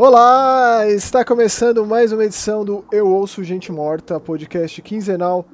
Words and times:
Olá! 0.00 0.86
Está 0.86 1.24
começando 1.24 1.84
mais 1.84 2.12
uma 2.12 2.24
edição 2.24 2.64
do 2.64 2.84
Eu 2.92 3.08
Ouço 3.08 3.42
Gente 3.42 3.72
Morta, 3.72 4.20
podcast 4.20 4.80
quinzenal 4.80 5.44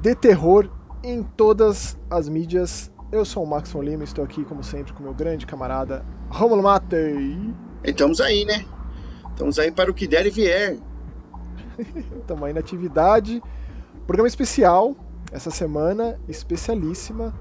de 0.00 0.14
terror 0.14 0.70
em 1.02 1.24
todas 1.24 1.98
as 2.08 2.28
mídias. 2.28 2.92
Eu 3.10 3.24
sou 3.24 3.42
o 3.42 3.46
Max 3.46 3.72
Lima, 3.72 4.04
estou 4.04 4.22
aqui, 4.22 4.44
como 4.44 4.62
sempre, 4.62 4.92
com 4.92 5.02
meu 5.02 5.12
grande 5.12 5.46
camarada 5.46 6.06
Romulo 6.30 6.62
Matei. 6.62 7.36
Estamos 7.82 8.20
aí, 8.20 8.44
né? 8.44 8.64
Estamos 9.30 9.58
aí 9.58 9.72
para 9.72 9.90
o 9.90 9.94
que 9.94 10.06
der 10.06 10.26
e 10.26 10.30
vier. 10.30 10.78
Estamos 12.20 12.44
aí 12.44 12.52
na 12.52 12.60
atividade. 12.60 13.42
Programa 14.06 14.28
especial 14.28 14.94
essa 15.32 15.50
semana, 15.50 16.20
especialíssima. 16.28 17.34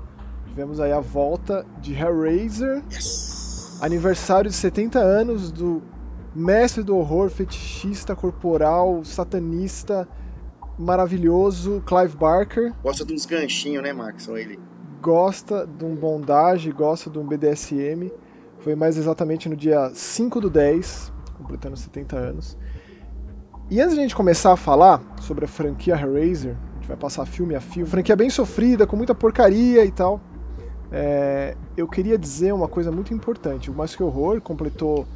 Tivemos 0.48 0.80
aí 0.80 0.92
a 0.92 1.00
volta 1.00 1.64
de 1.80 1.94
Hellraiser. 1.94 2.84
Yes. 2.92 3.78
Aniversário 3.80 4.50
de 4.50 4.56
70 4.56 4.98
anos 4.98 5.52
do 5.52 5.84
mestre 6.36 6.84
do 6.84 6.96
horror, 6.98 7.30
fetichista 7.30 8.16
corporal, 8.16 9.04
satanista, 9.04 10.08
maravilhoso, 10.78 11.84
Clive 11.86 12.16
Barker. 12.16 12.74
Gosta 12.84 13.06
de 13.06 13.14
uns 13.14 13.26
ganchinhos, 13.26 13.84
né, 13.84 13.94
Max? 13.94 14.28
Ou 14.28 14.38
ele? 14.38 14.60
Gosta 15.02 15.68
de 15.68 15.84
um 15.84 15.96
bondage, 15.96 16.72
gosta 16.72 17.10
de 17.10 17.20
um 17.20 17.26
BDSM. 17.26 18.12
Foi 18.60 18.76
mais 18.76 18.98
exatamente 18.98 19.50
no 19.50 19.56
dia 19.56 19.92
5 19.94 20.40
do 20.40 20.50
10, 20.50 21.12
completando 21.38 21.76
70 21.76 22.16
anos. 22.16 22.58
E 23.70 23.80
antes 23.80 23.94
de 23.94 24.00
a 24.00 24.04
gente 24.04 24.16
começar 24.16 24.52
a 24.52 24.58
falar 24.58 25.02
sobre 25.22 25.46
a 25.46 25.48
franquia 25.48 25.96
Hellraiser, 25.96 26.56
a 26.56 26.76
gente 26.76 26.88
vai 26.88 26.98
passar 26.98 27.26
filme 27.26 27.56
a 27.56 27.62
filme, 27.62 27.90
franquia 27.90 28.16
bem 28.16 28.30
sofrida, 28.30 28.86
com 28.86 28.96
muita 28.96 29.16
porcaria 29.16 29.84
e 29.86 29.92
tal. 29.92 30.22
É, 30.92 31.56
eu 31.78 31.88
queria 31.88 32.18
dizer 32.18 32.54
uma 32.54 32.68
coisa 32.68 32.92
muito 32.92 33.14
importante. 33.14 33.72
O 33.72 33.74
Mais 33.74 33.96
Que 33.96 34.04
Horror 34.04 34.42
completou 34.42 35.08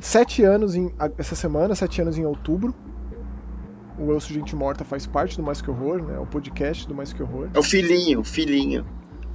sete 0.00 0.42
anos 0.42 0.74
em, 0.74 0.92
essa 1.18 1.34
semana, 1.34 1.74
sete 1.74 2.00
anos 2.00 2.18
em 2.18 2.24
outubro. 2.24 2.74
O 3.98 4.18
Sou 4.18 4.34
Gente 4.34 4.56
Morta 4.56 4.82
faz 4.82 5.06
parte 5.06 5.36
do 5.36 5.42
Mais 5.42 5.60
Que 5.60 5.70
Horror, 5.70 6.02
né? 6.02 6.18
O 6.18 6.26
podcast 6.26 6.88
do 6.88 6.94
Mais 6.94 7.12
Que 7.12 7.22
Horror. 7.22 7.50
É 7.52 7.58
o 7.58 7.62
filhinho, 7.62 8.20
o 8.20 8.24
filhinho. 8.24 8.86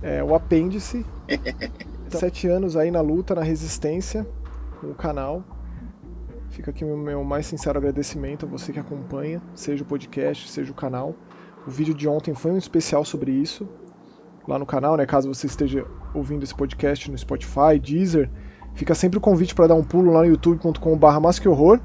É, 0.02 0.24
o 0.24 0.34
apêndice. 0.34 1.06
sete 2.10 2.48
anos 2.48 2.76
aí 2.76 2.90
na 2.90 3.02
luta, 3.02 3.36
na 3.36 3.44
resistência 3.44 4.26
com 4.80 4.88
o 4.88 4.96
canal. 4.96 5.44
Fica 6.50 6.72
aqui 6.72 6.86
o 6.86 6.98
meu 6.98 7.24
mais 7.24 7.46
sincero 7.46 7.78
agradecimento 7.78 8.46
a 8.46 8.50
você 8.50 8.72
que 8.72 8.80
acompanha, 8.80 9.42
seja 9.54 9.84
o 9.84 9.86
podcast, 9.86 10.50
seja 10.50 10.72
o 10.72 10.76
canal. 10.76 11.14
O 11.68 11.70
vídeo 11.70 11.94
de 11.94 12.08
ontem 12.08 12.34
foi 12.34 12.52
um 12.52 12.58
especial 12.58 13.04
sobre 13.04 13.32
isso, 13.32 13.68
lá 14.48 14.58
no 14.58 14.66
canal, 14.66 14.96
né? 14.96 15.06
Caso 15.06 15.28
você 15.28 15.48
esteja 15.48 15.86
ouvindo 16.14 16.44
esse 16.44 16.56
podcast 16.56 17.12
no 17.12 17.18
Spotify, 17.18 17.80
Deezer, 17.82 18.30
fica 18.76 18.94
sempre 18.94 19.18
o 19.18 19.22
convite 19.22 19.56
para 19.56 19.68
dar 19.68 19.76
um 19.76 19.84
pulo 19.84 20.12
lá 20.12 20.20
no 20.20 20.28
youtube.com/barra 20.28 21.20
horror, 21.48 21.80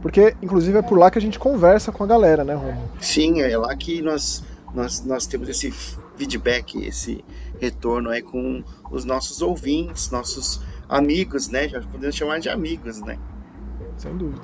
porque 0.00 0.34
inclusive 0.40 0.78
é 0.78 0.82
por 0.82 0.98
lá 0.98 1.10
que 1.10 1.18
a 1.18 1.22
gente 1.22 1.38
conversa 1.38 1.92
com 1.92 2.04
a 2.04 2.06
galera, 2.06 2.44
né, 2.44 2.54
Romo? 2.54 2.82
Sim, 3.00 3.40
é 3.42 3.56
lá 3.58 3.74
que 3.76 4.00
nós, 4.00 4.44
nós, 4.74 5.04
nós 5.04 5.26
temos 5.26 5.48
esse 5.48 5.70
feedback, 6.16 6.78
esse 6.86 7.24
retorno 7.60 8.10
aí 8.10 8.22
com 8.22 8.62
os 8.90 9.04
nossos 9.04 9.42
ouvintes, 9.42 10.10
nossos 10.10 10.60
amigos, 10.88 11.48
né? 11.48 11.68
Já 11.68 11.80
podemos 11.80 12.14
chamar 12.14 12.38
de 12.38 12.48
amigos, 12.48 13.00
né? 13.02 13.18
Sem 13.96 14.16
dúvida. 14.16 14.42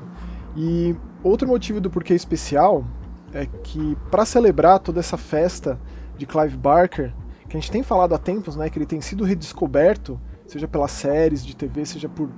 E 0.57 0.95
outro 1.23 1.47
motivo 1.49 1.81
do 1.81 1.91
porquê 1.91 2.15
especial 2.15 2.85
é 3.33 3.47
que 3.47 3.97
para 4.11 4.25
celebrar 4.25 4.79
toda 4.79 5.01
essa 5.01 5.17
festa 5.17 5.81
de 6.19 6.27
Clive 6.27 6.57
Barker, 6.57 7.13
que 7.49 7.57
a 7.57 7.61
gente 7.61 7.71
tem 7.71 7.83
falado 7.83 8.15
há 8.15 8.19
tempos, 8.19 8.57
né, 8.57 8.69
que 8.69 8.79
ele 8.79 8.87
tem 8.87 9.01
sido 9.01 9.25
redescoberto, 9.25 10.21
seja 10.53 10.69
pelas 10.69 10.91
séries 10.91 11.45
de 11.45 11.57
TV, 11.57 11.87
seja 11.87 12.09
por, 12.09 12.29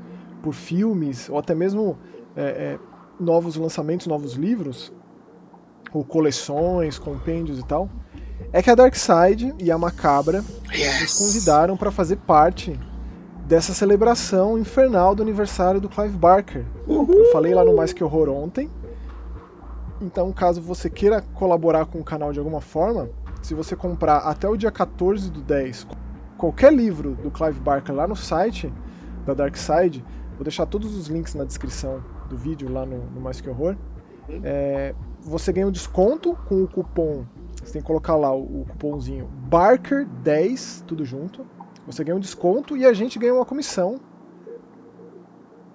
por 0.40 0.54
filmes, 0.54 1.28
ou 1.28 1.36
até 1.36 1.54
mesmo 1.54 1.98
é, 2.36 2.42
é, 2.42 2.78
novos 3.18 3.56
lançamentos, 3.56 4.06
novos 4.06 4.34
livros, 4.34 4.92
ou 5.92 6.04
coleções, 6.04 6.98
compêndios 6.98 7.58
e 7.58 7.64
tal, 7.64 7.88
é 8.52 8.62
que 8.62 8.70
a 8.70 8.74
Dark 8.74 8.94
Side 8.94 9.54
e 9.58 9.70
a 9.70 9.78
Macabra 9.78 10.44
yes. 10.72 11.00
nos 11.00 11.18
convidaram 11.18 11.76
para 11.76 11.90
fazer 11.90 12.16
parte 12.16 12.78
dessa 13.46 13.74
celebração 13.74 14.58
infernal 14.58 15.14
do 15.14 15.22
aniversário 15.22 15.80
do 15.80 15.88
Clive 15.88 16.16
Barker. 16.16 16.64
Uhul. 16.86 17.14
Eu 17.14 17.32
falei 17.32 17.52
lá 17.52 17.64
no 17.64 17.74
Mais 17.74 17.92
Que 17.92 18.02
Horror 18.02 18.28
ontem. 18.28 18.70
Então, 20.00 20.32
caso 20.32 20.60
você 20.60 20.88
queira 20.88 21.20
colaborar 21.34 21.86
com 21.86 21.98
o 21.98 22.04
canal 22.04 22.32
de 22.32 22.38
alguma 22.38 22.60
forma, 22.60 23.08
se 23.42 23.54
você 23.54 23.76
comprar 23.76 24.18
até 24.18 24.48
o 24.48 24.56
dia 24.56 24.70
14 24.70 25.30
do 25.30 25.40
10 25.40 25.86
qualquer 26.36 26.72
livro 26.72 27.14
do 27.14 27.30
Clive 27.30 27.60
Barker 27.60 27.94
lá 27.94 28.06
no 28.06 28.16
site 28.16 28.72
da 29.24 29.34
Dark 29.34 29.56
Side, 29.56 30.04
vou 30.34 30.44
deixar 30.44 30.66
todos 30.66 30.94
os 30.96 31.06
links 31.08 31.34
na 31.34 31.44
descrição 31.44 32.02
do 32.28 32.36
vídeo 32.36 32.70
lá 32.70 32.84
no, 32.84 32.98
no 33.10 33.20
Mais 33.20 33.40
Que 33.40 33.48
Horror, 33.48 33.76
é, 34.42 34.94
você 35.20 35.52
ganha 35.52 35.66
um 35.66 35.70
desconto 35.70 36.36
com 36.48 36.62
o 36.62 36.68
cupom, 36.68 37.24
você 37.62 37.74
tem 37.74 37.82
que 37.82 37.86
colocar 37.86 38.16
lá 38.16 38.34
o, 38.34 38.62
o 38.62 38.66
cupomzinho 38.66 39.28
Barker10, 39.50 40.84
tudo 40.86 41.04
junto, 41.04 41.46
você 41.86 42.02
ganha 42.02 42.16
um 42.16 42.20
desconto 42.20 42.76
e 42.76 42.84
a 42.86 42.92
gente 42.92 43.18
ganha 43.18 43.34
uma 43.34 43.44
comissão 43.44 44.00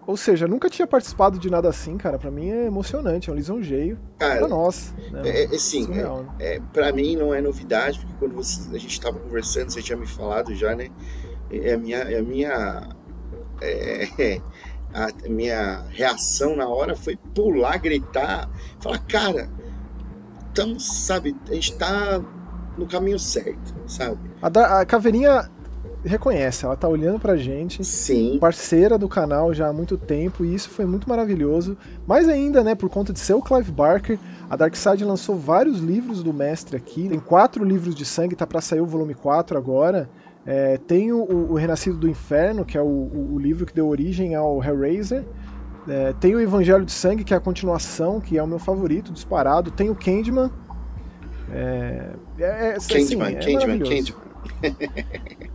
ou 0.09 0.17
seja, 0.17 0.47
nunca 0.47 0.71
tinha 0.71 0.87
participado 0.87 1.37
de 1.37 1.51
nada 1.51 1.69
assim, 1.69 1.95
cara. 1.95 2.17
Para 2.17 2.31
mim 2.31 2.49
é 2.49 2.65
emocionante, 2.65 3.29
é 3.29 3.33
um 3.33 3.35
lisonjeio 3.35 3.95
cara, 4.17 4.39
pra 4.39 4.47
nós. 4.47 4.91
Né? 5.11 5.21
É, 5.23 5.43
é, 5.43 5.57
sim, 5.59 5.85
Surreal, 5.85 6.23
né? 6.23 6.29
é, 6.39 6.59
para 6.73 6.91
mim 6.91 7.15
não 7.15 7.31
é 7.31 7.39
novidade, 7.39 7.99
porque 7.99 8.13
quando 8.17 8.33
você, 8.33 8.75
a 8.75 8.79
gente 8.79 8.93
estava 8.93 9.19
conversando, 9.19 9.69
você 9.69 9.83
tinha 9.83 9.95
me 9.95 10.07
falado 10.07 10.55
já, 10.55 10.75
né? 10.75 10.89
É 11.51 11.73
a 11.73 11.77
minha, 11.77 11.97
é 11.97 12.17
a 12.17 12.23
minha, 12.23 12.89
é, 13.61 14.41
a 14.95 15.29
minha 15.29 15.85
reação 15.89 16.55
na 16.55 16.67
hora 16.67 16.95
foi 16.95 17.15
pular, 17.35 17.77
gritar, 17.77 18.49
falar, 18.79 18.97
cara, 19.05 19.47
estamos, 20.47 21.05
sabe, 21.05 21.35
a 21.47 21.53
gente 21.53 21.77
tá 21.77 22.19
no 22.75 22.87
caminho 22.87 23.19
certo, 23.19 23.75
sabe? 23.85 24.17
A, 24.41 24.79
a 24.79 24.85
caveirinha 24.87 25.51
reconhece, 26.03 26.65
ela 26.65 26.75
tá 26.75 26.87
olhando 26.87 27.19
pra 27.19 27.35
gente. 27.35 27.83
Sim. 27.83 28.37
Parceira 28.39 28.97
do 28.97 29.07
canal 29.07 29.53
já 29.53 29.67
há 29.67 29.73
muito 29.73 29.97
tempo, 29.97 30.45
e 30.45 30.53
isso 30.53 30.69
foi 30.69 30.85
muito 30.85 31.09
maravilhoso. 31.09 31.77
Mais 32.07 32.27
ainda, 32.27 32.63
né, 32.63 32.75
por 32.75 32.89
conta 32.89 33.11
de 33.11 33.19
ser 33.19 33.33
o 33.33 33.41
Clive 33.41 33.71
Barker, 33.71 34.17
a 34.49 34.55
Darkseid 34.55 35.03
lançou 35.03 35.35
vários 35.35 35.79
livros 35.79 36.23
do 36.23 36.33
mestre 36.33 36.77
aqui. 36.77 37.09
Tem 37.09 37.19
quatro 37.19 37.63
livros 37.63 37.93
de 37.93 38.05
sangue, 38.05 38.35
tá 38.35 38.47
pra 38.47 38.61
sair 38.61 38.81
o 38.81 38.85
volume 38.85 39.13
4 39.13 39.57
agora. 39.57 40.09
É, 40.45 40.77
tem 40.77 41.11
o, 41.11 41.21
o, 41.21 41.55
Renascido 41.55 41.97
do 41.97 42.07
Inferno, 42.07 42.65
que 42.65 42.77
é 42.77 42.81
o, 42.81 42.85
o, 42.85 43.33
o, 43.33 43.39
livro 43.39 43.65
que 43.65 43.73
deu 43.73 43.87
origem 43.87 44.35
ao 44.35 44.63
Hellraiser. 44.63 45.25
É, 45.87 46.13
tem 46.19 46.33
o 46.33 46.39
Evangelho 46.39 46.85
de 46.85 46.91
Sangue, 46.91 47.23
que 47.23 47.33
é 47.33 47.37
a 47.37 47.39
continuação, 47.39 48.19
que 48.21 48.37
é 48.37 48.43
o 48.43 48.47
meu 48.47 48.57
favorito, 48.57 49.11
disparado. 49.11 49.69
Tem 49.69 49.89
o 49.89 49.95
Candyman. 49.95 50.49
É, 51.51 52.11
é, 52.39 52.75
assim, 52.77 52.93
Candyman, 52.93 53.31
é 53.31 53.33
Candyman, 53.33 53.79
Candyman 53.79 54.28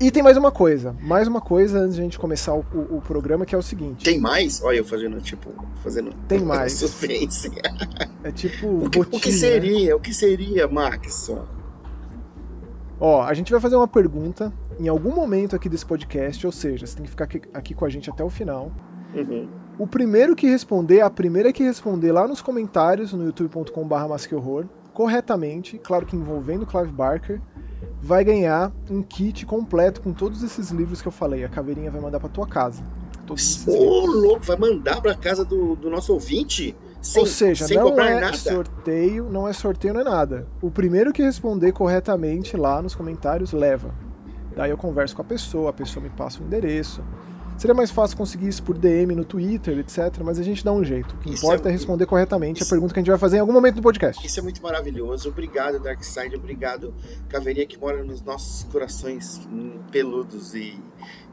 e 0.01 0.11
tem 0.11 0.23
mais 0.23 0.37
uma 0.37 0.51
coisa, 0.51 0.95
mais 1.01 1.29
uma 1.29 1.41
coisa 1.41 1.79
antes 1.79 1.95
de 1.95 2.01
a 2.01 2.05
gente 2.05 2.19
começar 2.19 2.55
o, 2.55 2.65
o, 2.73 2.97
o 2.99 3.03
programa, 3.03 3.45
que 3.45 3.55
é 3.55 3.59
o 3.59 3.63
seguinte. 3.63 4.05
Tem 4.05 4.19
mais? 4.19 4.63
Olha, 4.63 4.79
eu 4.79 4.85
fazendo, 4.85 5.21
tipo, 5.21 5.51
fazendo. 5.83 6.13
Tem 6.29 6.41
mais. 6.41 6.73
Suspense. 6.73 7.51
É 8.23 8.33
tipo. 8.33 8.67
O 8.67 8.91
que, 8.91 8.99
botinha, 8.99 9.19
o 9.19 9.21
que 9.21 9.33
seria? 9.33 9.89
Né? 9.89 9.95
O 9.95 10.01
que 10.01 10.15
seria, 10.15 10.67
Max? 10.67 11.31
Ó, 12.99 13.23
a 13.23 13.35
gente 13.35 13.53
vai 13.53 13.61
fazer 13.61 13.77
uma 13.77 13.89
pergunta 13.89 14.53
em 14.79 14.89
algum 14.89 15.15
momento 15.15 15.55
aqui 15.55 15.69
desse 15.69 15.85
podcast, 15.85 16.47
ou 16.47 16.53
seja, 16.53 16.87
você 16.87 16.97
tem 16.97 17.05
que 17.05 17.11
ficar 17.11 17.25
aqui, 17.25 17.43
aqui 17.53 17.75
com 17.75 17.85
a 17.85 17.89
gente 17.89 18.09
até 18.09 18.25
o 18.25 18.31
final. 18.31 18.73
Uhum. 19.15 19.49
O 19.79 19.87
primeiro 19.87 20.35
que 20.35 20.49
responder, 20.49 21.01
a 21.01 21.11
primeira 21.11 21.53
que 21.53 21.63
responder 21.63 22.13
lá 22.13 22.27
nos 22.27 22.41
comentários 22.41 23.13
no 23.13 23.25
youtube.com/masquehorror, 23.25 24.67
corretamente, 24.95 25.77
claro 25.77 26.07
que 26.07 26.17
envolvendo 26.17 26.65
Clive 26.65 26.93
Barker, 26.93 27.41
vai 28.01 28.25
ganhar 28.25 28.73
um 28.89 29.03
kit 29.03 29.45
completo 29.45 30.01
com 30.01 30.13
todos 30.13 30.43
esses 30.43 30.71
livros 30.71 31.03
que 31.03 31.09
eu 31.09 31.13
falei. 31.13 31.45
A 31.45 31.49
caveirinha 31.49 31.91
vai 31.91 32.01
mandar 32.01 32.21
para 32.21 32.29
tua 32.29 32.47
casa. 32.47 32.83
Ô, 33.67 33.73
oh, 33.73 34.07
louco, 34.07 34.45
vai 34.45 34.57
mandar 34.57 35.01
para 35.01 35.15
casa 35.15 35.45
do, 35.45 35.75
do 35.75 35.91
nosso 35.91 36.13
ouvinte? 36.13 36.77
Sem, 37.03 37.21
Ou 37.21 37.27
seja, 37.27 37.67
não 37.69 38.01
é 38.01 38.21
nada. 38.21 38.37
sorteio, 38.37 39.29
não 39.31 39.49
é 39.49 39.53
sorteio, 39.53 39.93
não 39.93 40.01
é 40.01 40.05
nada. 40.05 40.47
O 40.63 40.71
primeiro 40.71 41.13
que 41.13 41.23
responder 41.23 41.73
corretamente 41.73 42.57
lá 42.57 42.81
nos 42.81 42.95
comentários 42.95 43.53
leva. 43.53 43.95
Daí 44.57 44.71
eu 44.71 44.79
converso 44.79 45.17
com 45.17 45.23
a 45.23 45.25
pessoa, 45.25 45.71
a 45.71 45.73
pessoa 45.73 46.03
me 46.03 46.09
passa 46.11 46.43
o 46.43 46.47
endereço. 46.47 47.03
Seria 47.57 47.75
mais 47.75 47.91
fácil 47.91 48.17
conseguir 48.17 48.49
isso 48.49 48.63
por 48.63 48.77
DM 48.77 49.15
no 49.15 49.25
Twitter, 49.25 49.79
etc. 49.79 50.21
Mas 50.25 50.39
a 50.39 50.43
gente 50.43 50.65
dá 50.65 50.73
um 50.73 50.85
jeito. 50.85 51.15
O 51.15 51.19
que 51.19 51.35
isso 51.35 51.45
importa 51.45 51.69
é, 51.69 51.71
é 51.71 51.73
responder 51.73 52.07
corretamente 52.07 52.63
isso... 52.63 52.69
a 52.69 52.75
pergunta 52.75 52.93
que 52.93 53.01
a 53.01 53.03
gente 53.03 53.11
vai 53.11 53.19
fazer 53.19 53.37
em 53.37 53.41
algum 53.41 53.53
momento 53.53 53.77
do 53.77 53.83
podcast. 53.83 54.27
Isso 54.27 54.41
é 54.41 54.43
muito 54.43 54.63
maravilhoso. 54.63 55.29
Obrigado, 55.29 55.79
Darkseid. 55.79 56.35
Obrigado, 56.35 56.93
Caveirinha, 57.29 57.67
que 57.67 57.79
mora 57.79 58.03
nos 58.03 58.23
nossos 58.23 58.65
corações 58.65 59.41
peludos 59.91 60.55
e, 60.55 60.79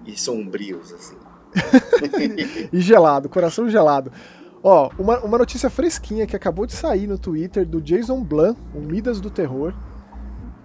e 0.06 0.18
sombrios, 0.18 0.94
assim. 0.94 1.18
e 2.72 2.80
gelado, 2.80 3.28
coração 3.28 3.70
gelado. 3.70 4.12
Ó, 4.64 4.92
uma, 4.98 5.20
uma 5.22 5.38
notícia 5.38 5.70
fresquinha 5.70 6.28
que 6.28 6.36
acabou 6.36 6.66
de 6.66 6.74
sair 6.74 7.08
no 7.08 7.18
Twitter 7.18 7.66
do 7.66 7.82
Jason 7.82 8.24
Blum, 8.24 8.56
o 8.76 8.80
Midas 8.80 9.20
do 9.20 9.30
Terror 9.30 9.74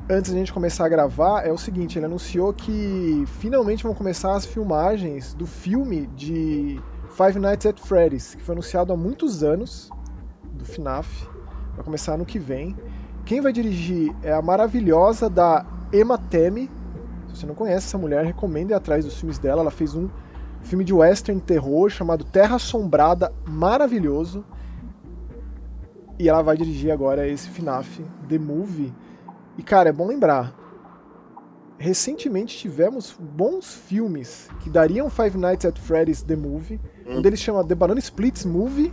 antes 0.09 0.31
da 0.31 0.39
gente 0.39 0.53
começar 0.53 0.87
a 0.87 0.89
gravar 0.89 1.47
é 1.47 1.53
o 1.53 1.59
seguinte: 1.59 1.99
ele 1.99 2.07
anunciou 2.07 2.53
que 2.53 3.25
finalmente 3.39 3.83
vão 3.83 3.95
começar 3.95 4.35
as 4.35 4.47
filmagens 4.47 5.35
do 5.35 5.47
filme 5.47 6.07
de 6.09 6.81
Five 7.11 7.39
Nights 7.39 7.67
at 7.67 7.81
Freddy's, 7.81 8.35
que 8.35 8.43
foi 8.43 8.55
anunciado 8.55 8.93
há 8.93 8.97
muitos 8.97 9.43
anos, 9.43 9.91
do 10.53 10.65
FNAF, 10.65 11.29
vai 11.75 11.85
começar 11.85 12.15
ano 12.15 12.25
que 12.25 12.39
vem. 12.39 12.77
Quem 13.25 13.41
vai 13.41 13.53
dirigir 13.53 14.15
é 14.23 14.33
a 14.33 14.41
maravilhosa 14.41 15.29
da 15.29 15.67
Emma 15.93 16.17
Temme. 16.17 16.71
Se 17.29 17.41
você 17.41 17.47
não 17.47 17.55
conhece 17.55 17.87
essa 17.87 17.99
mulher, 17.99 18.25
recomendo 18.25 18.71
ir 18.71 18.75
atrás 18.75 19.05
dos 19.05 19.19
filmes 19.19 19.39
dela. 19.39 19.63
Ela 19.63 19.71
fez 19.71 19.95
um 19.95 20.09
filme 20.63 20.85
de 20.85 20.95
western 20.95 21.41
terror 21.41 21.91
chamado 21.91 22.25
Terra 22.25 22.57
Assombrada, 22.57 23.33
maravilhoso. 23.47 24.45
E 26.19 26.29
ela 26.29 26.41
vai 26.41 26.57
dirigir 26.57 26.91
agora 26.91 27.27
esse 27.29 27.49
FNAF 27.49 28.03
The 28.29 28.39
Movie. 28.39 28.95
E 29.59 29.63
cara, 29.63 29.89
é 29.89 29.93
bom 29.93 30.07
lembrar, 30.07 30.55
recentemente 31.79 32.57
tivemos 32.57 33.17
bons 33.19 33.75
filmes 33.75 34.49
que 34.61 34.71
dariam 34.71 35.09
Five 35.11 35.37
Nights 35.37 35.65
at 35.65 35.79
Freddy's 35.79 36.23
The 36.23 36.37
Movie. 36.37 36.81
Hum. 37.07 37.19
Um 37.19 37.23
deles 37.23 37.41
chama 37.41 37.65
The 37.65 37.75
Banana 37.75 38.01
Splits 38.01 38.45
Movie. 38.45 38.93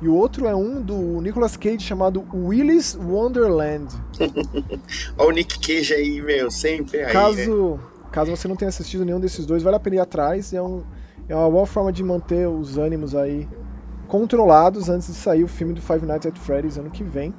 E 0.00 0.08
o 0.08 0.14
outro 0.14 0.46
é 0.46 0.54
um 0.54 0.82
do 0.82 1.22
Nicolas 1.22 1.56
Cage 1.56 1.80
chamado 1.80 2.26
Willy's 2.32 2.94
Wonderland. 2.94 3.94
Olha 5.16 5.28
o 5.28 5.30
Nick 5.30 5.58
Cage 5.58 5.94
aí, 5.94 6.20
meu, 6.20 6.50
sempre 6.50 7.02
aí. 7.02 7.12
Caso, 7.12 7.76
né? 7.76 7.80
caso 8.12 8.30
você 8.30 8.46
não 8.46 8.56
tenha 8.56 8.68
assistido 8.68 9.06
nenhum 9.06 9.18
desses 9.18 9.46
dois, 9.46 9.62
vale 9.62 9.76
a 9.76 9.80
pena 9.80 9.96
ir 9.96 10.00
atrás. 10.00 10.52
É, 10.52 10.60
um, 10.60 10.84
é 11.26 11.34
uma 11.34 11.50
boa 11.50 11.64
forma 11.64 11.90
de 11.90 12.04
manter 12.04 12.46
os 12.46 12.76
ânimos 12.76 13.14
aí 13.14 13.48
controlados 14.06 14.90
antes 14.90 15.08
de 15.08 15.14
sair 15.14 15.42
o 15.42 15.48
filme 15.48 15.72
do 15.72 15.80
Five 15.80 16.04
Nights 16.04 16.26
at 16.26 16.38
Freddy's 16.38 16.76
ano 16.76 16.90
que 16.90 17.02
vem. 17.02 17.34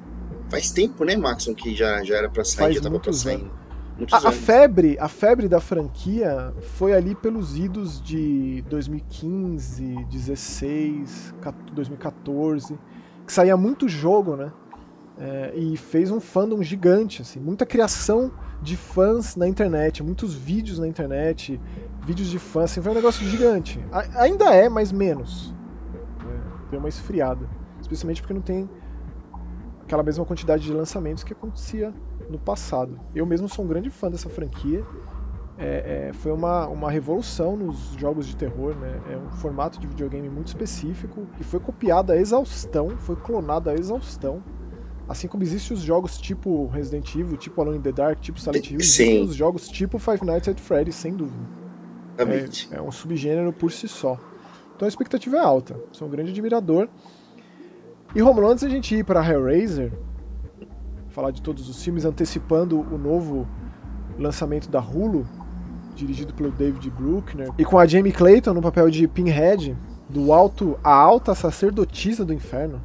Faz 0.48 0.70
tempo, 0.70 1.04
né, 1.04 1.16
Maxon, 1.16 1.54
que 1.54 1.74
já, 1.74 2.02
já 2.02 2.16
era 2.16 2.28
pra 2.28 2.44
sair, 2.44 2.64
Faz 2.64 2.74
já 2.76 2.80
tava 2.80 2.98
pra 2.98 3.12
sair. 3.12 3.34
Anos. 3.34 3.68
A, 4.12 4.28
a, 4.28 4.32
febre, 4.32 4.96
a 5.00 5.08
febre 5.08 5.48
da 5.48 5.60
franquia 5.60 6.54
foi 6.76 6.92
ali 6.92 7.16
pelos 7.16 7.58
idos 7.58 8.00
de 8.00 8.62
2015, 8.70 10.04
16, 10.04 11.34
2014, 11.72 12.78
que 13.26 13.32
saía 13.32 13.56
muito 13.56 13.88
jogo, 13.88 14.36
né? 14.36 14.52
É, 15.20 15.52
e 15.56 15.76
fez 15.76 16.12
um 16.12 16.20
fandom 16.20 16.62
gigante, 16.62 17.22
assim, 17.22 17.40
muita 17.40 17.66
criação 17.66 18.30
de 18.62 18.76
fãs 18.76 19.34
na 19.34 19.48
internet, 19.48 20.00
muitos 20.00 20.32
vídeos 20.32 20.78
na 20.78 20.86
internet, 20.86 21.60
vídeos 22.06 22.28
de 22.28 22.38
fãs, 22.38 22.70
assim, 22.70 22.80
foi 22.80 22.92
um 22.92 22.94
negócio 22.94 23.26
gigante. 23.26 23.84
A, 23.90 24.22
ainda 24.22 24.54
é, 24.54 24.68
mas 24.68 24.92
menos. 24.92 25.52
Né? 26.24 26.40
Deu 26.70 26.78
uma 26.78 26.88
esfriada. 26.88 27.48
Especialmente 27.80 28.20
porque 28.20 28.34
não 28.34 28.40
tem 28.40 28.68
aquela 29.88 30.02
mesma 30.02 30.24
quantidade 30.24 30.62
de 30.62 30.72
lançamentos 30.72 31.24
que 31.24 31.32
acontecia 31.32 31.94
no 32.28 32.38
passado. 32.38 33.00
Eu 33.14 33.24
mesmo 33.24 33.48
sou 33.48 33.64
um 33.64 33.68
grande 33.68 33.88
fã 33.88 34.10
dessa 34.10 34.28
franquia. 34.28 34.84
É, 35.56 36.08
é, 36.08 36.12
foi 36.12 36.30
uma, 36.30 36.68
uma 36.68 36.90
revolução 36.90 37.56
nos 37.56 37.94
jogos 37.98 38.26
de 38.26 38.36
terror, 38.36 38.76
né? 38.76 39.00
É 39.10 39.16
um 39.16 39.30
formato 39.30 39.80
de 39.80 39.86
videogame 39.86 40.28
muito 40.28 40.48
específico 40.48 41.26
e 41.40 41.42
foi 41.42 41.58
copiado 41.58 42.12
a 42.12 42.16
exaustão, 42.16 42.90
foi 42.98 43.16
clonado 43.16 43.70
a 43.70 43.74
exaustão. 43.74 44.44
Assim 45.08 45.26
como 45.26 45.42
existem 45.42 45.74
os 45.74 45.82
jogos 45.82 46.18
tipo 46.18 46.66
Resident 46.66 47.14
Evil, 47.14 47.38
tipo 47.38 47.58
Alone 47.60 47.78
in 47.78 47.80
the 47.80 47.90
Dark, 47.90 48.20
tipo 48.20 48.38
Silent 48.38 48.70
Hill, 48.70 48.78
existem 48.78 49.24
os 49.24 49.34
jogos 49.34 49.68
tipo 49.68 49.98
Five 49.98 50.24
Nights 50.24 50.48
at 50.48 50.60
Freddy's, 50.60 50.96
sem 50.96 51.16
dúvida. 51.16 51.42
É, 52.70 52.76
é 52.76 52.82
um 52.82 52.92
subgênero 52.92 53.52
por 53.54 53.72
si 53.72 53.88
só. 53.88 54.18
Então 54.76 54.84
a 54.84 54.88
expectativa 54.88 55.38
é 55.38 55.40
alta. 55.40 55.80
Sou 55.92 56.06
um 56.06 56.10
grande 56.10 56.30
admirador. 56.30 56.88
E 58.14 58.22
Romulo, 58.22 58.48
antes 58.48 58.64
da 58.64 58.70
gente 58.70 58.96
ir 58.96 59.04
para 59.04 59.26
Hellraiser, 59.26 59.92
falar 61.10 61.30
de 61.30 61.42
todos 61.42 61.68
os 61.68 61.82
filmes, 61.82 62.04
antecipando 62.04 62.80
o 62.80 62.96
novo 62.96 63.46
lançamento 64.18 64.68
da 64.68 64.80
Hulu, 64.80 65.26
dirigido 65.94 66.32
pelo 66.32 66.50
David 66.50 66.88
Bruckner, 66.90 67.50
e 67.58 67.64
com 67.64 67.78
a 67.78 67.86
Jamie 67.86 68.12
Clayton 68.12 68.54
no 68.54 68.62
papel 68.62 68.88
de 68.90 69.06
Pinhead, 69.06 69.76
do 70.08 70.32
alto, 70.32 70.78
a 70.82 70.92
alta 70.92 71.34
sacerdotisa 71.34 72.24
do 72.24 72.32
inferno. 72.32 72.80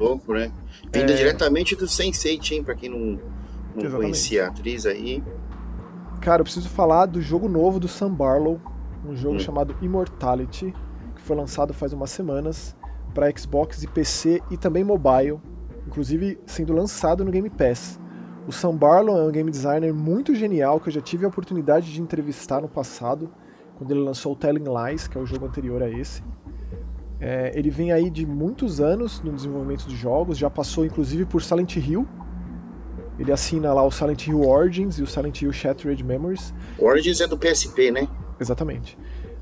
Louco, 0.00 0.32
né? 0.32 0.50
Vinda 0.92 1.12
é... 1.12 1.16
diretamente 1.16 1.76
do 1.76 1.84
Sense8, 1.84 2.52
hein, 2.52 2.64
pra 2.64 2.74
quem 2.74 2.88
não, 2.88 3.20
não 3.74 3.90
conhecia 3.90 4.46
a 4.46 4.48
atriz 4.48 4.86
aí. 4.86 5.22
Cara, 6.22 6.40
eu 6.40 6.44
preciso 6.44 6.70
falar 6.70 7.04
do 7.04 7.20
jogo 7.20 7.48
novo 7.48 7.78
do 7.78 7.86
Sam 7.86 8.12
Barlow, 8.14 8.58
um 9.06 9.14
jogo 9.14 9.36
hum. 9.36 9.40
chamado 9.40 9.76
Immortality, 9.82 10.74
que 11.14 11.20
foi 11.20 11.36
lançado 11.36 11.74
faz 11.74 11.92
umas 11.92 12.10
semanas 12.10 12.74
para 13.14 13.32
Xbox 13.34 13.82
e 13.82 13.86
PC 13.86 14.42
e 14.50 14.56
também 14.58 14.84
mobile 14.84 15.40
inclusive 15.86 16.38
sendo 16.46 16.72
lançado 16.72 17.24
no 17.24 17.30
Game 17.30 17.48
Pass. 17.50 18.00
O 18.46 18.52
Sam 18.52 18.76
Barlow 18.76 19.16
é 19.18 19.22
um 19.22 19.30
game 19.30 19.50
designer 19.50 19.92
muito 19.92 20.34
genial 20.34 20.78
que 20.78 20.88
eu 20.88 20.92
já 20.92 21.00
tive 21.00 21.24
a 21.24 21.28
oportunidade 21.28 21.92
de 21.92 22.00
entrevistar 22.00 22.60
no 22.60 22.68
passado, 22.68 23.30
quando 23.76 23.90
ele 23.90 24.00
lançou 24.00 24.32
o 24.32 24.36
Telling 24.36 24.64
Lies, 24.64 25.08
que 25.08 25.16
é 25.16 25.20
o 25.20 25.24
jogo 25.24 25.46
anterior 25.46 25.82
a 25.82 25.88
esse. 25.88 26.22
É, 27.20 27.52
ele 27.54 27.70
vem 27.70 27.90
aí 27.90 28.10
de 28.10 28.26
muitos 28.26 28.80
anos 28.80 29.22
no 29.22 29.32
desenvolvimento 29.32 29.86
de 29.86 29.96
jogos, 29.96 30.36
já 30.36 30.50
passou 30.50 30.84
inclusive 30.84 31.24
por 31.24 31.42
Silent 31.42 31.76
Hill. 31.76 32.06
Ele 33.18 33.32
assina 33.32 33.72
lá 33.72 33.82
o 33.82 33.90
Silent 33.90 34.26
Hill 34.26 34.42
Origins 34.42 34.98
e 34.98 35.02
o 35.02 35.06
Silent 35.06 35.40
Hill 35.40 35.52
Shattered 35.52 36.02
Memories. 36.04 36.52
Origins 36.78 37.20
é 37.20 37.26
do 37.26 37.38
PSP, 37.38 37.90
né? 37.90 38.08
Exatamente. 38.38 38.98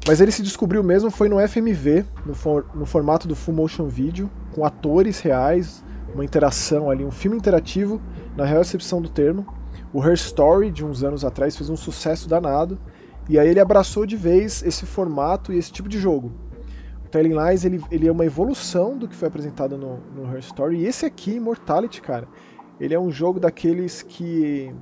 Mas 0.07 0.21
ele 0.21 0.33
se 0.33 0.43
descobriu 0.43 0.83
mesmo 0.83 1.11
foi 1.11 1.29
no 1.29 1.37
FMV, 1.47 2.05
no, 2.27 2.35
for, 2.35 2.67
no 2.75 2.85
formato 2.85 3.29
do 3.29 3.37
Full 3.37 3.55
Motion 3.55 3.87
Video, 3.87 4.29
com 4.53 4.65
atores 4.65 5.21
reais, 5.21 5.85
uma 6.13 6.25
interação 6.25 6.91
ali, 6.91 7.05
um 7.05 7.11
filme 7.11 7.37
interativo, 7.37 8.01
na 8.37 8.45
real 8.45 8.59
recepção 8.59 9.01
do 9.01 9.09
termo. 9.09 9.47
O 9.93 10.03
Her 10.03 10.15
Story, 10.15 10.71
de 10.73 10.85
uns 10.85 11.05
anos 11.05 11.25
atrás, 11.25 11.57
fez 11.57 11.71
um 11.71 11.77
sucesso 11.77 12.29
danado, 12.29 12.79
e 13.29 13.39
aí 13.39 13.49
ele 13.49 13.61
abraçou 13.61 14.05
de 14.05 14.17
vez 14.17 14.63
esse 14.65 14.85
formato 14.85 15.53
e 15.53 15.59
esse 15.59 15.71
tipo 15.71 15.89
de 15.89 16.01
jogo. 16.01 16.33
O 17.05 17.09
Telling 17.09 17.35
Lies, 17.39 17.65
ele, 17.65 17.81
ele 17.91 18.09
é 18.09 18.13
uma 18.13 18.25
evolução 18.25 18.99
do 18.99 19.07
que 19.07 19.15
foi 19.15 19.29
apresentado 19.29 19.79
no, 19.79 19.99
no 20.17 20.33
Her 20.33 20.41
Story, 20.41 20.79
e 20.79 20.87
esse 20.87 21.07
aqui, 21.07 21.37
Immortality, 21.37 22.03
cara, 22.03 22.27
ele 22.81 22.93
é 22.93 22.99
um 22.99 23.13
jogo 23.13 23.39
daqueles 23.39 24.03
que 24.03 24.75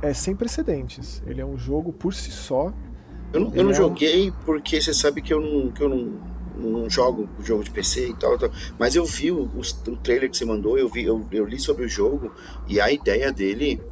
é 0.00 0.12
sem 0.14 0.36
precedentes. 0.36 1.22
Ele 1.26 1.40
é 1.40 1.44
um 1.44 1.58
jogo 1.58 1.92
por 1.92 2.14
si 2.14 2.30
só. 2.30 2.72
Eu 3.32 3.40
não, 3.40 3.54
eu 3.54 3.64
não 3.64 3.74
joguei 3.74 4.30
um... 4.30 4.32
porque 4.44 4.80
você 4.80 4.94
sabe 4.94 5.20
que 5.20 5.32
eu 5.32 5.40
não, 5.40 5.70
que 5.70 5.82
eu 5.82 5.88
não 5.88 6.34
não 6.56 6.88
jogo 6.88 7.28
jogo 7.40 7.64
de 7.64 7.70
PC 7.70 8.08
e 8.08 8.14
tal, 8.14 8.38
tal. 8.38 8.50
mas 8.78 8.94
eu 8.94 9.04
vi 9.04 9.32
o, 9.32 9.42
o, 9.42 9.96
trailer 9.96 10.30
que 10.30 10.36
você 10.36 10.44
mandou, 10.44 10.78
eu 10.78 10.88
vi, 10.88 11.04
eu, 11.04 11.26
eu, 11.32 11.44
li 11.44 11.58
sobre 11.58 11.84
o 11.84 11.88
jogo 11.88 12.32
e 12.68 12.80
a 12.80 12.90
ideia 12.92 13.32
dele 13.32 13.82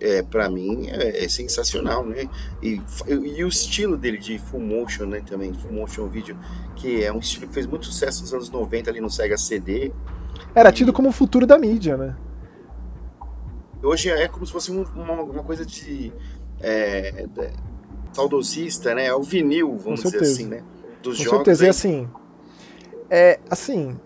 é 0.00 0.22
para 0.22 0.48
mim 0.50 0.88
é, 0.88 1.24
é, 1.24 1.28
sensacional, 1.28 2.04
né? 2.04 2.28
E, 2.62 2.80
e 3.06 3.44
o 3.44 3.48
estilo 3.48 3.96
dele 3.96 4.18
de 4.18 4.38
full 4.38 4.60
motion, 4.60 5.06
né, 5.06 5.22
também, 5.26 5.52
full 5.54 5.72
motion 5.72 6.08
video, 6.08 6.36
que 6.76 7.02
é 7.02 7.12
um 7.12 7.18
estilo 7.18 7.46
que 7.48 7.54
fez 7.54 7.66
muito 7.66 7.86
sucesso 7.86 8.22
nos 8.22 8.32
anos 8.32 8.50
90 8.50 8.90
ali 8.90 9.00
no 9.00 9.10
Sega 9.10 9.36
CD. 9.36 9.92
Era 10.54 10.72
tido 10.72 10.92
como 10.92 11.08
o 11.08 11.12
futuro 11.12 11.46
da 11.46 11.58
mídia, 11.58 11.96
né? 11.96 12.16
Hoje 13.82 14.08
é 14.08 14.28
como 14.28 14.46
se 14.46 14.52
fosse 14.52 14.70
uma, 14.70 15.22
uma 15.22 15.42
coisa 15.42 15.64
de 15.64 16.12
é, 16.60 17.26
saudosista, 18.14 18.94
né? 18.94 19.06
É 19.06 19.14
o 19.14 19.22
vinil, 19.22 19.76
vamos 19.76 20.02
dizer 20.02 20.22
assim, 20.22 20.46
né? 20.46 20.62
dos 21.04 21.18
Com 21.18 21.24
jogos. 21.24 21.38
Com 21.38 21.44
certeza, 21.44 21.66
é 21.66 21.68
assim. 21.68 22.08
É 23.10 23.40
assim. 23.50 23.96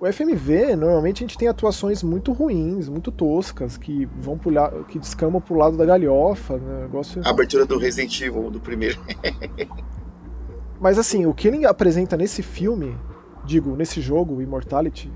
O 0.00 0.10
FMV, 0.10 0.76
normalmente 0.76 1.24
a 1.24 1.26
gente 1.26 1.36
tem 1.36 1.48
atuações 1.48 2.04
muito 2.04 2.32
ruins, 2.32 2.88
muito 2.88 3.10
toscas, 3.10 3.76
que 3.76 4.06
vão 4.20 4.38
pular, 4.38 4.70
que 4.84 4.96
descamam 4.96 5.40
pro 5.40 5.56
lado 5.56 5.76
da 5.76 5.84
galhofa, 5.84 6.56
né? 6.56 6.82
Negócio... 6.82 7.20
A 7.24 7.30
abertura 7.30 7.66
do 7.66 7.76
Resident 7.78 8.20
Evil, 8.20 8.48
do 8.48 8.60
primeiro. 8.60 9.00
Mas 10.80 10.98
assim, 10.98 11.26
o 11.26 11.34
que 11.34 11.48
ele 11.48 11.66
apresenta 11.66 12.16
nesse 12.16 12.44
filme, 12.44 12.96
digo, 13.44 13.74
nesse 13.74 14.00
jogo, 14.00 14.40
Immortality, 14.40 15.10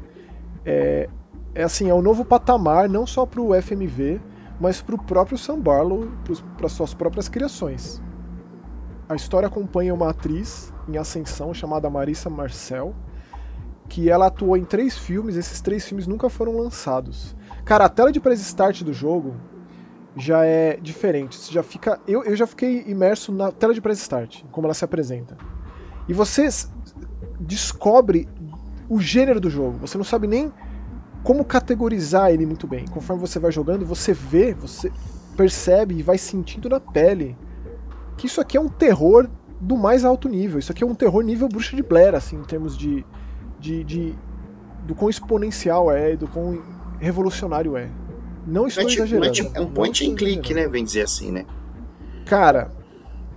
é, 0.67 1.09
é 1.55 1.63
assim, 1.63 1.89
é 1.89 1.95
um 1.95 2.03
novo 2.03 2.25
patamar, 2.25 2.89
não 2.89 3.07
só 3.07 3.25
pro 3.25 3.51
FMV, 3.63 4.21
mas 4.63 4.81
pro 4.81 4.97
próprio 4.97 5.37
Sam 5.37 5.59
Barlow, 5.59 6.09
para 6.57 6.69
suas 6.69 6.95
próprias 6.95 7.29
criações. 7.29 8.01
A 9.09 9.17
história 9.17 9.49
acompanha 9.49 9.93
uma 9.93 10.11
atriz 10.11 10.73
em 10.89 10.97
ascensão 10.97 11.53
chamada 11.53 11.91
Marissa 11.91 12.31
Marcel, 12.31 12.95
que 13.89 14.09
ela 14.09 14.27
atuou 14.27 14.57
em 14.57 14.65
três 14.65 14.97
filmes, 14.97 15.35
esses 15.35 15.61
três 15.61 15.85
filmes 15.85 16.07
nunca 16.07 16.31
foram 16.31 16.57
lançados. 16.57 17.35
Cara, 17.65 17.87
a 17.87 17.89
tela 17.89 18.13
de 18.13 18.21
press 18.21 18.41
start 18.41 18.85
do 18.85 18.93
jogo 18.93 19.35
já 20.17 20.47
é 20.47 20.77
diferente. 20.77 21.35
Você 21.35 21.53
já 21.53 21.65
fica, 21.65 22.01
eu, 22.07 22.23
eu 22.23 22.37
já 22.37 22.47
fiquei 22.47 22.85
imerso 22.87 23.33
na 23.33 23.51
tela 23.51 23.75
de 23.75 23.81
press 23.81 23.99
start, 23.99 24.45
como 24.53 24.69
ela 24.69 24.75
se 24.75 24.85
apresenta. 24.85 25.37
E 26.09 26.13
você 26.13 26.49
descobre 27.41 28.29
o 28.89 29.01
gênero 29.01 29.41
do 29.41 29.51
jogo. 29.51 29.79
Você 29.79 29.99
não 29.99 30.05
sabe 30.05 30.29
nem 30.29 30.53
como 31.23 31.45
categorizar 31.45 32.31
ele 32.31 32.47
muito 32.47 32.67
bem. 32.67 32.87
Conforme 32.87 33.21
você 33.21 33.39
vai 33.39 33.53
jogando, 33.53 33.85
você 33.87 34.13
vê, 34.13 34.53
você 34.53 34.93
percebe 35.37 35.95
e 35.97 36.03
vai 36.03 36.19
sentindo 36.19 36.69
na 36.69 36.81
pele 36.81 37.37
que 38.17 38.27
isso 38.27 38.41
aqui 38.41 38.57
é 38.57 38.61
um 38.61 38.69
terror 38.69 39.29
do 39.61 39.77
mais 39.77 40.05
alto 40.05 40.29
nível. 40.29 40.59
Isso 40.59 40.73
aqui 40.73 40.83
é 40.83 40.87
um 40.87 40.95
terror 40.95 41.23
nível 41.23 41.49
bruxa 41.49 41.77
de 41.77 41.83
Blair, 41.83 42.15
assim, 42.15 42.37
em 42.37 42.45
termos 42.45 42.77
de, 42.77 43.05
de, 43.59 43.85
de 43.85 44.15
do 44.87 44.95
quão 44.95 45.09
exponencial 45.09 45.91
é, 45.91 46.17
do 46.17 46.27
quão 46.27 46.61
revolucionário 46.99 47.77
é. 47.77 47.89
Não 48.47 48.67
estou 48.67 48.83
é 48.83 48.87
tipo, 48.87 49.03
exagerando. 49.03 49.51
É 49.55 49.61
um 49.61 49.71
point 49.71 50.11
and 50.11 50.17
click, 50.17 50.53
né? 50.53 50.67
Vem 50.67 50.85
dizer 50.85 51.03
assim, 51.03 51.31
né? 51.31 51.47
Cara, 52.27 52.73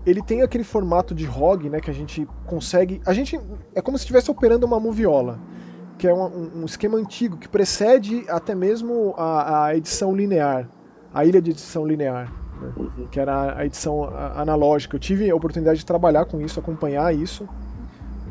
ele 0.05 0.21
tem 0.21 0.41
aquele 0.41 0.63
formato 0.63 1.13
de 1.13 1.25
ROG, 1.25 1.69
né, 1.69 1.79
que 1.79 1.89
a 1.89 1.93
gente 1.93 2.27
consegue, 2.45 3.01
a 3.05 3.13
gente 3.13 3.39
é 3.73 3.81
como 3.81 3.97
se 3.97 4.03
estivesse 4.03 4.29
operando 4.29 4.65
uma 4.65 4.79
moviola, 4.79 5.39
que 5.97 6.07
é 6.07 6.13
um, 6.13 6.61
um 6.61 6.65
esquema 6.65 6.97
antigo 6.97 7.37
que 7.37 7.47
precede 7.47 8.25
até 8.27 8.53
mesmo 8.53 9.13
a, 9.17 9.65
a, 9.65 9.77
edição 9.77 10.15
linear, 10.15 10.67
a 11.13 11.25
ilha 11.25 11.41
de 11.41 11.51
edição 11.51 11.85
linear, 11.85 12.31
né, 12.61 12.73
uhum. 12.75 13.07
que 13.09 13.19
era 13.19 13.57
a 13.57 13.65
edição 13.65 14.03
analógica. 14.35 14.95
Eu 14.95 14.99
tive 14.99 15.29
a 15.29 15.35
oportunidade 15.35 15.79
de 15.79 15.85
trabalhar 15.85 16.25
com 16.25 16.41
isso, 16.41 16.59
acompanhar 16.59 17.13
isso. 17.15 17.47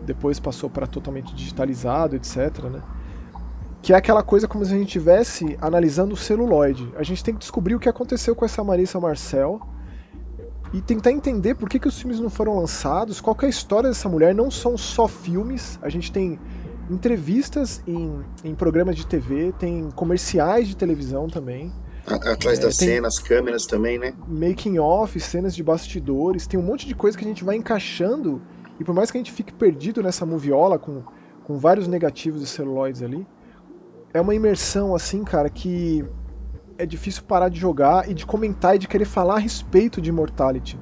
Depois 0.05 0.39
passou 0.39 0.69
para 0.69 0.87
totalmente 0.87 1.35
digitalizado, 1.35 2.15
etc, 2.15 2.65
né? 2.65 2.83
que 3.85 3.93
é 3.93 3.97
aquela 3.97 4.23
coisa 4.23 4.49
como 4.49 4.65
se 4.65 4.73
a 4.73 4.79
gente 4.79 4.87
estivesse 4.87 5.59
analisando 5.61 6.15
o 6.15 6.17
celuloide. 6.17 6.91
A 6.97 7.03
gente 7.03 7.23
tem 7.23 7.35
que 7.35 7.41
descobrir 7.41 7.75
o 7.75 7.79
que 7.79 7.87
aconteceu 7.87 8.35
com 8.35 8.43
essa 8.43 8.65
Marissa 8.65 8.99
Marcel 8.99 9.61
e 10.73 10.81
tentar 10.81 11.13
entender 11.13 11.55
por 11.55 11.69
que, 11.69 11.79
que 11.79 11.87
os 11.87 11.99
filmes 11.99 12.19
não 12.19 12.31
foram 12.31 12.57
lançados, 12.57 13.21
qual 13.21 13.37
é 13.43 13.45
a 13.45 13.49
história 13.49 13.91
dessa 13.91 14.09
mulher. 14.09 14.35
Não 14.35 14.51
são 14.51 14.79
só 14.79 15.07
filmes, 15.07 15.79
a 15.83 15.91
gente 15.91 16.11
tem 16.11 16.39
entrevistas 16.91 17.83
em, 17.87 18.21
em 18.43 18.55
programas 18.55 18.97
de 18.97 19.07
TV, 19.07 19.53
tem 19.59 19.91
comerciais 19.91 20.69
de 20.69 20.77
televisão 20.77 21.29
também. 21.29 21.73
Atrás 22.07 22.59
é, 22.59 22.63
das 22.63 22.77
cenas, 22.77 23.19
câmeras 23.19 23.65
também, 23.65 23.99
né? 23.99 24.13
Making 24.29 24.79
off, 24.79 25.19
cenas 25.19 25.55
de 25.55 25.63
bastidores, 25.63 26.47
tem 26.47 26.61
um 26.61 26.63
monte 26.63 26.87
de 26.87 26.95
coisa 26.95 27.17
que 27.17 27.25
a 27.25 27.29
gente 27.29 27.43
vai 27.43 27.57
encaixando 27.57 28.43
e 28.79 28.85
por 28.85 28.95
mais 28.95 29.11
que 29.11 29.17
a 29.17 29.21
gente 29.21 29.33
fique 29.33 29.53
perdido 29.53 30.03
nessa 30.03 30.27
moviola 30.27 30.79
com, 30.79 31.03
com 31.45 31.59
vários 31.59 31.87
negativos 31.87 32.43
e 32.43 32.47
celuloides 32.47 33.03
ali, 33.03 33.27
é 34.13 34.21
uma 34.21 34.35
imersão 34.35 34.95
assim, 34.95 35.25
cara, 35.25 35.49
que 35.49 36.05
é 36.77 36.85
difícil 36.85 37.23
parar 37.23 37.49
de 37.49 37.59
jogar 37.59 38.09
e 38.09 38.15
de 38.15 38.27
comentar 38.27 38.77
e 38.77 38.79
de 38.79 38.89
querer 38.89 39.05
falar 39.05 39.37
a 39.37 39.39
respeito 39.39 40.01
de 40.01 40.11
Immortality. 40.11 40.79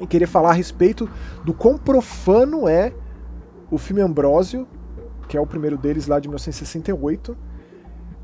E 0.00 0.06
querer 0.06 0.26
falar 0.26 0.50
a 0.50 0.52
respeito 0.52 1.08
do 1.44 1.52
quão 1.52 1.76
profano 1.76 2.68
é 2.68 2.92
o 3.70 3.78
filme 3.78 4.02
Ambrósio, 4.02 4.66
que 5.28 5.36
é 5.36 5.40
o 5.40 5.46
primeiro 5.46 5.76
deles 5.76 6.06
lá 6.06 6.18
de 6.18 6.28
1968, 6.28 7.36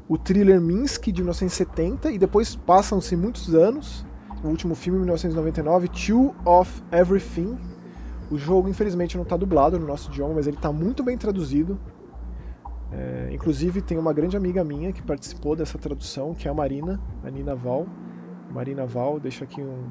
o 0.09 0.18
thriller 0.18 0.61
Minsk 0.61 1.06
de 1.06 1.23
1970 1.23 2.11
e 2.11 2.18
depois 2.18 2.54
passam-se 2.54 3.16
muitos 3.16 3.54
anos, 3.54 4.04
o 4.44 4.49
último 4.49 4.75
filme 4.75 4.99
1999, 4.99 5.88
Two 5.88 6.35
of 6.44 6.82
Everything. 6.92 7.59
O 8.30 8.37
jogo 8.37 8.68
infelizmente 8.68 9.16
não 9.16 9.23
está 9.23 9.37
dublado 9.37 9.78
no 9.78 9.87
nosso 9.87 10.11
idioma, 10.11 10.35
mas 10.35 10.47
ele 10.47 10.56
está 10.56 10.73
muito 10.73 11.02
bem 11.02 11.16
traduzido. 11.16 11.78
É, 12.90 13.30
inclusive 13.32 13.80
tem 13.80 13.97
uma 13.97 14.12
grande 14.12 14.37
amiga 14.37 14.62
minha 14.62 14.92
que 14.92 15.02
participou 15.02 15.56
dessa 15.56 15.78
tradução, 15.78 16.35
que 16.35 16.47
é 16.47 16.50
a 16.50 16.54
Marina, 16.54 17.00
a 17.25 17.30
Nina 17.30 17.54
Val. 17.54 17.87
Marina 18.50 18.85
Val, 18.85 19.18
deixo 19.18 19.44
aqui 19.44 19.62
um, 19.62 19.85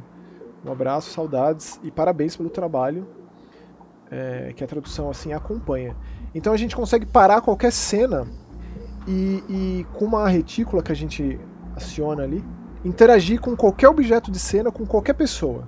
um 0.65 0.71
abraço, 0.71 1.09
saudades 1.11 1.79
e 1.83 1.89
parabéns 1.89 2.35
pelo 2.35 2.49
trabalho 2.49 3.07
é, 4.11 4.51
que 4.53 4.63
a 4.63 4.67
tradução 4.67 5.09
assim 5.09 5.31
acompanha. 5.31 5.95
Então 6.33 6.53
a 6.53 6.57
gente 6.57 6.75
consegue 6.75 7.05
parar 7.05 7.41
qualquer 7.41 7.71
cena 7.71 8.27
e, 9.07 9.43
e, 9.49 9.87
com 9.93 10.05
uma 10.05 10.27
retícula 10.27 10.81
que 10.81 10.91
a 10.91 10.95
gente 10.95 11.39
aciona 11.75 12.23
ali, 12.23 12.43
interagir 12.85 13.39
com 13.39 13.55
qualquer 13.55 13.89
objeto 13.89 14.31
de 14.31 14.39
cena, 14.39 14.71
com 14.71 14.85
qualquer 14.85 15.13
pessoa. 15.13 15.67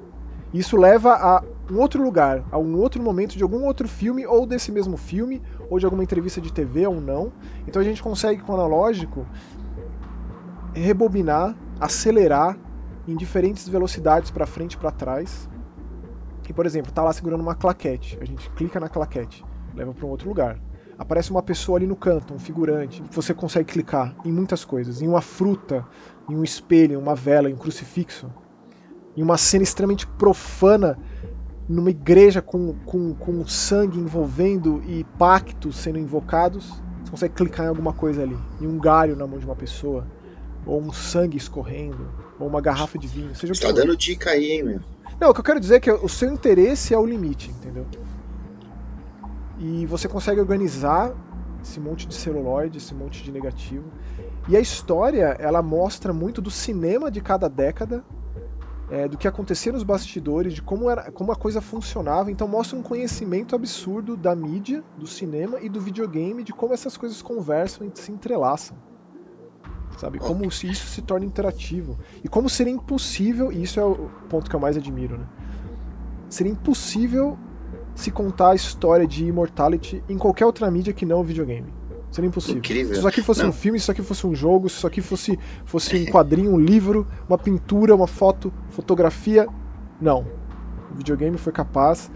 Isso 0.54 0.78
leva 0.78 1.14
a 1.14 1.44
um 1.72 1.80
outro 1.80 2.04
lugar, 2.04 2.44
a 2.52 2.58
um 2.58 2.78
outro 2.78 3.02
momento 3.02 3.36
de 3.36 3.44
algum 3.44 3.66
outro 3.66 3.88
filme, 3.88 4.26
ou 4.26 4.46
desse 4.46 4.72
mesmo 4.72 4.98
filme, 4.98 5.42
ou 5.70 5.80
de 5.80 5.86
alguma 5.86 6.04
entrevista 6.04 6.40
de 6.40 6.54
TV 6.54 6.86
ou 6.86 7.02
não. 7.02 7.32
Então 7.68 7.82
a 7.82 7.86
gente 7.86 8.04
consegue, 8.04 8.42
com 8.42 8.52
o 8.52 8.56
analógico, 8.56 9.26
rebobinar, 10.74 11.56
acelerar 11.80 12.58
em 13.08 13.16
diferentes 13.16 13.68
velocidades 13.68 14.32
para 14.32 14.46
frente 14.46 14.74
e 14.74 14.78
para 14.78 14.92
trás. 14.92 15.50
E, 16.48 16.54
por 16.54 16.66
exemplo, 16.66 16.92
tá 16.92 17.02
lá 17.02 17.12
segurando 17.14 17.42
uma 17.42 17.56
claquete. 17.56 18.18
A 18.22 18.26
gente 18.26 18.50
clica 18.52 18.80
na 18.80 18.90
claquete, 18.90 19.44
leva 19.76 19.94
para 19.94 20.06
um 20.06 20.10
outro 20.10 20.28
lugar. 20.28 20.60
Aparece 20.98 21.32
uma 21.32 21.42
pessoa 21.42 21.78
ali 21.78 21.88
no 21.88 21.96
canto, 21.96 22.34
um 22.34 22.40
figurante. 22.40 23.04
Você 23.12 23.34
consegue 23.34 23.72
clicar 23.72 24.16
em 24.24 24.32
muitas 24.32 24.64
coisas, 24.64 25.02
em 25.02 25.08
uma 25.08 25.22
fruta, 25.22 25.86
em 26.30 26.36
um 26.36 26.44
espelho, 26.44 26.94
em 26.94 26.98
uma 26.98 27.16
vela, 27.16 27.50
em 27.50 27.54
um 27.54 27.58
crucifixo 27.58 28.30
em 29.16 29.22
uma 29.22 29.38
cena 29.38 29.64
extremamente 29.64 30.08
profana 30.08 30.98
numa 31.68 31.90
igreja 31.90 32.42
com, 32.42 32.74
com, 32.86 33.14
com 33.14 33.48
sangue 33.48 34.00
envolvendo 34.00 34.84
e 34.86 35.04
pactos 35.18 35.78
sendo 35.78 35.98
invocados, 35.98 36.70
você 37.04 37.12
consegue 37.12 37.36
clicar 37.36 37.66
em 37.66 37.70
alguma 37.70 37.94
coisa 37.94 38.24
ali. 38.24 38.38
Em 38.60 38.68
um 38.68 38.78
galho 38.78 39.16
na 39.16 39.26
mão 39.26 39.40
de 39.40 39.46
uma 39.46 39.56
pessoa, 39.56 40.06
ou 40.66 40.82
um 40.82 40.92
sangue 40.92 41.38
escorrendo, 41.38 42.10
ou 42.40 42.48
uma 42.48 42.60
garrafa 42.60 42.98
de 42.98 43.08
vinho. 43.08 43.34
Seja 43.36 43.54
tá 43.54 43.72
dando 43.72 43.96
dica 43.96 44.32
aí, 44.32 44.52
hein, 44.52 44.64
meu? 44.64 44.80
Não, 45.20 45.30
o 45.30 45.34
que 45.34 45.40
eu 45.40 45.44
quero 45.44 45.60
dizer 45.60 45.76
é 45.76 45.80
que 45.80 45.92
o 45.92 46.10
seu 46.10 46.30
interesse 46.30 46.94
é 46.94 46.98
o 46.98 47.06
limite, 47.06 47.50
entendeu? 47.52 47.86
E 49.60 49.86
você 49.86 50.08
consegue 50.08 50.40
organizar 50.40 51.14
esse 51.62 51.80
monte 51.80 52.08
de 52.08 52.14
celuloide, 52.14 52.78
esse 52.78 52.94
monte 52.94 53.24
de 53.24 53.32
negativo. 53.32 53.86
E 54.48 54.58
a 54.58 54.60
história, 54.60 55.36
ela 55.40 55.62
mostra 55.62 56.12
muito 56.12 56.42
do 56.42 56.52
cinema 56.52 57.10
de 57.10 57.22
cada 57.22 57.48
década 57.48 58.04
é, 58.92 59.08
do 59.08 59.18
que 59.18 59.28
acontecia 59.28 59.72
nos 59.72 59.84
bastidores, 59.84 60.54
de 60.54 60.62
como, 60.62 60.90
era, 60.90 61.12
como 61.12 61.32
a 61.32 61.36
coisa 61.36 61.62
funcionava. 61.62 62.30
Então 62.30 62.48
mostra 62.48 62.78
um 62.78 62.84
conhecimento 62.84 63.56
absurdo 63.56 64.18
da 64.18 64.36
mídia, 64.36 64.84
do 64.98 65.08
cinema 65.08 65.60
e 65.62 65.70
do 65.70 65.80
videogame, 65.80 66.44
de 66.44 66.54
como 66.54 66.74
essas 66.74 66.98
coisas 66.98 67.22
conversam 67.22 67.88
e 67.88 68.00
se 68.00 68.12
entrelaçam. 68.12 68.78
Sabe? 69.98 70.20
Como 70.20 70.46
isso 70.46 70.68
se 70.76 71.02
torna 71.02 71.26
interativo. 71.26 71.98
E 72.24 72.28
como 72.28 72.50
seria 72.50 72.74
impossível, 72.74 73.52
e 73.52 73.64
isso 73.64 73.80
é 73.80 73.86
o 73.86 74.10
ponto 74.30 74.50
que 74.50 74.56
eu 74.56 74.60
mais 74.60 74.76
admiro, 74.76 75.18
né? 75.18 75.28
Seria 76.30 76.52
impossível 76.52 77.38
se 77.96 78.12
contar 78.12 78.52
a 78.52 78.56
história 78.56 79.08
de 79.08 79.26
Immortality 79.26 80.04
em 80.10 80.18
qualquer 80.18 80.46
outra 80.46 80.70
mídia 80.70 80.94
que 80.94 81.06
não 81.06 81.22
o 81.22 81.24
videogame. 81.24 81.74
Seria 82.14 82.28
impossível. 82.28 82.60
Incrível. 82.60 82.94
Se 82.94 83.00
isso 83.00 83.08
aqui 83.08 83.22
fosse 83.24 83.42
Não. 83.42 83.50
um 83.50 83.52
filme, 83.52 83.80
se 83.80 83.84
isso 83.84 83.92
aqui 83.92 84.04
fosse 84.04 84.28
um 84.28 84.36
jogo, 84.36 84.70
se 84.70 84.78
isso 84.78 84.86
aqui 84.86 85.02
fosse, 85.02 85.40
fosse 85.66 85.96
um 85.96 86.06
quadrinho, 86.14 86.52
um 86.52 86.60
livro, 86.60 87.08
uma 87.28 87.40
pintura, 87.40 87.96
uma 87.96 88.06
foto, 88.06 88.54
fotografia. 88.70 89.48
Não. 90.00 90.28
O 90.92 90.96
videogame 90.96 91.38
foi 91.40 91.52
capaz 91.52 92.12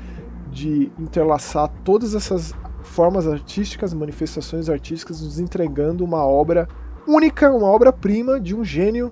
de 0.51 0.91
interlaçar 1.00 1.67
todas 1.84 2.13
essas 2.13 2.53
formas 2.84 3.27
artísticas, 3.27 3.91
manifestações 3.91 4.69
artísticas, 4.69 5.22
nos 5.22 5.39
entregando 5.39 6.05
uma 6.05 6.24
obra 6.24 6.67
única, 7.07 7.51
uma 7.51 7.67
obra-prima 7.67 8.39
de 8.39 8.55
um 8.55 8.63
gênio 8.63 9.12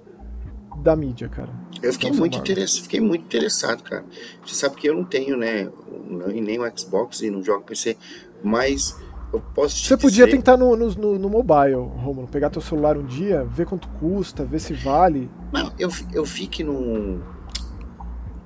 da 0.77 0.95
mídia, 0.95 1.27
cara. 1.29 1.49
Eu 1.81 1.93
fiquei 1.93 2.11
muito, 2.11 2.37
interessado, 2.37 2.83
fiquei 2.83 3.01
muito 3.01 3.23
interessado, 3.23 3.83
cara. 3.83 4.05
Você 4.45 4.55
sabe 4.55 4.75
que 4.75 4.87
eu 4.87 4.95
não 4.95 5.03
tenho, 5.03 5.37
né, 5.37 5.69
nem 6.09 6.59
o 6.59 6.77
Xbox 6.77 7.21
e 7.21 7.29
não 7.29 7.43
jogo 7.43 7.63
PC, 7.63 7.97
mas 8.43 8.97
eu 9.33 9.41
posso 9.53 9.85
Você 9.85 9.97
podia 9.97 10.29
tentar 10.29 10.57
no, 10.57 10.75
no, 10.75 10.89
no, 10.91 11.19
no 11.19 11.29
mobile, 11.29 11.75
Romulo. 11.75 12.27
Pegar 12.27 12.49
teu 12.49 12.61
celular 12.61 12.97
um 12.97 13.05
dia, 13.05 13.43
ver 13.43 13.65
quanto 13.65 13.87
custa, 13.99 14.45
ver 14.45 14.59
se 14.59 14.73
vale. 14.73 15.29
Não, 15.51 15.71
eu, 15.77 15.89
eu 16.13 16.23
vi 16.23 16.47
que 16.47 16.63
no. 16.63 17.21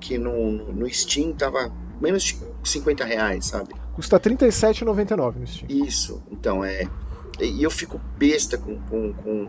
Que 0.00 0.18
no, 0.18 0.72
no 0.72 0.88
Steam 0.92 1.32
tava 1.32 1.70
menos 2.00 2.22
de 2.24 2.38
50 2.64 3.04
reais, 3.04 3.46
sabe? 3.46 3.74
Custa 3.92 4.16
R$37,99 4.16 5.36
no 5.36 5.46
Steam. 5.46 5.70
Isso, 5.70 6.22
então 6.30 6.64
é. 6.64 6.88
E 7.38 7.62
eu 7.62 7.70
fico 7.70 8.00
besta 8.18 8.58
com, 8.58 8.78
com, 8.82 9.12
com 9.12 9.48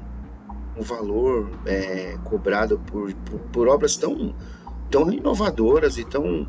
o 0.77 0.83
valor 0.83 1.49
é, 1.65 2.17
cobrado 2.23 2.79
por, 2.79 3.13
por, 3.13 3.39
por, 3.39 3.67
obras 3.67 3.95
tão, 3.95 4.33
tão 4.89 5.11
inovadoras 5.11 5.97
e 5.97 6.05
tão, 6.05 6.47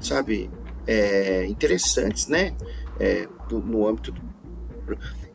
sabe, 0.00 0.50
é, 0.86 1.46
interessantes, 1.46 2.26
né? 2.26 2.54
É, 2.98 3.28
do, 3.48 3.60
no 3.60 3.86
âmbito 3.86 4.12
do 4.12 4.20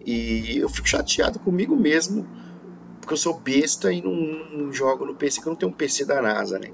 e 0.05 0.59
eu 0.59 0.69
fico 0.69 0.87
chateado 0.87 1.39
comigo 1.39 1.75
mesmo, 1.75 2.27
porque 3.01 3.13
eu 3.13 3.17
sou 3.17 3.39
besta 3.39 3.91
e 3.91 4.01
não, 4.03 4.13
não 4.13 4.71
jogo 4.71 5.03
no 5.05 5.15
PC, 5.15 5.41
que 5.41 5.47
eu 5.47 5.51
não 5.51 5.57
tenho 5.57 5.71
um 5.71 5.75
PC 5.75 6.05
da 6.05 6.21
NASA, 6.21 6.59
né? 6.59 6.69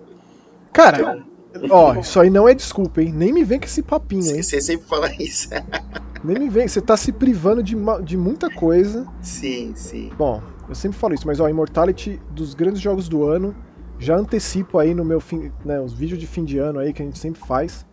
Cara, 0.74 1.24
então... 1.54 1.70
ó, 1.70 1.96
isso 1.96 2.20
aí 2.20 2.30
não 2.30 2.48
é 2.48 2.54
desculpa, 2.54 3.02
hein? 3.02 3.14
Nem 3.14 3.32
me 3.32 3.44
vem 3.44 3.58
com 3.58 3.66
esse 3.66 3.82
papinho, 3.82 4.36
hein? 4.36 4.44
Você 4.44 4.60
sempre 4.60 4.86
fala 4.86 5.10
isso. 5.14 5.50
Nem 6.24 6.38
me 6.38 6.50
vem, 6.50 6.68
você 6.68 6.80
tá 6.80 6.96
se 6.96 7.12
privando 7.12 7.64
de, 7.64 7.76
de 8.04 8.16
muita 8.16 8.48
coisa. 8.48 9.08
Sim, 9.24 9.74
sim. 9.76 10.12
Bom, 10.16 10.40
eu 10.72 10.76
sempre 10.76 10.98
falo 10.98 11.14
isso, 11.14 11.28
mas 11.28 11.42
ó, 11.42 11.50
Immortality 11.50 12.18
dos 12.30 12.54
grandes 12.54 12.80
jogos 12.80 13.10
do 13.10 13.26
ano, 13.26 13.54
já 14.00 14.16
antecipo 14.16 14.80
aí 14.80 14.96
no 14.96 15.04
meu 15.04 15.20
fim, 15.20 15.52
né, 15.66 15.82
os 15.82 15.92
vídeos 15.92 16.18
de 16.18 16.26
fim 16.26 16.46
de 16.46 16.58
ano 16.58 16.80
aí 16.80 16.94
que 16.94 17.02
a 17.02 17.06
gente 17.06 17.20
sempre 17.20 17.42
faz. 17.46 17.86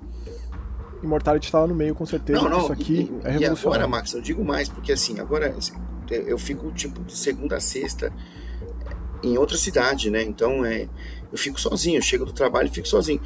Immortality 1.03 1.47
está 1.47 1.59
lá 1.59 1.67
no 1.67 1.75
meio, 1.75 1.93
com 1.93 2.07
certeza. 2.07 2.41
Não, 2.41 2.49
não, 2.49 2.61
isso 2.61 2.73
aqui 2.73 3.11
e, 3.25 3.27
é 3.27 3.31
revolucionário. 3.33 3.59
E 3.59 3.67
agora, 3.67 3.89
Max, 3.89 4.13
eu 4.15 4.21
digo 4.21 4.45
mais, 4.45 4.69
porque 4.69 4.93
assim, 4.93 5.19
agora 5.19 5.53
eu 6.09 6.39
fico 6.39 6.71
tipo 6.71 7.03
de 7.03 7.17
segunda 7.17 7.57
a 7.57 7.61
sexta 7.61 8.13
em 9.25 9.37
outra 9.37 9.57
cidade, 9.57 10.09
né? 10.09 10.23
Então 10.23 10.65
é, 10.65 10.89
eu 11.33 11.37
fico 11.37 11.61
sozinho, 11.61 11.99
eu 11.99 12.03
chego 12.03 12.25
do 12.25 12.33
trabalho 12.33 12.69
e 12.69 12.71
fico 12.71 12.87
sozinho. 12.87 13.21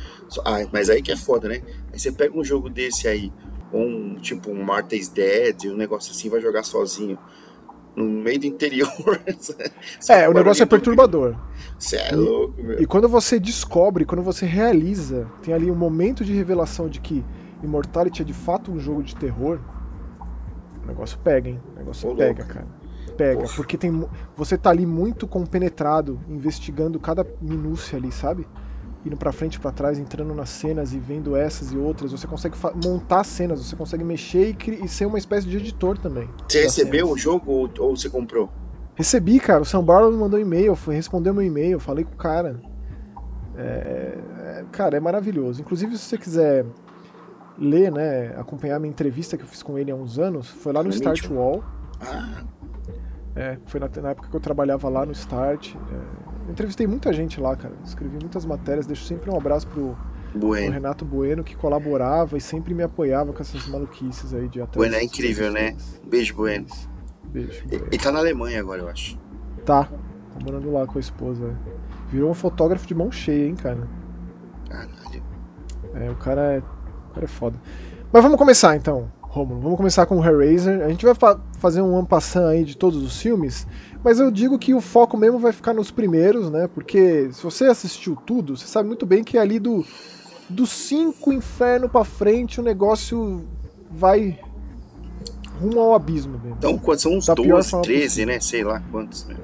Ah, 0.47 0.67
mas 0.73 0.89
aí 0.89 1.03
que 1.03 1.13
é 1.13 1.17
foda, 1.17 1.47
né? 1.47 1.61
Aí 1.93 1.99
você 1.99 2.11
pega 2.11 2.35
um 2.39 2.43
jogo 2.43 2.71
desse 2.71 3.07
aí, 3.07 3.31
ou 3.71 3.83
um 3.83 4.15
tipo 4.15 4.51
um 4.51 4.65
Martha's 4.65 5.09
Dead, 5.09 5.67
um 5.67 5.77
negócio 5.77 6.11
assim, 6.11 6.31
vai 6.31 6.41
jogar 6.41 6.63
sozinho. 6.63 7.19
No 7.95 8.05
meio 8.05 8.41
do 8.41 8.47
interior. 8.47 8.91
é, 10.09 10.29
o 10.29 10.33
negócio 10.33 10.63
é 10.63 10.67
perturbador. 10.67 11.37
Você 11.79 11.97
é 11.97 12.15
louco, 12.15 12.63
meu. 12.63 12.81
E 12.81 12.87
quando 12.87 13.09
você 13.09 13.39
descobre, 13.39 14.05
quando 14.05 14.23
você 14.23 14.47
realiza, 14.47 15.27
tem 15.43 15.53
ali 15.53 15.71
um 15.71 15.75
momento 15.75 16.25
de 16.25 16.33
revelação 16.33 16.89
de 16.89 17.01
que 17.01 17.25
Immortality 17.63 18.23
é 18.23 18.25
de 18.25 18.33
fato 18.33 18.73
um 18.73 18.79
jogo 18.79 19.03
de 19.03 19.15
terror, 19.15 19.61
o 20.83 20.87
negócio 20.87 21.19
pega, 21.19 21.49
hein? 21.49 21.61
O 21.75 21.79
negócio 21.79 22.11
Ô, 22.11 22.17
pega, 22.17 22.41
louco. 22.41 22.55
cara. 22.55 22.67
Pega, 23.17 23.41
Poxa. 23.43 23.57
porque 23.57 23.77
tem, 23.77 24.09
você 24.37 24.57
tá 24.57 24.71
ali 24.71 24.87
muito 24.87 25.27
compenetrado, 25.27 26.19
investigando 26.29 26.99
cada 26.99 27.27
minúcia 27.41 27.99
ali, 27.99 28.11
sabe? 28.11 28.47
Indo 29.05 29.17
pra 29.17 29.33
frente 29.33 29.57
e 29.57 29.59
pra 29.59 29.73
trás, 29.73 29.99
entrando 29.99 30.33
nas 30.33 30.49
cenas 30.49 30.93
e 30.93 30.99
vendo 30.99 31.37
essas 31.37 31.73
e 31.73 31.77
outras. 31.77 32.13
Você 32.13 32.27
consegue 32.27 32.57
montar 32.85 33.25
cenas, 33.25 33.65
você 33.65 33.75
consegue 33.75 34.05
mexer 34.05 34.57
e, 34.67 34.85
e, 34.85 34.89
ser 34.89 35.07
uma 35.07 35.19
espécie 35.19 35.47
de 35.49 35.57
editor 35.57 35.99
também. 35.99 36.29
Você 36.49 36.63
recebeu 36.63 37.07
cenas. 37.07 37.21
o 37.21 37.23
jogo 37.23 37.51
ou, 37.51 37.71
ou, 37.79 37.97
você 37.97 38.09
comprou? 38.09 38.49
Recebi, 38.95 39.41
cara. 39.41 39.63
O 39.63 39.65
São 39.65 39.83
Barlow 39.83 40.13
me 40.13 40.19
mandou 40.19 40.39
um 40.39 40.43
e-mail, 40.43 40.73
respondeu 40.89 41.35
meu 41.35 41.43
e-mail, 41.43 41.81
falei 41.81 42.05
com 42.05 42.15
o 42.15 42.17
cara. 42.17 42.61
É, 43.57 44.19
é, 44.39 44.65
cara, 44.71 44.97
é 44.97 45.01
maravilhoso. 45.01 45.61
Inclusive, 45.61 45.97
se 45.99 46.05
você 46.05 46.19
quiser 46.19 46.65
ler, 47.59 47.91
né, 47.91 48.35
acompanhar 48.37 48.79
minha 48.79 48.91
entrevista 48.91 49.37
que 49.37 49.43
eu 49.43 49.49
fiz 49.49 49.63
com 49.63 49.79
ele 49.79 49.91
há 49.91 49.95
uns 49.95 50.19
anos, 50.19 50.49
foi 50.49 50.73
lá 50.73 50.83
no 50.83 50.91
Start 50.91 51.29
Wall. 51.29 51.63
Ah. 52.01 52.45
É, 53.35 53.57
foi 53.65 53.81
na, 53.81 53.89
na, 53.89 54.11
época 54.11 54.29
que 54.29 54.37
eu 54.37 54.41
trabalhava 54.41 54.89
lá 54.89 55.07
no 55.07 55.13
Start. 55.13 55.75
É, 55.75 56.32
entrevistei 56.49 56.87
muita 56.87 57.13
gente 57.13 57.41
lá, 57.41 57.57
cara. 57.57 57.75
Escrevi 57.85 58.19
muitas 58.21 58.45
matérias, 58.45 58.87
deixo 58.87 59.05
sempre 59.05 59.31
um 59.31 59.37
abraço 59.37 59.67
pro, 59.69 59.97
bueno. 60.35 60.67
pro 60.67 60.75
Renato 60.75 61.05
Bueno, 61.05 61.45
que 61.45 61.57
colaborava 61.57 62.37
e 62.37 62.41
sempre 62.41 62.75
me 62.75 62.83
apoiava 62.83 63.33
com 63.33 63.43
essas 63.43 63.67
maluquices 63.67 64.35
aí 64.35 64.49
de 64.49 64.61
até. 64.61 64.77
Bueno 64.77 64.95
é 64.95 65.05
incrível, 65.05 65.51
né? 65.51 65.77
Beijo, 66.07 66.35
Bueno. 66.35 66.67
Beijo. 67.25 67.67
Bueno. 67.67 67.87
Ele 67.87 67.99
tá 67.99 68.13
na 68.13 68.19
Alemanha 68.19 68.61
agora, 68.61 68.83
eu 68.83 68.89
acho. 68.89 69.19
Tá. 69.65 69.85
Tá 69.85 70.45
morando 70.45 70.71
lá 70.73 70.87
com 70.87 70.99
a 70.99 71.01
esposa. 71.01 71.57
Virou 72.11 72.31
um 72.31 72.35
fotógrafo 72.35 72.87
de 72.87 72.95
mão 72.95 73.11
cheia, 73.11 73.47
hein, 73.47 73.55
cara. 73.55 73.89
Caralho. 74.69 75.23
É, 75.95 76.11
o 76.11 76.17
cara 76.17 76.55
é 76.55 76.63
cara 77.13 77.25
é 77.25 77.29
foda. 77.29 77.61
Mas 78.13 78.23
vamos 78.23 78.39
começar 78.39 78.77
então, 78.77 79.11
Romulo. 79.21 79.61
Vamos 79.61 79.77
começar 79.77 80.07
com 80.07 80.19
o 80.19 80.25
Hellraiser. 80.25 80.83
A 80.83 80.89
gente 80.89 81.05
vai 81.05 81.15
fa 81.15 81.39
fazer 81.63 81.81
um 81.81 81.97
ampassão 81.97 82.49
aí 82.49 82.65
de 82.65 82.77
todos 82.77 83.01
os 83.01 83.23
filmes, 83.23 83.69
mas 84.03 84.19
eu 84.19 84.33
digo 84.33 84.59
que 84.59 84.75
o 84.75 84.81
foco 84.81 85.17
mesmo 85.17 85.39
vai 85.39 85.53
ficar 85.53 85.73
nos 85.73 85.93
primeiros, 85.93 86.51
né? 86.51 86.67
Porque 86.67 87.29
se 87.31 87.41
você 87.41 87.67
assistiu 87.67 88.17
tudo, 88.17 88.57
você 88.57 88.67
sabe 88.67 88.89
muito 88.89 89.07
bem 89.07 89.23
que 89.23 89.39
ali 89.39 89.61
do 89.61 89.87
do 90.51 90.67
5 90.67 91.33
inferno 91.33 91.89
para 91.89 92.05
frente 92.05 92.61
o 92.61 92.65
negócio 92.65 93.47
vai 93.91 94.39
rumo 95.61 95.81
ao 95.81 95.95
abismo 95.95 96.33
mesmo. 96.33 96.57
Então, 96.59 96.77
quantos 96.77 97.03
são 97.03 97.13
uns 97.13 97.27
da 97.27 97.35
12, 97.35 97.81
13, 97.81 98.27
né? 98.27 98.41
Sei 98.41 98.65
lá 98.65 98.83
quantos, 98.91 99.25
né? 99.27 99.37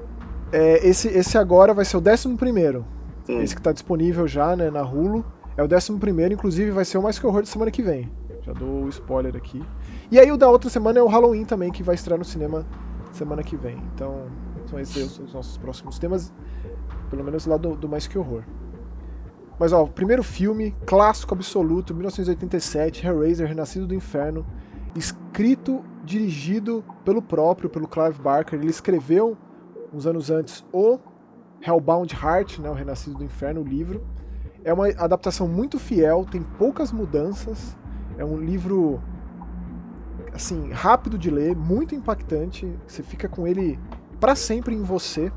É, 0.51 0.85
esse, 0.85 1.07
esse 1.07 1.37
agora 1.37 1.73
vai 1.73 1.85
ser 1.85 1.95
o 1.95 2.03
11 2.05 2.35
primeiro. 2.35 2.85
Hum. 3.29 3.41
Esse 3.41 3.55
que 3.55 3.61
tá 3.61 3.71
disponível 3.71 4.27
já, 4.27 4.57
né, 4.57 4.69
na 4.69 4.83
Hulu. 4.83 5.23
É 5.55 5.63
o 5.63 5.67
11 5.73 5.93
primeiro, 5.99 6.33
inclusive 6.33 6.69
vai 6.69 6.83
ser 6.83 6.97
o 6.97 7.01
mais 7.01 7.17
que 7.17 7.25
horror 7.25 7.41
de 7.41 7.49
semana 7.49 7.71
que 7.71 7.81
vem. 7.81 8.11
Já 8.49 8.53
dou 8.53 8.85
o 8.85 8.89
spoiler 8.89 9.35
aqui. 9.35 9.63
E 10.09 10.19
aí 10.19 10.31
o 10.31 10.37
da 10.37 10.49
outra 10.49 10.71
semana 10.71 10.97
é 10.97 11.03
o 11.03 11.07
Halloween 11.07 11.45
também, 11.45 11.71
que 11.71 11.83
vai 11.83 11.93
estrear 11.93 12.17
no 12.17 12.25
cinema 12.25 12.65
semana 13.11 13.43
que 13.43 13.55
vem. 13.55 13.77
Então, 13.93 14.25
são 14.67 14.79
esses 14.79 15.19
os 15.19 15.33
nossos 15.33 15.57
próximos 15.57 15.99
temas, 15.99 16.33
pelo 17.11 17.23
menos 17.23 17.45
lá 17.45 17.57
do, 17.57 17.75
do 17.75 17.87
mais 17.87 18.07
que 18.07 18.17
horror. 18.17 18.43
Mas 19.59 19.71
ó, 19.71 19.85
primeiro 19.85 20.23
filme, 20.23 20.75
clássico 20.85 21.35
absoluto, 21.35 21.93
1987, 21.93 23.05
Hellraiser, 23.05 23.47
Renascido 23.47 23.85
do 23.85 23.93
Inferno, 23.93 24.43
escrito, 24.95 25.83
dirigido 26.03 26.83
pelo 27.05 27.21
próprio, 27.21 27.69
pelo 27.69 27.87
Clive 27.87 28.19
Barker. 28.19 28.57
Ele 28.57 28.69
escreveu 28.69 29.37
uns 29.93 30.07
anos 30.07 30.31
antes 30.31 30.65
o 30.73 30.97
Hellbound 31.61 32.15
Heart, 32.15 32.59
né, 32.59 32.69
o 32.69 32.73
Renascido 32.73 33.17
do 33.17 33.23
Inferno, 33.23 33.61
o 33.61 33.63
livro. 33.63 34.03
É 34.63 34.73
uma 34.73 34.87
adaptação 34.87 35.47
muito 35.47 35.77
fiel, 35.77 36.25
tem 36.25 36.41
poucas 36.41 36.91
mudanças. 36.91 37.77
É 38.19 38.25
um 38.25 38.37
livro 38.37 39.01
assim, 40.33 40.71
rápido 40.71 41.17
de 41.17 41.29
ler, 41.29 41.55
muito 41.55 41.95
impactante. 41.95 42.77
Você 42.85 43.01
fica 43.01 43.29
com 43.29 43.47
ele 43.47 43.79
para 44.19 44.35
sempre 44.35 44.75
em 44.75 44.83
você. 44.83 45.31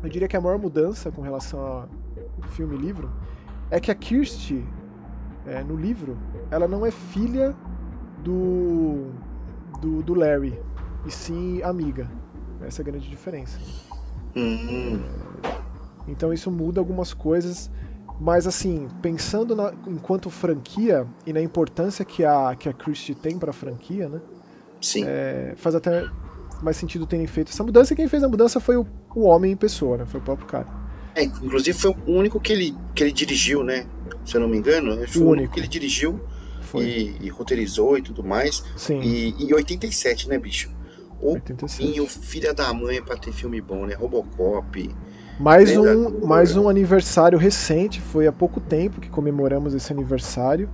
Eu 0.00 0.08
diria 0.08 0.28
que 0.28 0.36
a 0.36 0.40
maior 0.40 0.58
mudança 0.58 1.10
com 1.10 1.20
relação 1.20 1.60
ao 1.60 1.88
filme 2.50 2.76
e 2.76 2.78
livro 2.78 3.10
é 3.68 3.80
que 3.80 3.90
a 3.90 3.96
Kirsty, 3.96 4.64
é, 5.44 5.64
no 5.64 5.74
livro, 5.74 6.16
ela 6.52 6.68
não 6.68 6.86
é 6.86 6.92
filha 6.92 7.52
do, 8.22 9.06
do, 9.80 10.04
do, 10.04 10.14
Larry, 10.14 10.56
e 11.04 11.10
sim 11.10 11.62
amiga. 11.62 12.08
Essa 12.60 12.80
é 12.80 12.82
a 12.82 12.86
grande 12.86 13.10
diferença. 13.10 13.58
Uhum. 14.36 15.02
Então 16.06 16.32
isso 16.32 16.48
muda 16.48 16.80
algumas 16.80 17.12
coisas. 17.12 17.68
Mas 18.22 18.46
assim, 18.46 18.86
pensando 19.02 19.56
na, 19.56 19.74
enquanto 19.84 20.30
franquia 20.30 21.04
e 21.26 21.32
na 21.32 21.42
importância 21.42 22.04
que 22.04 22.24
a, 22.24 22.54
que 22.54 22.68
a 22.68 22.72
Christie 22.72 23.16
tem 23.16 23.36
para 23.36 23.50
a 23.50 23.52
franquia, 23.52 24.08
né? 24.08 24.20
Sim. 24.80 25.02
É, 25.04 25.54
faz 25.56 25.74
até 25.74 26.08
mais 26.62 26.76
sentido 26.76 27.04
terem 27.04 27.26
feito 27.26 27.50
essa 27.50 27.64
mudança. 27.64 27.92
E 27.92 27.96
quem 27.96 28.06
fez 28.06 28.22
a 28.22 28.28
mudança 28.28 28.60
foi 28.60 28.76
o, 28.76 28.86
o 29.12 29.22
homem 29.22 29.50
em 29.50 29.56
pessoa, 29.56 29.96
né? 29.96 30.06
Foi 30.06 30.20
o 30.20 30.22
próprio 30.22 30.46
cara. 30.46 30.68
É, 31.16 31.24
inclusive 31.24 31.76
foi 31.76 31.90
o 32.06 32.12
único 32.12 32.38
que 32.38 32.52
ele, 32.52 32.76
que 32.94 33.02
ele 33.02 33.10
dirigiu, 33.10 33.64
né? 33.64 33.86
Se 34.24 34.36
eu 34.36 34.40
não 34.40 34.48
me 34.48 34.56
engano, 34.56 35.04
foi 35.08 35.22
o, 35.22 35.24
o 35.26 35.30
único 35.30 35.54
que 35.54 35.58
ele 35.58 35.66
dirigiu 35.66 36.20
e, 36.76 37.16
e, 37.20 37.28
roteirizou 37.28 37.98
e 37.98 38.02
tudo 38.02 38.22
mais. 38.22 38.62
Sim. 38.76 39.00
E, 39.00 39.34
e 39.48 39.52
87, 39.52 40.28
né, 40.28 40.38
bicho? 40.38 40.70
O 41.20 41.32
87. 41.32 42.00
o 42.00 42.06
filho 42.06 42.54
da 42.54 42.72
mãe 42.72 43.02
pra 43.02 43.16
ter 43.16 43.32
filme 43.32 43.60
bom, 43.60 43.84
né? 43.84 43.94
Robocop. 43.94 44.94
Mais 45.42 45.76
um, 45.76 46.24
mais 46.24 46.56
um 46.56 46.68
aniversário 46.68 47.36
recente, 47.36 48.00
foi 48.00 48.28
há 48.28 48.32
pouco 48.32 48.60
tempo 48.60 49.00
que 49.00 49.10
comemoramos 49.10 49.74
esse 49.74 49.92
aniversário. 49.92 50.70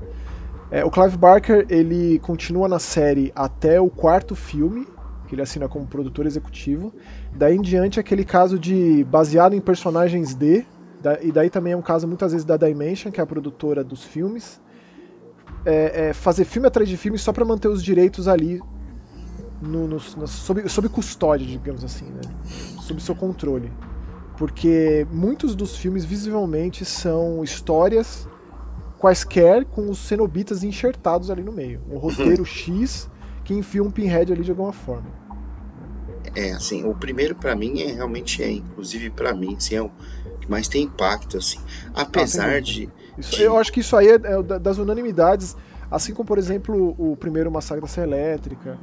É, 0.71 0.85
o 0.85 0.91
Clive 0.91 1.17
Barker 1.17 1.65
ele 1.71 2.19
continua 2.19 2.69
na 2.69 2.79
série 2.79 3.33
até 3.35 3.81
o 3.81 3.89
quarto 3.89 4.37
filme, 4.37 4.87
que 5.27 5.35
ele 5.35 5.41
assina 5.41 5.67
como 5.71 5.87
produtor 5.87 6.27
executivo. 6.27 6.93
Daí 7.35 7.57
em 7.57 7.63
diante 7.63 7.99
aquele 7.99 8.27
caso 8.27 8.59
de 8.59 9.03
baseado 9.05 9.55
em 9.55 9.61
personagens 9.61 10.35
de, 10.35 10.67
da, 11.01 11.19
e 11.23 11.33
daí 11.33 11.49
também 11.49 11.73
é 11.73 11.77
um 11.77 11.81
caso 11.81 12.07
muitas 12.07 12.33
vezes 12.33 12.45
da 12.45 12.59
Dimension, 12.59 13.11
que 13.11 13.21
é 13.21 13.23
a 13.23 13.27
produtora 13.27 13.83
dos 13.83 14.05
filmes, 14.05 14.61
é, 15.65 16.09
é 16.09 16.13
fazer 16.13 16.45
filme 16.45 16.69
atrás 16.69 16.87
de 16.87 16.97
filme 16.99 17.17
só 17.17 17.33
para 17.33 17.43
manter 17.43 17.69
os 17.69 17.83
direitos 17.83 18.29
ali 18.29 18.61
no, 19.63 19.89
no, 19.89 19.97
no, 19.97 20.27
sob, 20.29 20.69
sob 20.69 20.89
custódia, 20.91 21.47
digamos 21.47 21.83
assim, 21.83 22.05
né? 22.05 22.21
sob 22.83 23.01
seu 23.01 23.15
controle 23.15 23.73
porque 24.39 25.05
muitos 25.11 25.57
dos 25.57 25.77
filmes 25.77 26.05
visivelmente 26.05 26.85
são 26.85 27.43
histórias 27.43 28.29
quaisquer 28.97 29.65
com 29.65 29.91
os 29.91 29.99
cenobitas 29.99 30.63
enxertados 30.63 31.29
ali 31.29 31.43
no 31.43 31.53
meio. 31.53 31.81
Um 31.91 31.99
roteiro 31.99 32.45
X 32.45 33.11
que 33.45 33.53
enfia 33.53 33.83
um 33.83 33.91
pinhead 33.91 34.33
ali 34.33 34.43
de 34.43 34.51
alguma 34.51 34.73
forma. 34.73 35.09
É, 36.37 36.53
assim, 36.53 36.85
o 36.85 36.95
primeiro 36.95 37.35
para 37.35 37.57
mim 37.57 37.81
é 37.81 37.93
realmente 37.93 38.43
é, 38.43 38.51
inclusive 38.51 39.11
para 39.11 39.35
mim, 39.35 39.57
assim, 39.57 39.75
é 39.75 39.83
o 39.83 39.91
que 40.41 40.49
mais 40.49 40.69
tem 40.69 40.85
impacto, 40.85 41.37
assim. 41.37 41.59
Apesar 41.93 42.51
ah, 42.51 42.61
de, 42.61 42.89
isso, 43.17 43.37
de, 43.37 43.43
Eu 43.43 43.57
acho 43.57 43.73
que 43.73 43.81
isso 43.81 43.97
aí 43.97 44.09
é, 44.09 44.15
é 44.15 44.59
das 44.61 44.79
unanimidades, 44.79 45.57
assim 45.91 46.15
como, 46.15 46.27
por 46.27 46.39
exemplo, 46.39 46.95
o 46.97 47.17
primeiro 47.17 47.51
Massacre 47.51 47.81
da 47.81 47.89
Serra 47.89 48.07
Elétrica, 48.07 48.79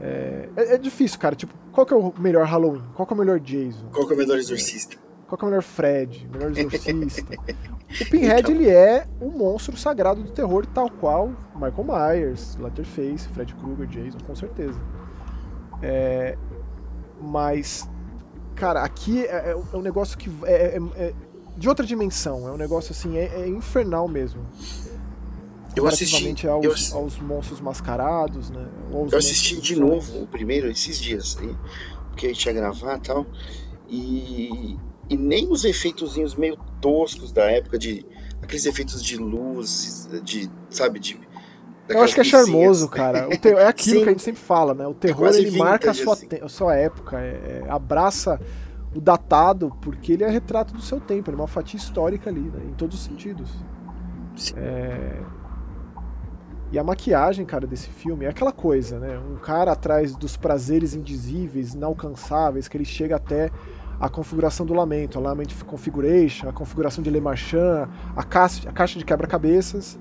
é, 0.00 0.48
é, 0.56 0.74
é, 0.74 0.78
difícil, 0.78 1.18
cara. 1.18 1.36
Tipo, 1.36 1.54
qual 1.72 1.86
que 1.86 1.92
é 1.92 1.96
o 1.96 2.12
melhor 2.18 2.46
Halloween? 2.46 2.82
Qual 2.94 3.06
que 3.06 3.12
é 3.12 3.16
o 3.16 3.18
melhor 3.18 3.38
Jason? 3.38 3.86
Qual 3.92 4.06
que 4.06 4.12
é 4.12 4.16
o 4.16 4.18
melhor 4.18 4.38
exorcista? 4.38 4.96
Qual 5.28 5.38
que 5.38 5.44
é 5.44 5.46
o 5.46 5.50
melhor 5.50 5.62
Fred? 5.62 6.26
O 6.28 6.32
melhor 6.32 6.50
exorcista? 6.50 7.34
o 8.00 8.10
Pinhead, 8.10 8.40
então... 8.40 8.54
ele 8.54 8.68
é 8.68 9.06
o 9.20 9.30
monstro 9.30 9.76
sagrado 9.76 10.22
do 10.22 10.30
terror, 10.32 10.66
tal 10.66 10.90
qual 10.90 11.28
Michael 11.54 11.84
Myers, 11.84 12.56
Letterface, 12.56 13.28
Fred 13.28 13.54
Krueger, 13.54 13.86
Jason, 13.86 14.18
com 14.26 14.34
certeza. 14.34 14.80
É, 15.82 16.36
mas, 17.20 17.88
cara, 18.54 18.82
aqui 18.82 19.24
é, 19.26 19.50
é, 19.50 19.50
é 19.50 19.76
um 19.76 19.82
negócio 19.82 20.16
que 20.16 20.30
é, 20.44 20.78
é, 20.78 20.80
é, 20.96 21.14
de 21.56 21.68
outra 21.68 21.84
dimensão. 21.84 22.48
É 22.48 22.52
um 22.52 22.56
negócio 22.56 22.92
assim, 22.92 23.18
é, 23.18 23.46
infernal 23.46 24.08
mesmo 24.08 24.40
eu 25.76 25.86
assisti 25.86 26.46
aos, 26.46 26.92
eu, 26.92 26.98
aos 26.98 27.18
monstros 27.18 27.60
mascarados, 27.60 28.50
né? 28.50 28.66
eu 28.90 29.18
assisti 29.18 29.60
de 29.60 29.76
novo 29.76 30.22
o 30.22 30.26
primeiro 30.26 30.70
esses 30.70 30.98
dias, 30.98 31.36
aí, 31.40 31.56
porque 32.08 32.26
a 32.26 32.28
gente 32.30 32.44
ia 32.44 32.52
gravar 32.52 32.96
e 32.96 33.00
tal, 33.00 33.26
e, 33.88 34.76
e 35.08 35.16
nem 35.16 35.50
os 35.50 35.64
efeitozinhos 35.64 36.34
meio 36.34 36.56
toscos 36.80 37.32
da 37.32 37.44
época 37.44 37.78
de 37.78 38.04
aqueles 38.42 38.66
efeitos 38.66 39.02
de 39.02 39.16
luz, 39.16 40.08
de 40.24 40.50
sabe 40.68 40.98
de 40.98 41.18
eu 41.88 42.02
acho 42.02 42.14
que 42.14 42.20
é 42.20 42.24
charmoso, 42.24 42.88
cara. 42.88 43.26
O 43.26 43.36
te... 43.36 43.48
É 43.48 43.66
aquilo 43.66 43.98
Sim. 43.98 44.02
que 44.04 44.08
a 44.08 44.12
gente 44.12 44.22
sempre 44.22 44.40
fala, 44.40 44.74
né? 44.74 44.86
O 44.86 44.94
terror 44.94 45.28
é 45.28 45.38
ele 45.38 45.58
marca 45.58 45.90
a 45.90 45.94
sua, 45.94 46.12
assim. 46.12 46.28
te... 46.28 46.40
a 46.40 46.48
sua 46.48 46.76
época, 46.76 47.18
é... 47.18 47.64
É... 47.66 47.70
abraça 47.70 48.40
o 48.94 49.00
datado, 49.00 49.76
porque 49.82 50.12
ele 50.12 50.22
é 50.22 50.30
retrato 50.30 50.72
do 50.72 50.80
seu 50.80 51.00
tempo, 51.00 51.30
ele 51.30 51.36
é 51.36 51.40
uma 51.40 51.48
fatia 51.48 51.78
histórica 51.78 52.30
ali, 52.30 52.40
né? 52.40 52.60
em 52.64 52.74
todos 52.74 52.98
os 52.98 53.04
sentidos. 53.04 53.50
É... 54.56 55.20
E 56.72 56.78
a 56.78 56.84
maquiagem, 56.84 57.44
cara, 57.44 57.66
desse 57.66 57.88
filme 57.88 58.24
é 58.24 58.28
aquela 58.28 58.52
coisa, 58.52 58.98
né? 59.00 59.18
Um 59.18 59.36
cara 59.36 59.72
atrás 59.72 60.14
dos 60.14 60.36
prazeres 60.36 60.94
indizíveis, 60.94 61.74
inalcançáveis, 61.74 62.68
que 62.68 62.76
ele 62.76 62.84
chega 62.84 63.16
até 63.16 63.50
a 63.98 64.08
configuração 64.08 64.64
do 64.64 64.72
lamento, 64.72 65.18
a 65.18 65.20
Lament 65.20 65.48
Configuration, 65.66 66.48
a 66.48 66.52
configuração 66.52 67.02
de 67.02 67.10
Le 67.10 67.20
Marchand, 67.20 67.88
a 68.16 68.22
caixa, 68.22 68.68
a 68.68 68.72
caixa 68.72 68.98
de 68.98 69.04
quebra-cabeças, 69.04 69.98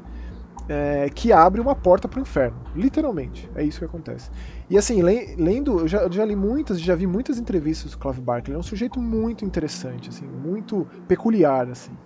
é, 0.69 1.09
que 1.09 1.33
abre 1.33 1.59
uma 1.59 1.73
porta 1.75 2.07
para 2.07 2.19
o 2.19 2.21
inferno, 2.21 2.57
literalmente. 2.75 3.49
É 3.55 3.63
isso 3.63 3.79
que 3.79 3.85
acontece. 3.85 4.29
E 4.69 4.77
assim, 4.77 5.01
lendo, 5.01 5.79
eu 5.79 5.87
já, 5.87 6.03
eu 6.03 6.11
já 6.11 6.23
li 6.23 6.35
muitas, 6.35 6.79
já 6.79 6.93
vi 6.93 7.07
muitas 7.07 7.39
entrevistas 7.39 7.91
do 7.91 7.97
Clive 7.97 8.21
Barker. 8.21 8.51
Ele 8.51 8.57
é 8.57 8.59
um 8.59 8.63
sujeito 8.63 9.01
muito 9.01 9.43
interessante, 9.43 10.09
assim, 10.09 10.25
muito 10.25 10.87
peculiar, 11.07 11.67
assim. 11.67 11.97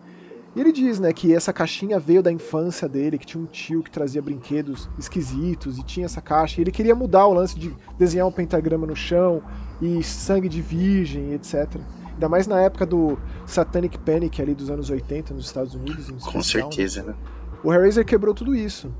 E 0.55 0.61
ele 0.61 0.71
diz, 0.71 0.99
né, 0.99 1.11
que 1.11 1.33
essa 1.33 1.51
caixinha 1.51 1.99
veio 1.99 2.21
da 2.21 2.31
infância 2.31 2.87
dele, 2.87 3.17
que 3.17 3.25
tinha 3.25 3.41
um 3.43 3.47
tio 3.47 3.81
que 3.81 3.89
trazia 3.89 4.21
brinquedos 4.21 4.87
esquisitos 4.99 5.79
e 5.79 5.83
tinha 5.83 6.05
essa 6.05 6.21
caixa. 6.21 6.59
E 6.59 6.63
ele 6.63 6.71
queria 6.71 6.93
mudar 6.93 7.25
o 7.25 7.33
lance 7.33 7.57
de 7.57 7.73
desenhar 7.97 8.27
um 8.27 8.31
pentagrama 8.31 8.85
no 8.85 8.95
chão 8.95 9.41
e 9.81 10.03
sangue 10.03 10.47
de 10.47 10.61
virgem, 10.61 11.33
etc. 11.33 11.79
Ainda 12.13 12.29
mais 12.29 12.45
na 12.45 12.61
época 12.61 12.85
do 12.85 13.17
Satanic 13.47 13.97
Panic 13.97 14.39
ali 14.39 14.53
dos 14.53 14.69
anos 14.69 14.91
80 14.91 15.33
nos 15.33 15.47
Estados 15.47 15.73
Unidos. 15.73 16.09
Com 16.23 16.37
né? 16.37 16.43
certeza, 16.43 17.01
né? 17.01 17.15
O 17.63 17.73
Hellraiser 17.73 18.05
quebrou 18.05 18.35
tudo 18.35 18.53
isso 18.53 18.93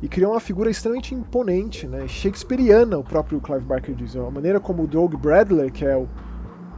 e 0.00 0.08
criou 0.08 0.32
uma 0.32 0.40
figura 0.40 0.70
extremamente 0.70 1.14
imponente, 1.14 1.88
né? 1.88 2.06
Shakespeariana, 2.06 2.96
o 2.98 3.02
próprio 3.02 3.40
Clive 3.40 3.64
Barker 3.64 3.94
diz. 3.94 4.14
A 4.14 4.30
maneira 4.30 4.60
como 4.60 4.84
o 4.84 4.86
Doug 4.86 5.14
Bradley, 5.14 5.70
que 5.70 5.84
é 5.84 5.96
o, 5.96 6.08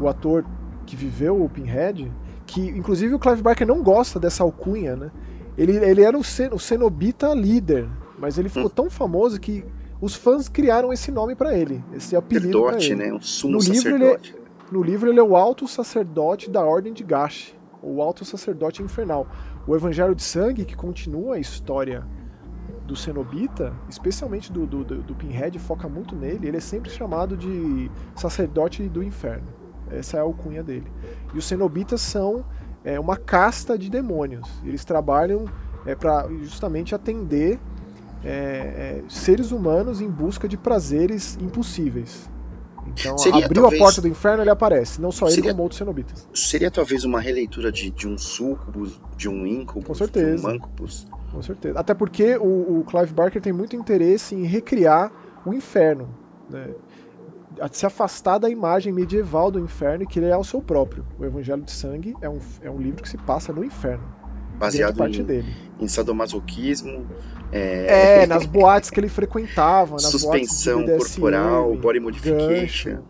o 0.01 0.09
ator 0.09 0.45
que 0.87 0.97
viveu 0.97 1.43
o 1.43 1.49
Pinhead, 1.49 2.11
que 2.53 2.61
inclusive 2.61 3.15
o 3.15 3.19
Clive 3.19 3.41
Barker 3.41 3.67
não 3.67 3.83
gosta 3.83 4.21
dessa 4.21 4.43
alcunha, 4.43 4.95
né? 4.95 5.11
Ele, 5.57 5.75
ele 5.77 6.03
era 6.03 6.17
o, 6.17 6.21
o 6.21 6.59
cenobita 6.59 7.33
líder, 7.33 7.89
mas 8.19 8.37
ele 8.37 8.51
ficou 8.51 8.67
hum. 8.67 8.75
tão 8.75 8.91
famoso 8.91 9.41
que 9.41 9.65
os 10.01 10.15
fãs 10.15 10.49
criaram 10.49 10.93
esse 10.93 11.11
nome 11.11 11.35
para 11.35 11.57
ele, 11.57 11.83
esse 11.95 12.15
apelido 12.15 12.59
Sacerdote, 12.59 12.93
ele. 12.93 12.95
né? 12.97 13.13
Um 13.13 13.23
sumo 13.23 13.55
no 13.55 13.63
sacerdote. 13.63 14.33
Livro, 14.33 14.37
ele, 14.37 14.49
é, 14.49 14.73
no 14.73 14.83
livro 14.83 15.11
ele 15.11 15.19
é 15.19 15.23
o 15.23 15.35
alto 15.35 15.67
sacerdote 15.67 16.51
da 16.51 16.63
Ordem 16.63 16.93
de 16.93 17.03
Gash, 17.03 17.55
o 17.83 18.03
alto 18.03 18.23
sacerdote 18.23 18.83
infernal. 18.83 19.27
O 19.67 19.75
Evangelho 19.75 20.15
de 20.15 20.23
Sangue, 20.23 20.67
que 20.67 20.77
continua 20.77 21.37
a 21.37 21.39
história 21.39 22.05
do 22.87 22.95
cenobita, 22.97 23.73
especialmente 23.89 24.53
do, 24.53 24.67
do, 24.67 24.85
do, 24.85 25.03
do 25.03 25.15
Pinhead, 25.15 25.59
foca 25.59 25.89
muito 25.89 26.15
nele, 26.15 26.49
ele 26.49 26.59
é 26.59 26.61
sempre 26.61 26.91
chamado 26.91 27.35
de 27.35 27.91
sacerdote 28.15 28.83
do 28.89 29.03
inferno. 29.03 29.62
Essa 29.93 30.17
é 30.17 30.21
a 30.21 30.23
alcunha 30.23 30.63
dele. 30.63 30.91
E 31.35 31.39
os 31.39 31.45
cenobitas 31.45 32.01
são 32.01 32.45
é, 32.85 32.99
uma 32.99 33.17
casta 33.17 33.79
de 33.79 33.91
demônios. 33.91 34.49
Eles 34.65 34.85
trabalham 34.85 35.45
é, 35.87 35.95
para 35.95 36.29
justamente 36.43 36.95
atender 36.95 37.59
é, 38.25 38.31
é, 38.31 39.03
seres 39.09 39.51
humanos 39.53 40.01
em 40.01 40.09
busca 40.09 40.49
de 40.49 40.57
prazeres 40.57 41.37
impossíveis. 41.41 42.31
Então, 42.87 43.17
seria, 43.17 43.45
abriu 43.45 43.63
talvez, 43.63 43.81
a 43.81 43.85
porta 43.85 44.01
do 44.01 44.09
inferno, 44.09 44.43
ele 44.43 44.51
aparece. 44.51 45.01
Não 45.01 45.13
só 45.13 45.27
seria, 45.27 45.45
ele, 45.45 45.51
como 45.51 45.63
outros 45.63 45.79
cenobitas. 45.79 46.29
Seria 46.35 46.71
talvez 46.71 47.05
uma 47.05 47.21
releitura 47.21 47.71
de, 47.71 47.91
de 47.91 48.09
um 48.09 48.19
sucubus, 48.19 49.01
de 49.17 49.29
um 49.29 49.47
incubus, 49.47 49.87
Com 49.87 49.95
certeza. 49.95 50.37
de 50.37 50.41
um 50.41 50.51
mancubus. 50.51 51.07
Com 51.31 51.43
certeza. 51.43 51.79
Até 51.79 51.95
porque 51.95 52.37
o, 52.37 52.81
o 52.81 52.85
Clive 52.85 53.13
Barker 53.13 53.41
tem 53.41 53.53
muito 53.53 53.77
interesse 53.77 54.35
em 54.35 54.45
recriar 54.45 55.13
o 55.47 55.55
inferno. 55.55 56.09
Né? 56.51 56.71
Se 57.71 57.87
afastar 57.87 58.39
da 58.39 58.49
imagem 58.49 58.93
medieval 58.93 59.51
do 59.51 59.59
inferno 59.59 60.05
e 60.05 60.07
que 60.07 60.19
ele 60.19 60.27
é 60.27 60.37
o 60.37 60.45
seu 60.45 60.61
próprio. 60.61 61.05
O 61.19 61.25
Evangelho 61.25 61.63
de 61.63 61.71
Sangue 61.71 62.15
é 62.21 62.29
um, 62.29 62.39
é 62.63 62.71
um 62.71 62.79
livro 62.79 63.03
que 63.03 63.09
se 63.09 63.17
passa 63.19 63.53
no 63.53 63.65
inferno. 63.65 64.05
Baseado 64.59 64.97
parte 64.97 65.21
em, 65.21 65.25
dele. 65.25 65.55
em 65.81 65.89
sadomasoquismo. 65.89 67.07
É... 67.51 68.23
é, 68.23 68.27
nas 68.29 68.47
boates 68.47 68.91
que 68.91 69.01
ele 69.01 69.09
frequentava. 69.09 69.93
Nas 69.93 70.05
Suspensão 70.05 70.83
BDSM, 70.83 70.99
corporal, 70.99 71.75
body 71.77 72.01
modification. 72.01 72.93
Gancho, 72.93 73.03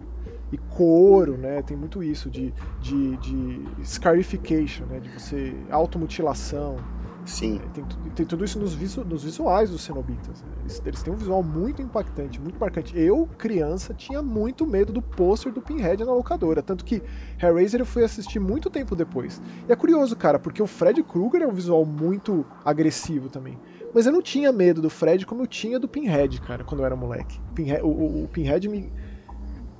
e 0.52 0.58
couro, 0.58 1.38
né? 1.38 1.62
Tem 1.62 1.76
muito 1.76 2.02
isso 2.02 2.30
de, 2.30 2.52
de, 2.80 3.16
de 3.16 3.64
scarification, 3.84 4.84
né? 4.84 5.00
De 5.00 5.08
você 5.08 5.54
automutilação. 5.70 6.76
Sim. 7.24 7.60
É, 7.64 7.68
tem, 7.68 7.84
tem, 8.14 8.26
tudo 8.26 8.44
isso 8.44 8.58
nos, 8.58 8.74
visu, 8.74 9.04
nos 9.04 9.22
visuais 9.22 9.70
dos 9.70 9.82
cenobitas. 9.82 10.44
Eles, 10.60 10.82
eles, 10.84 11.02
têm 11.02 11.12
um 11.12 11.16
visual 11.16 11.42
muito 11.42 11.80
impactante, 11.80 12.40
muito 12.40 12.58
marcante. 12.58 12.98
Eu, 12.98 13.28
criança, 13.38 13.94
tinha 13.94 14.20
muito 14.20 14.66
medo 14.66 14.92
do 14.92 15.00
pôster 15.00 15.52
do 15.52 15.62
Pinhead 15.62 16.04
na 16.04 16.12
locadora. 16.12 16.62
Tanto 16.62 16.84
que 16.84 17.02
Hellraiser 17.40 17.80
eu 17.80 17.86
fui 17.86 18.04
assistir 18.04 18.38
muito 18.38 18.68
tempo 18.68 18.96
depois. 18.96 19.40
E 19.68 19.72
é 19.72 19.76
curioso, 19.76 20.16
cara, 20.16 20.38
porque 20.38 20.62
o 20.62 20.66
Fred 20.66 21.02
Krueger 21.02 21.42
é 21.42 21.46
um 21.46 21.52
visual 21.52 21.84
muito 21.84 22.44
agressivo 22.64 23.28
também. 23.28 23.58
Mas 23.94 24.06
eu 24.06 24.12
não 24.12 24.22
tinha 24.22 24.50
medo 24.50 24.80
do 24.80 24.90
Fred 24.90 25.24
como 25.26 25.42
eu 25.42 25.46
tinha 25.46 25.78
do 25.78 25.86
Pinhead, 25.86 26.40
cara, 26.40 26.64
quando 26.64 26.80
eu 26.80 26.86
era 26.86 26.96
moleque. 26.96 27.40
O 27.50 27.54
Pinhead, 27.54 27.82
o, 27.82 27.88
o, 27.88 28.24
o 28.24 28.28
Pinhead 28.28 28.68
me, 28.68 28.92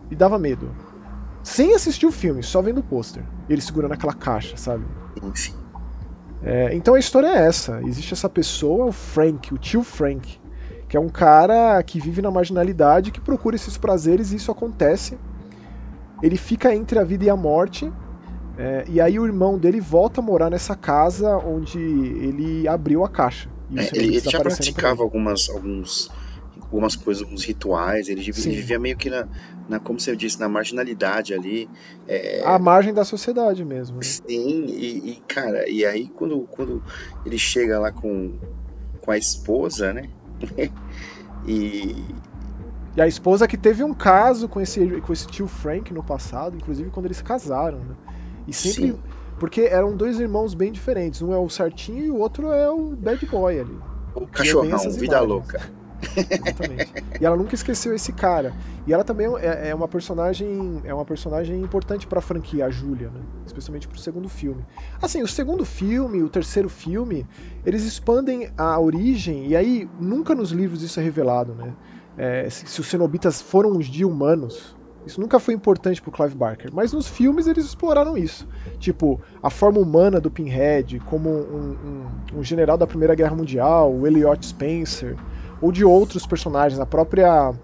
me 0.09 0.17
dava 0.17 0.39
medo. 0.39 0.71
Sem 1.43 1.75
assistir 1.75 2.07
o 2.07 2.13
filme, 2.13 2.43
só 2.43 2.63
vendo 2.63 2.79
o 2.79 2.83
pôster. 2.85 3.25
Ele 3.49 3.61
segurando 3.61 3.93
aquela 3.93 4.13
caixa, 4.13 4.57
sabe? 4.57 4.85
Sim. 5.35 5.62
É, 6.45 6.75
então 6.75 6.95
a 6.95 6.99
história 6.99 7.29
é 7.29 7.47
essa. 7.47 7.81
Existe 7.85 8.13
essa 8.13 8.29
pessoa, 8.29 8.87
o 8.87 8.93
Frank, 8.93 9.53
o 9.55 9.59
tio 9.59 9.83
Frank, 9.83 10.41
que 10.89 10.97
é 10.97 11.01
um 11.01 11.09
cara 11.09 11.83
que 11.83 12.01
vive 12.01 12.21
na 12.21 12.31
marginalidade, 12.31 13.11
que 13.11 13.21
procura 13.21 13.57
esses 13.57 13.77
prazeres 13.77 14.33
e 14.33 14.37
isso 14.37 14.51
acontece. 14.51 15.19
Ele 16.23 16.37
fica 16.37 16.75
entre 16.75 16.99
a 16.99 17.05
vida 17.05 17.25
e 17.25 17.31
a 17.31 17.37
morte. 17.37 17.93
É, 18.59 18.85
e 18.89 19.01
aí 19.01 19.19
o 19.19 19.25
irmão 19.25 19.59
dele 19.59 19.81
volta 19.81 20.21
a 20.21 20.23
morar 20.23 20.51
nessa 20.51 20.77
casa 20.77 21.37
onde 21.39 21.79
ele 21.79 22.69
abriu 22.69 23.05
a 23.05 23.09
caixa. 23.09 23.49
É, 23.75 23.89
ele, 23.95 24.17
ele 24.17 24.21
já 24.21 24.39
praticava 24.39 25.03
algumas, 25.03 25.49
alguns 25.49 26.11
algumas 26.73 26.97
coisas, 26.97 27.23
alguns 27.23 27.45
rituais, 27.45 28.09
ele 28.09 28.23
vivia, 28.23 28.47
ele 28.47 28.57
vivia 28.57 28.79
meio 28.79 28.97
que 28.97 29.11
na, 29.11 29.29
na, 29.69 29.79
como 29.79 30.01
você 30.01 30.17
disse, 30.17 30.41
na 30.41 30.49
marginalidade 30.49 31.35
ali. 31.35 31.69
É... 32.09 32.43
A 32.47 32.59
margem 32.59 32.95
da 32.95 33.05
sociedade 33.05 33.63
mesmo. 33.63 33.99
Né? 33.99 34.03
Sim, 34.03 34.65
e, 34.67 35.11
e, 35.11 35.23
cara, 35.29 35.69
e 35.69 35.85
aí 35.85 36.09
quando, 36.09 36.41
quando 36.51 36.83
ele 37.27 37.39
chega 37.39 37.79
lá 37.79 37.93
com, 37.93 38.39
com 39.03 39.11
a 39.11 39.19
esposa, 39.19 39.93
né? 39.93 40.09
e... 41.47 41.95
E 42.95 43.01
a 43.01 43.07
esposa 43.07 43.49
que 43.49 43.57
teve 43.57 43.83
um 43.83 43.95
caso 43.95 44.47
com 44.47 44.61
esse, 44.61 45.01
com 45.01 45.13
esse 45.15 45.27
tio 45.27 45.47
Frank 45.47 45.93
no 45.95 46.03
passado, 46.03 46.57
inclusive 46.57 46.91
quando 46.91 47.07
eles 47.07 47.23
casaram, 47.23 47.79
né? 47.79 47.97
E 48.47 48.53
sempre... 48.53 48.93
Sim. 48.93 48.99
Porque 49.39 49.63
eram 49.63 49.97
dois 49.97 50.21
irmãos 50.21 50.55
bem 50.55 50.71
diferentes. 50.71 51.21
Um 51.21 51.33
é 51.33 51.39
o 51.39 51.49
certinho 51.49 52.05
e 52.05 52.11
o 52.11 52.19
outro 52.19 52.53
é 52.53 52.71
o 52.71 52.95
bad 52.95 53.25
boy 53.27 53.59
ali. 53.59 53.79
O 54.15 54.27
cachorrão, 54.27 54.79
vida 54.91 55.17
imagens. 55.17 55.29
louca. 55.29 55.82
Exatamente. 56.17 56.93
e 57.21 57.25
ela 57.25 57.37
nunca 57.37 57.55
esqueceu 57.55 57.95
esse 57.95 58.13
cara. 58.13 58.53
E 58.87 58.93
ela 58.93 59.05
também 59.05 59.27
é, 59.39 59.71
é 59.71 59.75
uma 59.75 59.87
personagem 59.87 60.81
é 60.85 60.93
uma 60.93 61.05
personagem 61.05 61.61
importante 61.61 62.07
para 62.07 62.19
a 62.19 62.23
franquia, 62.23 62.67
a 62.67 62.71
Julia, 62.71 63.09
né? 63.09 63.21
especialmente 63.47 63.87
para 63.87 63.97
o 63.97 64.01
segundo 64.01 64.29
filme. 64.29 64.65
Assim, 65.01 65.23
o 65.23 65.29
segundo 65.29 65.65
filme, 65.65 66.23
o 66.23 66.29
terceiro 66.29 66.69
filme, 66.69 67.27
eles 67.65 67.85
expandem 67.85 68.51
a 68.57 68.79
origem 68.79 69.47
e 69.47 69.57
aí 69.57 69.89
nunca 70.01 70.35
nos 70.35 70.51
livros 70.51 70.83
isso 70.83 70.99
é 70.99 71.03
revelado, 71.03 71.55
né? 71.55 71.73
É, 72.17 72.49
se, 72.51 72.67
se, 72.67 72.81
os 72.81 72.87
cenobitas 72.87 73.41
foram 73.41 73.71
uns 73.71 73.87
de 73.87 74.05
humanos, 74.05 74.77
isso 75.07 75.21
nunca 75.21 75.41
foi 75.41 75.55
importante 75.55 76.01
pro 76.01 76.13
Clive 76.13 76.35
Barker, 76.35 76.71
mas 76.73 76.93
nos 76.93 77.09
filmes 77.09 77.47
eles 77.47 77.65
exploraram 77.65 78.17
isso. 78.17 78.47
Tipo, 78.79 79.21
a 79.43 79.51
forma 79.51 79.81
humana 79.81 80.21
do 80.21 80.31
Pinhead, 80.31 81.01
como 81.01 81.29
um, 81.29 81.77
um, 82.35 82.39
um 82.39 82.45
general 82.45 82.79
da 82.79 82.87
Primeira 82.87 83.15
Guerra 83.15 83.35
Mundial, 83.35 83.93
o 83.93 84.07
Elliot 84.07 84.47
Spencer, 84.47 85.17
ou 85.63 85.71
de 85.71 85.85
outros 85.85 86.27
personagens, 86.27 86.81
a 86.81 86.85
própria 86.85 87.55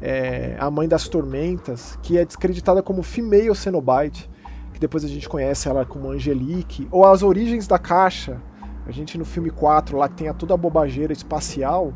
é, 0.00 0.56
a 0.58 0.70
Mãe 0.70 0.88
das 0.88 1.08
Tormentas, 1.08 1.98
que 2.02 2.16
é 2.16 2.24
descreditada 2.24 2.82
como 2.82 3.02
Female 3.02 3.54
Cenobite, 3.54 4.30
que 4.72 4.78
depois 4.78 5.04
a 5.04 5.08
gente 5.08 5.28
conhece 5.28 5.68
ela 5.68 5.84
como 5.84 6.08
Angelique, 6.08 6.86
ou 6.90 7.04
as 7.04 7.22
origens 7.22 7.66
da 7.66 7.78
caixa, 7.78 8.40
a 8.86 8.92
gente 8.92 9.18
no 9.18 9.24
filme 9.24 9.50
4 9.50 9.98
lá 9.98 10.08
que 10.08 10.14
tem 10.14 10.28
a 10.28 10.34
toda 10.34 10.54
a 10.54 10.56
bobageira 10.56 11.12
espacial, 11.12 11.92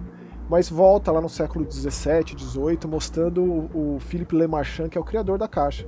mas 0.50 0.68
volta 0.68 1.12
lá 1.12 1.20
no 1.20 1.28
século 1.28 1.64
17, 1.64 2.34
18, 2.34 2.88
mostrando 2.88 3.42
o, 3.42 3.94
o 3.94 4.00
Philippe 4.00 4.36
Le 4.36 4.48
Marchand, 4.48 4.88
que 4.88 4.98
é 4.98 5.00
o 5.00 5.04
criador 5.04 5.38
da 5.38 5.46
caixa, 5.46 5.86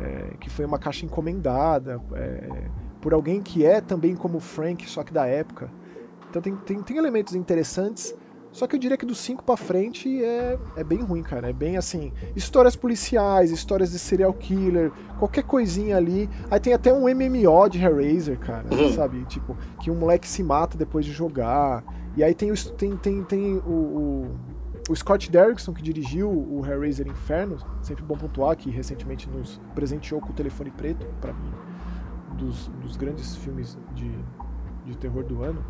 é, 0.00 0.36
que 0.40 0.48
foi 0.48 0.64
uma 0.64 0.78
caixa 0.78 1.04
encomendada 1.04 2.00
é, 2.14 2.68
por 3.00 3.12
alguém 3.12 3.42
que 3.42 3.66
é 3.66 3.80
também 3.80 4.14
como 4.14 4.38
Frank, 4.38 4.88
só 4.88 5.02
que 5.02 5.12
da 5.12 5.26
época. 5.26 5.68
Então 6.30 6.40
tem, 6.40 6.56
tem, 6.56 6.82
tem 6.82 6.96
elementos 6.96 7.34
interessantes, 7.34 8.14
só 8.54 8.68
que 8.68 8.76
eu 8.76 8.78
diria 8.78 8.96
que 8.96 9.04
do 9.04 9.16
5 9.16 9.42
para 9.42 9.56
frente 9.56 10.24
é, 10.24 10.56
é 10.76 10.84
bem 10.84 11.00
ruim, 11.00 11.24
cara. 11.24 11.50
É 11.50 11.52
bem 11.52 11.76
assim, 11.76 12.12
histórias 12.36 12.76
policiais, 12.76 13.50
histórias 13.50 13.90
de 13.90 13.98
serial 13.98 14.32
killer, 14.32 14.92
qualquer 15.18 15.42
coisinha 15.42 15.96
ali. 15.96 16.30
Aí 16.48 16.60
tem 16.60 16.72
até 16.72 16.92
um 16.92 17.12
MMO 17.12 17.68
de 17.68 17.82
Hellraiser, 17.82 18.38
cara, 18.38 18.72
uhum. 18.72 18.92
sabe? 18.92 19.24
Tipo, 19.24 19.56
que 19.80 19.90
um 19.90 19.96
moleque 19.96 20.28
se 20.28 20.40
mata 20.44 20.78
depois 20.78 21.04
de 21.04 21.10
jogar. 21.10 21.82
E 22.16 22.22
aí 22.22 22.32
tem, 22.32 22.52
o, 22.52 22.54
tem, 22.74 22.96
tem, 22.96 23.24
tem 23.24 23.56
o, 23.56 23.68
o, 23.68 24.30
o 24.88 24.94
Scott 24.94 25.32
Derrickson, 25.32 25.72
que 25.74 25.82
dirigiu 25.82 26.30
o 26.30 26.64
Hellraiser 26.64 27.08
Inferno, 27.08 27.56
sempre 27.82 28.04
bom 28.04 28.16
pontuar, 28.16 28.56
que 28.56 28.70
recentemente 28.70 29.28
nos 29.28 29.60
presenteou 29.74 30.20
com 30.20 30.30
o 30.30 30.32
Telefone 30.32 30.70
Preto, 30.70 31.04
para 31.20 31.32
mim, 31.32 31.52
dos, 32.38 32.68
dos 32.80 32.96
grandes 32.96 33.34
filmes 33.34 33.76
de, 33.96 34.12
de 34.86 34.96
terror 34.96 35.24
do 35.24 35.42
ano. 35.42 35.60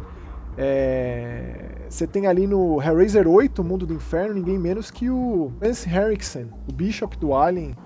É... 0.56 1.84
Você 1.88 2.06
tem 2.06 2.26
ali 2.26 2.46
no 2.46 2.82
Hellraiser 2.82 3.28
8, 3.28 3.60
o 3.60 3.64
Mundo 3.64 3.86
do 3.86 3.94
Inferno, 3.94 4.34
ninguém 4.34 4.58
menos 4.58 4.90
que 4.90 5.08
o 5.10 5.52
Lance 5.60 5.88
Henriksen, 5.88 6.50
o 6.68 6.72
Bishop 6.72 7.16
do 7.18 7.34
Alien, 7.34 7.76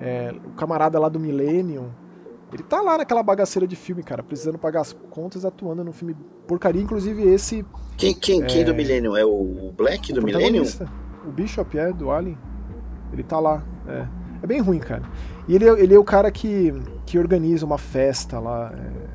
é... 0.00 0.34
o 0.44 0.50
camarada 0.50 0.98
lá 0.98 1.08
do 1.08 1.18
Millennium. 1.18 1.88
Ele 2.52 2.62
tá 2.62 2.80
lá 2.80 2.98
naquela 2.98 3.22
bagaceira 3.22 3.66
de 3.66 3.74
filme, 3.74 4.02
cara, 4.02 4.22
precisando 4.22 4.58
pagar 4.58 4.82
as 4.82 4.92
contas, 5.10 5.44
atuando 5.44 5.82
num 5.82 5.92
filme 5.92 6.16
porcaria, 6.46 6.80
inclusive 6.80 7.22
esse. 7.22 7.64
Quem, 7.96 8.14
quem, 8.14 8.42
é... 8.42 8.46
quem 8.46 8.64
do 8.64 8.74
Millennium? 8.74 9.16
É 9.16 9.24
o 9.24 9.72
Black 9.76 10.12
do 10.12 10.22
Millennium? 10.22 10.64
O 11.26 11.30
Bishop 11.30 11.76
é, 11.76 11.92
do 11.92 12.10
Alien. 12.10 12.38
Ele 13.12 13.22
tá 13.22 13.40
lá. 13.40 13.64
É, 13.88 14.06
é 14.42 14.46
bem 14.46 14.60
ruim, 14.60 14.78
cara. 14.78 15.02
E 15.48 15.54
ele, 15.54 15.68
é, 15.68 15.80
ele 15.80 15.94
é 15.94 15.98
o 15.98 16.04
cara 16.04 16.30
que, 16.30 16.72
que 17.04 17.18
organiza 17.18 17.66
uma 17.66 17.78
festa 17.78 18.38
lá. 18.38 18.72
É... 18.72 19.05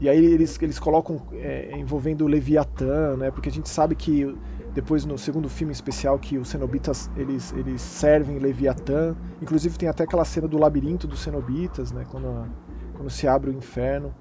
E 0.00 0.08
aí 0.08 0.24
eles, 0.24 0.60
eles 0.60 0.78
colocam 0.78 1.20
é, 1.32 1.76
envolvendo 1.76 2.24
o 2.24 2.26
Leviatã, 2.26 3.16
né? 3.16 3.30
Porque 3.30 3.48
a 3.48 3.52
gente 3.52 3.68
sabe 3.68 3.94
que 3.94 4.34
depois 4.74 5.04
no 5.04 5.16
segundo 5.16 5.48
filme 5.48 5.72
especial 5.72 6.18
que 6.18 6.36
os 6.36 6.48
cenobitas 6.48 7.08
eles, 7.16 7.52
eles 7.52 7.80
servem 7.80 8.38
Leviatã. 8.38 9.14
Inclusive 9.40 9.78
tem 9.78 9.88
até 9.88 10.04
aquela 10.04 10.24
cena 10.24 10.48
do 10.48 10.58
labirinto 10.58 11.06
dos 11.06 11.20
cenobitas, 11.20 11.92
né? 11.92 12.04
Quando, 12.10 12.46
quando 12.94 13.10
se 13.10 13.28
abre 13.28 13.50
o 13.50 13.52
inferno. 13.52 14.12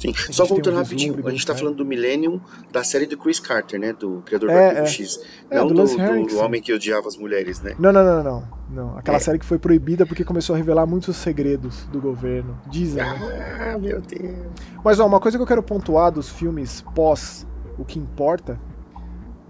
Sim, 0.00 0.14
só 0.32 0.46
voltando 0.46 0.76
um 0.76 0.78
rapidinho, 0.78 1.14
a 1.26 1.30
gente 1.30 1.46
tá 1.46 1.54
falando 1.54 1.76
do 1.76 1.84
Millennium 1.84 2.40
da 2.72 2.82
série 2.82 3.04
do 3.04 3.18
Chris 3.18 3.38
Carter, 3.38 3.78
né? 3.78 3.92
Do 3.92 4.22
criador 4.24 4.48
é, 4.48 4.54
do 4.54 4.58
Arquivo 4.58 4.80
é. 4.80 4.86
X. 4.86 5.20
É, 5.50 5.58
não 5.58 5.66
do, 5.66 5.74
do, 5.74 6.26
do, 6.26 6.38
Homem 6.38 6.62
que 6.62 6.72
Odiava 6.72 7.06
as 7.06 7.18
Mulheres, 7.18 7.60
né? 7.60 7.76
Não, 7.78 7.92
não, 7.92 8.02
não, 8.02 8.24
não. 8.24 8.48
não. 8.70 8.98
Aquela 8.98 9.18
é. 9.18 9.20
série 9.20 9.38
que 9.38 9.44
foi 9.44 9.58
proibida 9.58 10.06
porque 10.06 10.24
começou 10.24 10.54
a 10.54 10.56
revelar 10.56 10.86
muitos 10.86 11.14
segredos 11.18 11.84
do 11.92 12.00
governo. 12.00 12.58
Dizem, 12.70 13.02
né? 13.02 13.74
Ah, 13.74 13.78
meu 13.78 14.00
Deus. 14.00 14.38
Mas 14.82 14.98
ó, 14.98 15.06
uma 15.06 15.20
coisa 15.20 15.36
que 15.36 15.42
eu 15.42 15.46
quero 15.46 15.62
pontuar 15.62 16.10
dos 16.10 16.30
filmes 16.30 16.82
pós 16.94 17.46
O 17.76 17.84
Que 17.84 17.98
Importa, 17.98 18.58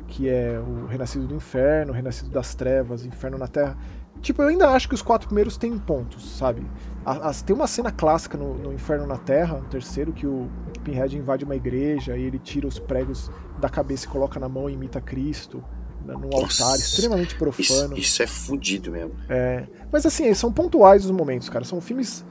que 0.09 0.29
é 0.29 0.59
o 0.59 0.87
Renascido 0.87 1.29
do 1.29 1.35
Inferno, 1.37 1.93
o 1.93 1.95
Renascido 1.95 2.29
das 2.29 2.57
Trevas, 2.57 3.07
Inferno 3.07 3.39
na 3.39 3.47
Terra. 3.47 3.79
Tipo, 4.21 4.43
eu 4.43 4.49
ainda 4.49 4.69
acho 4.69 4.89
que 4.89 4.95
os 4.95 5.03
quatro 5.03 5.29
primeiros 5.29 5.57
têm 5.57 5.79
pontos, 5.79 6.37
sabe? 6.37 6.63
As, 7.05 7.41
tem 7.41 7.57
uma 7.57 7.67
cena 7.67 7.91
clássica 7.91 8.37
no, 8.37 8.55
no, 8.55 8.73
Inferno 8.73 9.07
na 9.07 9.17
Terra, 9.17 9.57
no 9.57 9.67
terceiro, 9.69 10.13
que 10.13 10.27
o 10.27 10.49
Pinhead 10.85 11.17
invade 11.17 11.45
uma 11.45 11.57
igreja 11.57 12.17
e 12.17 12.23
ele 12.23 12.39
tira 12.39 12.67
os 12.67 12.79
pregos 12.79 13.31
da 13.59 13.69
cabeça 13.69 14.05
e 14.05 14.09
coloca 14.09 14.39
na 14.39 14.49
mão 14.49 14.69
e 14.69 14.75
imita 14.75 15.01
Cristo 15.01 15.65
né, 16.05 16.15
num 16.15 16.37
altar 16.37 16.77
extremamente 16.79 17.35
profano. 17.37 17.95
Isso, 17.95 17.99
isso 17.99 18.23
é 18.23 18.27
fudido 18.27 18.91
mesmo. 18.91 19.13
É, 19.29 19.67
mas 19.91 20.05
assim, 20.05 20.33
são 20.35 20.53
pontuais 20.53 21.05
os 21.05 21.11
momentos, 21.11 21.49
cara. 21.49 21.65
São 21.65 21.81
filmes 21.81 22.25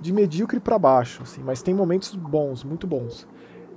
de 0.00 0.12
medíocre 0.12 0.60
para 0.60 0.78
baixo, 0.78 1.22
assim, 1.22 1.42
mas 1.42 1.62
tem 1.62 1.74
momentos 1.74 2.14
bons, 2.14 2.64
muito 2.64 2.86
bons. 2.86 3.26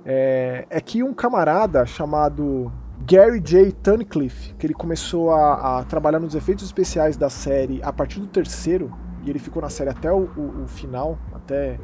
É, 0.04 0.66
é 0.70 0.80
que 0.80 1.02
um 1.02 1.12
camarada 1.12 1.84
chamado 1.84 2.72
Gary 3.06 3.40
J. 3.40 3.72
Tunnicliffe, 3.72 4.54
que 4.54 4.66
ele 4.66 4.74
começou 4.74 5.30
a, 5.30 5.78
a, 5.78 5.84
trabalhar 5.84 6.20
nos 6.20 6.34
efeitos 6.34 6.64
especiais 6.64 7.16
da 7.16 7.30
série 7.30 7.82
a 7.82 7.92
partir 7.92 8.20
do 8.20 8.26
terceiro, 8.26 8.92
e 9.24 9.30
ele 9.30 9.38
ficou 9.38 9.62
na 9.62 9.70
série 9.70 9.90
até 9.90 10.12
o, 10.12 10.28
o, 10.36 10.62
o 10.64 10.68
final, 10.68 11.18
até 11.32 11.78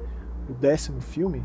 o 0.48 0.52
décimo 0.52 1.00
filme, 1.00 1.42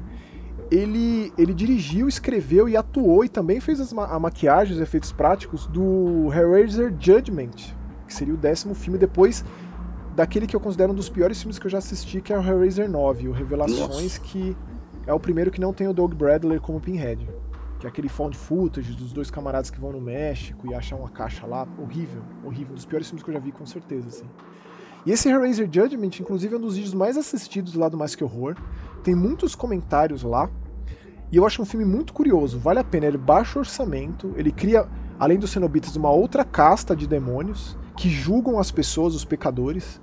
ele, 0.70 1.34
ele 1.38 1.54
dirigiu, 1.54 2.08
escreveu 2.08 2.70
e 2.70 2.78
atuou 2.78 3.26
e 3.26 3.30
também 3.30 3.60
fez 3.60 3.80
as, 3.80 3.94
a 3.94 4.20
maquiagem, 4.20 4.76
os 4.76 4.82
efeitos 4.82 5.12
práticos 5.12 5.68
do 5.68 6.32
Hellraiser 6.34 6.94
Judgment, 7.00 7.74
que 8.08 8.14
seria 8.14 8.34
o 8.34 8.38
décimo 8.38 8.76
filme 8.76 8.98
depois 8.98 9.44
daquele 10.16 10.46
que 10.46 10.56
eu 10.56 10.60
considero 10.60 10.92
um 10.92 10.96
dos 10.96 11.10
piores 11.10 11.40
filmes 11.40 11.58
que 11.58 11.66
eu 11.66 11.72
já 11.72 11.78
assisti, 11.78 12.22
que 12.22 12.32
é 12.34 12.38
o 12.38 12.42
Hellraiser 12.42 12.90
9, 12.90 13.30
o 13.30 13.32
Revelações, 13.32 13.90
Nossa. 13.90 14.20
que 14.20 14.56
é 15.08 15.14
o 15.14 15.20
primeiro 15.20 15.50
que 15.50 15.60
não 15.60 15.74
tem 15.74 15.88
o 15.88 15.94
Doug 15.94 16.14
Bradley 16.14 16.60
como 16.60 16.80
Pinhead. 16.80 17.28
Que 17.82 17.88
é 17.88 17.90
aquele 17.90 18.08
found 18.08 18.38
footage 18.38 18.94
dos 18.94 19.12
dois 19.12 19.32
camaradas 19.32 19.72
que 19.72 19.80
vão 19.80 19.92
no 19.92 20.00
México 20.00 20.70
e 20.70 20.74
acham 20.76 21.00
uma 21.00 21.10
caixa 21.10 21.48
lá. 21.48 21.68
Horrível, 21.80 22.22
horrível. 22.46 22.74
Um 22.74 22.76
dos 22.76 22.86
piores 22.86 23.08
filmes 23.08 23.24
que 23.24 23.30
eu 23.32 23.34
já 23.34 23.40
vi, 23.40 23.52
com 23.52 23.66
certeza, 23.66 24.08
assim. 24.08 24.30
E 25.04 25.12
esse 25.12 25.28
Hellraiser 25.28 25.66
Judgment, 25.66 26.12
inclusive, 26.20 26.54
é 26.54 26.58
um 26.60 26.62
dos 26.62 26.76
vídeos 26.76 26.94
mais 26.94 27.18
assistidos 27.18 27.74
lá 27.74 27.90
do 27.90 27.98
Mais 27.98 28.14
Que 28.14 28.24
Horror. 28.24 28.56
Tem 29.04 29.16
muitos 29.16 29.56
comentários 29.56 30.22
lá. 30.22 30.48
E 31.32 31.38
eu 31.38 31.44
acho 31.44 31.60
um 31.60 31.66
filme 31.66 31.84
muito 31.84 32.14
curioso. 32.14 32.60
Vale 32.60 32.78
a 32.78 32.84
pena. 32.84 33.08
Ele 33.08 33.18
baixo 33.18 33.58
orçamento. 33.58 34.32
Ele 34.38 34.52
cria, 34.52 34.88
além 35.18 35.40
dos 35.40 35.50
cenobitas, 35.50 35.96
uma 35.96 36.12
outra 36.12 36.46
casta 36.46 36.96
de 36.96 37.08
demônios 37.08 37.76
que 37.98 38.10
julgam 38.10 38.60
as 38.60 38.70
pessoas, 38.70 39.16
os 39.16 39.26
pecadores. 39.26 40.00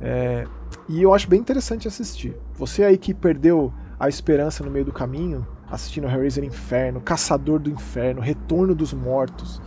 É, 0.00 0.46
e 0.88 1.02
eu 1.02 1.12
acho 1.12 1.28
bem 1.28 1.40
interessante 1.40 1.88
assistir. 1.88 2.36
Você 2.54 2.84
aí 2.84 2.96
que 2.96 3.12
perdeu 3.12 3.72
a 3.98 4.08
esperança 4.08 4.62
no 4.62 4.70
meio 4.70 4.84
do 4.84 4.92
caminho, 4.92 5.44
assistindo 5.70 6.08
Hellraiser 6.08 6.44
Inferno, 6.44 7.00
Caçador 7.00 7.58
do 7.58 7.70
Inferno, 7.70 8.20
Retorno 8.20 8.74
dos 8.74 8.92
Mortos. 8.92 9.60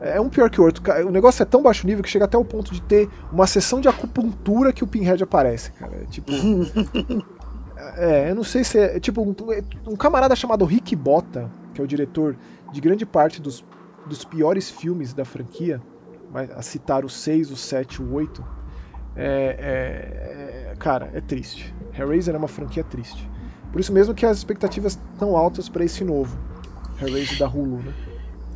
É 0.00 0.20
um 0.20 0.30
pior 0.30 0.48
que 0.48 0.60
o 0.60 0.64
outro. 0.64 0.82
O 1.06 1.10
negócio 1.10 1.42
é 1.42 1.46
tão 1.46 1.62
baixo 1.62 1.86
nível 1.86 2.02
que 2.02 2.08
chega 2.08 2.24
até 2.24 2.36
o 2.36 2.44
ponto 2.44 2.72
de 2.72 2.80
ter 2.80 3.08
uma 3.30 3.46
sessão 3.46 3.80
de 3.80 3.88
acupuntura 3.88 4.72
que 4.72 4.82
o 4.82 4.86
Pinhead 4.86 5.22
aparece, 5.22 5.72
cara. 5.72 5.92
É 5.94 6.04
tipo. 6.06 6.32
é, 7.96 8.30
eu 8.30 8.34
não 8.34 8.44
sei 8.44 8.64
se 8.64 8.78
é. 8.78 8.96
é 8.96 9.00
tipo, 9.00 9.22
um, 9.22 9.34
um, 9.86 9.96
camarada 9.96 10.34
chamado 10.34 10.64
Rick 10.64 10.96
Botta, 10.96 11.50
que 11.74 11.80
é 11.80 11.84
o 11.84 11.86
diretor 11.86 12.34
de 12.72 12.80
grande 12.80 13.04
parte 13.04 13.42
dos, 13.42 13.62
dos 14.06 14.24
piores 14.24 14.70
filmes 14.70 15.12
da 15.12 15.24
franquia, 15.24 15.82
a 16.56 16.62
citar 16.62 17.04
o 17.04 17.08
6, 17.08 17.50
o 17.50 17.56
7, 17.56 18.00
o 18.00 18.14
8. 18.14 18.42
É, 19.16 19.26
é, 19.26 20.70
é, 20.72 20.74
cara, 20.76 21.10
é 21.12 21.20
triste. 21.20 21.74
Hellraiser 21.98 22.34
é 22.34 22.38
uma 22.38 22.48
franquia 22.48 22.84
triste. 22.84 23.28
Por 23.72 23.80
isso 23.80 23.92
mesmo 23.92 24.14
que 24.14 24.26
as 24.26 24.38
expectativas 24.38 24.98
estão 25.12 25.36
altas 25.36 25.68
para 25.68 25.84
esse 25.84 26.04
novo 26.04 26.36
Hellraiser 27.00 27.38
da 27.38 27.48
Hulu, 27.48 27.78
né? 27.78 27.94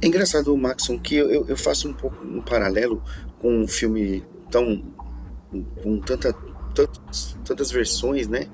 É 0.03 0.07
engraçado, 0.07 0.55
Maxon, 0.57 0.98
que 0.98 1.16
eu, 1.16 1.46
eu 1.46 1.57
faço 1.57 1.88
um 1.88 1.92
pouco 1.92 2.24
um 2.24 2.42
paralelo 2.42 3.03
com 3.38 3.62
um 3.62 3.66
filme 3.66 4.22
tão. 4.50 4.83
com 5.83 5.98
tanta, 6.00 6.33
tantas, 6.74 7.38
tantas 7.44 7.70
versões, 7.70 8.29
né? 8.29 8.46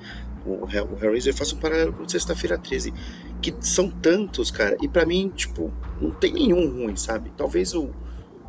O, 0.46 0.64
o 0.64 0.68
Hellraiser, 0.70 1.32
eu 1.32 1.36
faço 1.36 1.56
um 1.56 1.58
paralelo 1.58 1.92
com 1.92 2.08
Sexta-feira 2.08 2.56
13, 2.56 2.94
que 3.42 3.54
são 3.60 3.90
tantos, 3.90 4.50
cara, 4.50 4.76
e 4.80 4.88
para 4.88 5.04
mim, 5.04 5.30
tipo, 5.34 5.72
não 6.00 6.10
tem 6.10 6.32
nenhum 6.32 6.70
ruim, 6.70 6.96
sabe? 6.96 7.32
Talvez 7.36 7.74
o, 7.74 7.90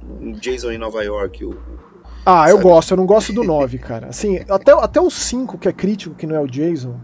o 0.04 0.32
Jason 0.34 0.72
em 0.72 0.78
Nova 0.78 1.04
York, 1.04 1.44
o. 1.44 1.58
Ah, 2.24 2.46
sabe? 2.46 2.52
eu 2.52 2.60
gosto, 2.60 2.92
eu 2.92 2.98
não 2.98 3.06
gosto 3.06 3.34
do 3.34 3.42
9, 3.44 3.80
cara. 3.80 4.08
Assim, 4.08 4.40
até, 4.48 4.72
até 4.74 5.02
o 5.02 5.10
5, 5.10 5.58
que 5.58 5.68
é 5.68 5.74
crítico, 5.74 6.14
que 6.14 6.28
não 6.28 6.36
é 6.36 6.40
o 6.40 6.48
Jason, 6.48 7.00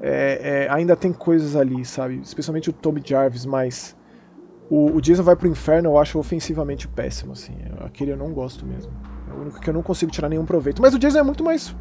é, 0.00 0.66
é, 0.66 0.70
ainda 0.70 0.96
tem 0.96 1.12
coisas 1.12 1.56
ali, 1.56 1.84
sabe? 1.84 2.20
Especialmente 2.22 2.70
o 2.70 2.72
Toby 2.72 3.02
Jarvis, 3.04 3.46
mas 3.46 3.96
o, 4.70 4.96
o 4.96 5.00
Jason 5.00 5.22
vai 5.22 5.36
pro 5.36 5.48
inferno 5.48 5.90
eu 5.90 5.98
acho 5.98 6.18
ofensivamente 6.18 6.88
péssimo, 6.88 7.32
assim. 7.32 7.54
Aquele 7.80 8.12
eu 8.12 8.16
não 8.16 8.32
gosto 8.32 8.66
mesmo. 8.66 8.92
É 9.30 9.32
o 9.32 9.42
único 9.42 9.60
que 9.60 9.68
eu 9.68 9.74
não 9.74 9.82
consigo 9.82 10.10
tirar 10.10 10.28
nenhum 10.28 10.44
proveito. 10.44 10.80
Mas 10.80 10.94
o 10.94 10.98
Jason 10.98 11.18
é 11.18 11.22
muito 11.22 11.44
mais 11.44 11.74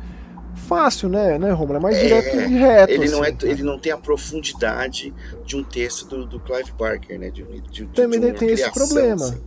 fácil, 0.53 1.09
né, 1.09 1.37
né 1.37 1.51
Romulo? 1.51 1.77
É 1.77 1.81
mais 1.81 1.97
é, 1.97 2.03
direto 2.03 2.35
e 2.35 2.55
reto. 2.55 2.93
Ele, 2.93 3.05
assim, 3.05 3.13
não 3.13 3.25
é, 3.25 3.31
né? 3.31 3.37
ele 3.43 3.63
não 3.63 3.79
tem 3.79 3.91
a 3.91 3.97
profundidade 3.97 5.13
de 5.45 5.55
um 5.55 5.63
texto 5.63 6.07
do, 6.07 6.25
do 6.25 6.39
Clive 6.39 6.71
Barker, 6.77 7.19
né? 7.19 7.29
De, 7.29 7.43
de, 7.43 7.85
Também 7.87 8.19
de 8.19 8.33
tem 8.33 8.49
criação, 8.49 8.67
esse 8.67 8.93
problema. 8.93 9.25
Assim. 9.25 9.41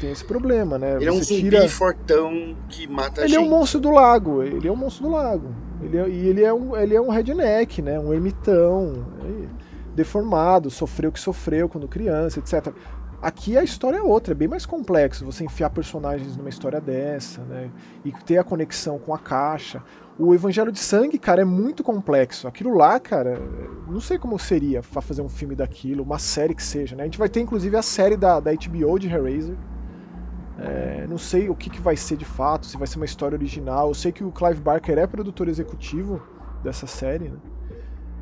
Tem 0.00 0.12
esse 0.12 0.24
problema, 0.24 0.78
né? 0.78 0.96
Ele 0.96 1.04
Você 1.04 1.08
é 1.08 1.12
um 1.12 1.22
zumbi 1.22 1.50
tira... 1.50 1.68
fortão 1.68 2.56
que 2.68 2.86
mata 2.86 3.20
ele 3.20 3.28
gente. 3.28 3.38
Ele 3.38 3.44
é 3.44 3.46
um 3.46 3.58
monstro 3.58 3.80
do 3.80 3.90
lago. 3.90 4.42
Ele 4.42 4.68
é 4.68 4.72
um 4.72 4.76
monstro 4.76 5.04
do 5.04 5.10
lago. 5.10 5.54
Ele 5.82 5.96
é, 5.96 6.08
e 6.08 6.28
ele 6.28 6.44
é, 6.44 6.52
um, 6.52 6.76
ele 6.76 6.94
é 6.94 7.00
um 7.00 7.08
redneck, 7.08 7.80
né? 7.80 7.98
Um 7.98 8.12
ermitão, 8.12 9.04
deformado, 9.94 10.70
sofreu 10.70 11.10
o 11.10 11.12
que 11.12 11.20
sofreu 11.20 11.68
quando 11.68 11.88
criança, 11.88 12.38
etc. 12.38 12.72
Aqui 13.20 13.58
a 13.58 13.64
história 13.64 13.96
é 13.96 14.02
outra, 14.02 14.32
é 14.32 14.34
bem 14.34 14.46
mais 14.46 14.64
complexo 14.64 15.24
você 15.24 15.44
enfiar 15.44 15.70
personagens 15.70 16.36
numa 16.36 16.48
história 16.48 16.80
dessa, 16.80 17.42
né? 17.42 17.68
E 18.04 18.12
ter 18.12 18.38
a 18.38 18.44
conexão 18.44 18.98
com 18.98 19.12
a 19.12 19.18
caixa. 19.18 19.82
O 20.16 20.34
Evangelho 20.34 20.70
de 20.70 20.78
Sangue, 20.78 21.18
cara, 21.18 21.42
é 21.42 21.44
muito 21.44 21.82
complexo. 21.82 22.46
Aquilo 22.46 22.76
lá, 22.76 22.98
cara, 23.00 23.40
não 23.88 24.00
sei 24.00 24.18
como 24.18 24.38
seria 24.38 24.82
fazer 24.82 25.20
um 25.20 25.28
filme 25.28 25.56
daquilo, 25.56 26.04
uma 26.04 26.18
série 26.18 26.54
que 26.54 26.62
seja, 26.62 26.94
né? 26.94 27.02
A 27.02 27.06
gente 27.06 27.18
vai 27.18 27.28
ter 27.28 27.40
inclusive 27.40 27.76
a 27.76 27.82
série 27.82 28.16
da, 28.16 28.38
da 28.38 28.52
HBO 28.52 28.98
de 29.00 29.08
Hellraiser, 29.08 29.56
é, 30.58 31.06
não 31.08 31.18
sei 31.18 31.48
o 31.48 31.54
que, 31.54 31.70
que 31.70 31.80
vai 31.80 31.96
ser 31.96 32.16
de 32.16 32.24
fato, 32.24 32.66
se 32.66 32.76
vai 32.76 32.86
ser 32.86 32.96
uma 32.96 33.04
história 33.04 33.36
original. 33.36 33.88
Eu 33.88 33.94
sei 33.94 34.10
que 34.10 34.24
o 34.24 34.32
Clive 34.32 34.60
Barker 34.60 34.98
é 34.98 35.06
produtor 35.06 35.48
executivo 35.48 36.20
dessa 36.64 36.86
série. 36.86 37.28
Né? 37.28 37.38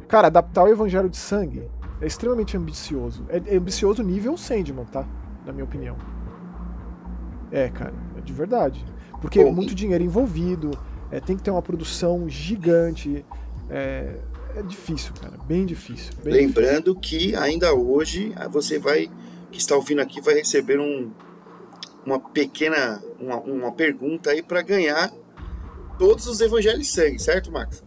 Cara, 0.06 0.26
adaptar 0.26 0.64
o 0.64 0.68
Evangelho 0.68 1.08
de 1.08 1.16
Sangue 1.16 1.68
é 2.00 2.06
extremamente 2.06 2.56
ambicioso. 2.56 3.24
É, 3.28 3.54
é 3.54 3.56
ambicioso 3.56 4.02
nível 4.02 4.36
Sandman, 4.36 4.84
tá? 4.84 5.06
Na 5.46 5.52
minha 5.52 5.64
opinião. 5.64 5.96
É, 7.50 7.70
cara, 7.70 7.94
é 8.18 8.20
de 8.20 8.32
verdade. 8.32 8.84
Porque 9.20 9.42
Bom, 9.42 9.52
muito 9.52 9.74
dinheiro 9.74 10.04
envolvido, 10.04 10.70
é, 11.10 11.20
tem 11.20 11.36
que 11.36 11.42
ter 11.42 11.50
uma 11.50 11.62
produção 11.62 12.28
gigante. 12.28 13.24
É, 13.70 14.14
é 14.54 14.62
difícil, 14.62 15.12
cara, 15.20 15.38
bem 15.46 15.64
difícil. 15.64 16.12
Bem 16.22 16.34
Lembrando 16.34 16.94
difícil. 16.94 17.30
que 17.30 17.36
ainda 17.36 17.72
hoje 17.74 18.34
você 18.50 18.78
vai, 18.78 19.08
que 19.50 19.58
está 19.58 19.74
ouvindo 19.74 20.02
aqui, 20.02 20.20
vai 20.20 20.34
receber 20.34 20.78
um 20.78 21.10
uma 22.06 22.20
pequena 22.20 23.02
uma, 23.20 23.36
uma 23.40 23.72
pergunta 23.72 24.30
aí 24.30 24.42
para 24.42 24.62
ganhar 24.62 25.12
todos 25.98 26.26
os 26.26 26.40
evangelhos 26.40 26.80
de 26.80 26.86
sangue, 26.86 27.18
certo, 27.18 27.50
Max? 27.50 27.84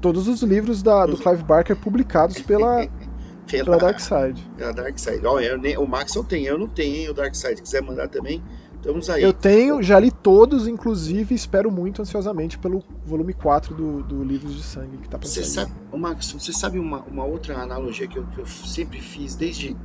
Todos 0.00 0.28
os 0.28 0.42
livros 0.42 0.82
da, 0.82 1.06
do 1.06 1.16
Clive 1.16 1.42
Barker 1.42 1.76
publicados 1.76 2.40
pela 2.42 2.86
pela, 3.50 3.64
pela 3.64 3.78
Dark 3.78 4.00
Side. 4.00 4.50
Pela 4.56 4.72
Dark 4.72 4.98
Side. 4.98 5.26
Ó, 5.26 5.40
eu, 5.40 5.58
o 5.80 5.88
Maxon 5.88 6.22
tem, 6.22 6.44
eu 6.44 6.58
não 6.58 6.68
tenho, 6.68 6.96
hein, 6.96 7.08
o 7.08 7.14
Dark 7.14 7.34
Side. 7.34 7.56
Se 7.56 7.62
quiser 7.62 7.82
mandar 7.82 8.08
também, 8.08 8.42
estamos 8.76 9.10
aí. 9.10 9.22
Eu 9.22 9.32
tenho, 9.32 9.82
já 9.82 9.98
li 9.98 10.10
todos, 10.10 10.68
inclusive, 10.68 11.34
espero 11.34 11.70
muito 11.70 12.00
ansiosamente 12.00 12.58
pelo 12.58 12.82
volume 13.04 13.32
4 13.32 13.74
do, 13.74 14.02
do 14.02 14.22
Livros 14.22 14.54
de 14.54 14.62
Sangue 14.62 14.98
que 14.98 15.08
tá 15.08 15.18
pra 15.18 15.28
você 15.28 15.42
sabe, 15.42 15.72
Maxon, 15.92 16.38
você 16.38 16.52
sabe 16.52 16.78
uma, 16.78 17.00
uma 17.02 17.24
outra 17.24 17.58
analogia 17.58 18.06
que 18.06 18.18
eu, 18.18 18.26
que 18.26 18.38
eu 18.38 18.46
sempre 18.46 19.00
fiz 19.00 19.34
desde 19.34 19.76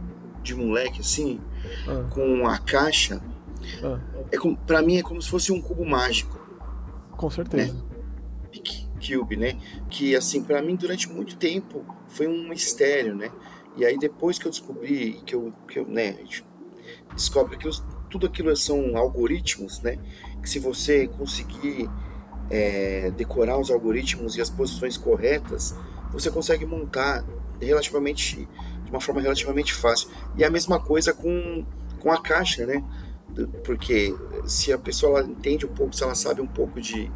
de 0.43 0.53
moleque, 0.53 1.01
assim, 1.01 1.39
ah. 1.87 2.05
com 2.11 2.47
a 2.47 2.59
caixa? 2.59 3.19
Ah. 3.84 3.99
É 4.32 4.38
como, 4.38 4.58
pra 4.58 4.82
mim 4.82 4.97
é 4.97 5.01
como 5.01 5.21
se 5.21 5.30
fosse 5.30 5.51
um 5.51 5.62
cubo 5.62 5.86
mágico. 5.86 6.39
Com 7.12 7.30
certeza. 7.30 7.73
Né? 7.73 7.82
Cube, 8.99 9.36
né? 9.36 9.58
Que 9.89 10.15
assim, 10.15 10.43
para 10.43 10.62
mim 10.62 10.75
durante 10.75 11.10
muito 11.10 11.36
tempo 11.38 11.86
foi 12.08 12.28
um 12.28 12.49
mistério, 12.49 13.15
né? 13.15 13.32
E 13.78 13.86
aí 13.86 13.97
depois 13.97 14.39
que 14.39 14.47
eu 14.47 14.51
descobri 14.51 15.21
que 15.25 15.36
eu, 15.36 15.54
que 15.67 15.80
eu 15.80 15.88
né, 15.88 16.17
descobre 17.13 17.58
que 17.58 17.69
tudo 18.10 18.28
aquilo 18.28 18.56
são 18.56 18.95
algoritmos, 18.97 19.82
né? 19.82 19.99
Que 20.41 20.49
se 20.49 20.60
você 20.60 21.08
conseguir 21.08 21.89
é, 22.49 23.12
decorar 23.12 23.60
os 23.60 23.69
algoritmos 23.69 24.38
e 24.38 24.41
as 24.41 24.49
posições 24.49 24.97
corretas, 24.97 25.75
você 26.12 26.32
consegue 26.32 26.65
montar 26.65 27.25
relativamente 27.62 28.47
de 28.84 28.91
uma 28.91 29.01
forma 29.01 29.21
relativamente 29.21 29.73
fácil. 29.73 30.10
E 30.38 30.43
a 30.43 30.49
mesma 30.49 30.80
coisa 30.80 31.13
com, 31.13 31.65
com 31.99 32.12
a 32.12 32.21
caixa, 32.21 32.65
né? 32.65 32.84
Porque 33.63 34.15
se 34.45 34.71
a 34.71 34.77
pessoa 34.77 35.21
entende 35.21 35.65
um 35.65 35.69
pouco, 35.69 35.95
se 35.95 36.03
ela 36.03 36.15
sabe 36.15 36.41
um 36.41 36.47
pouco 36.47 36.79
de, 36.79 37.11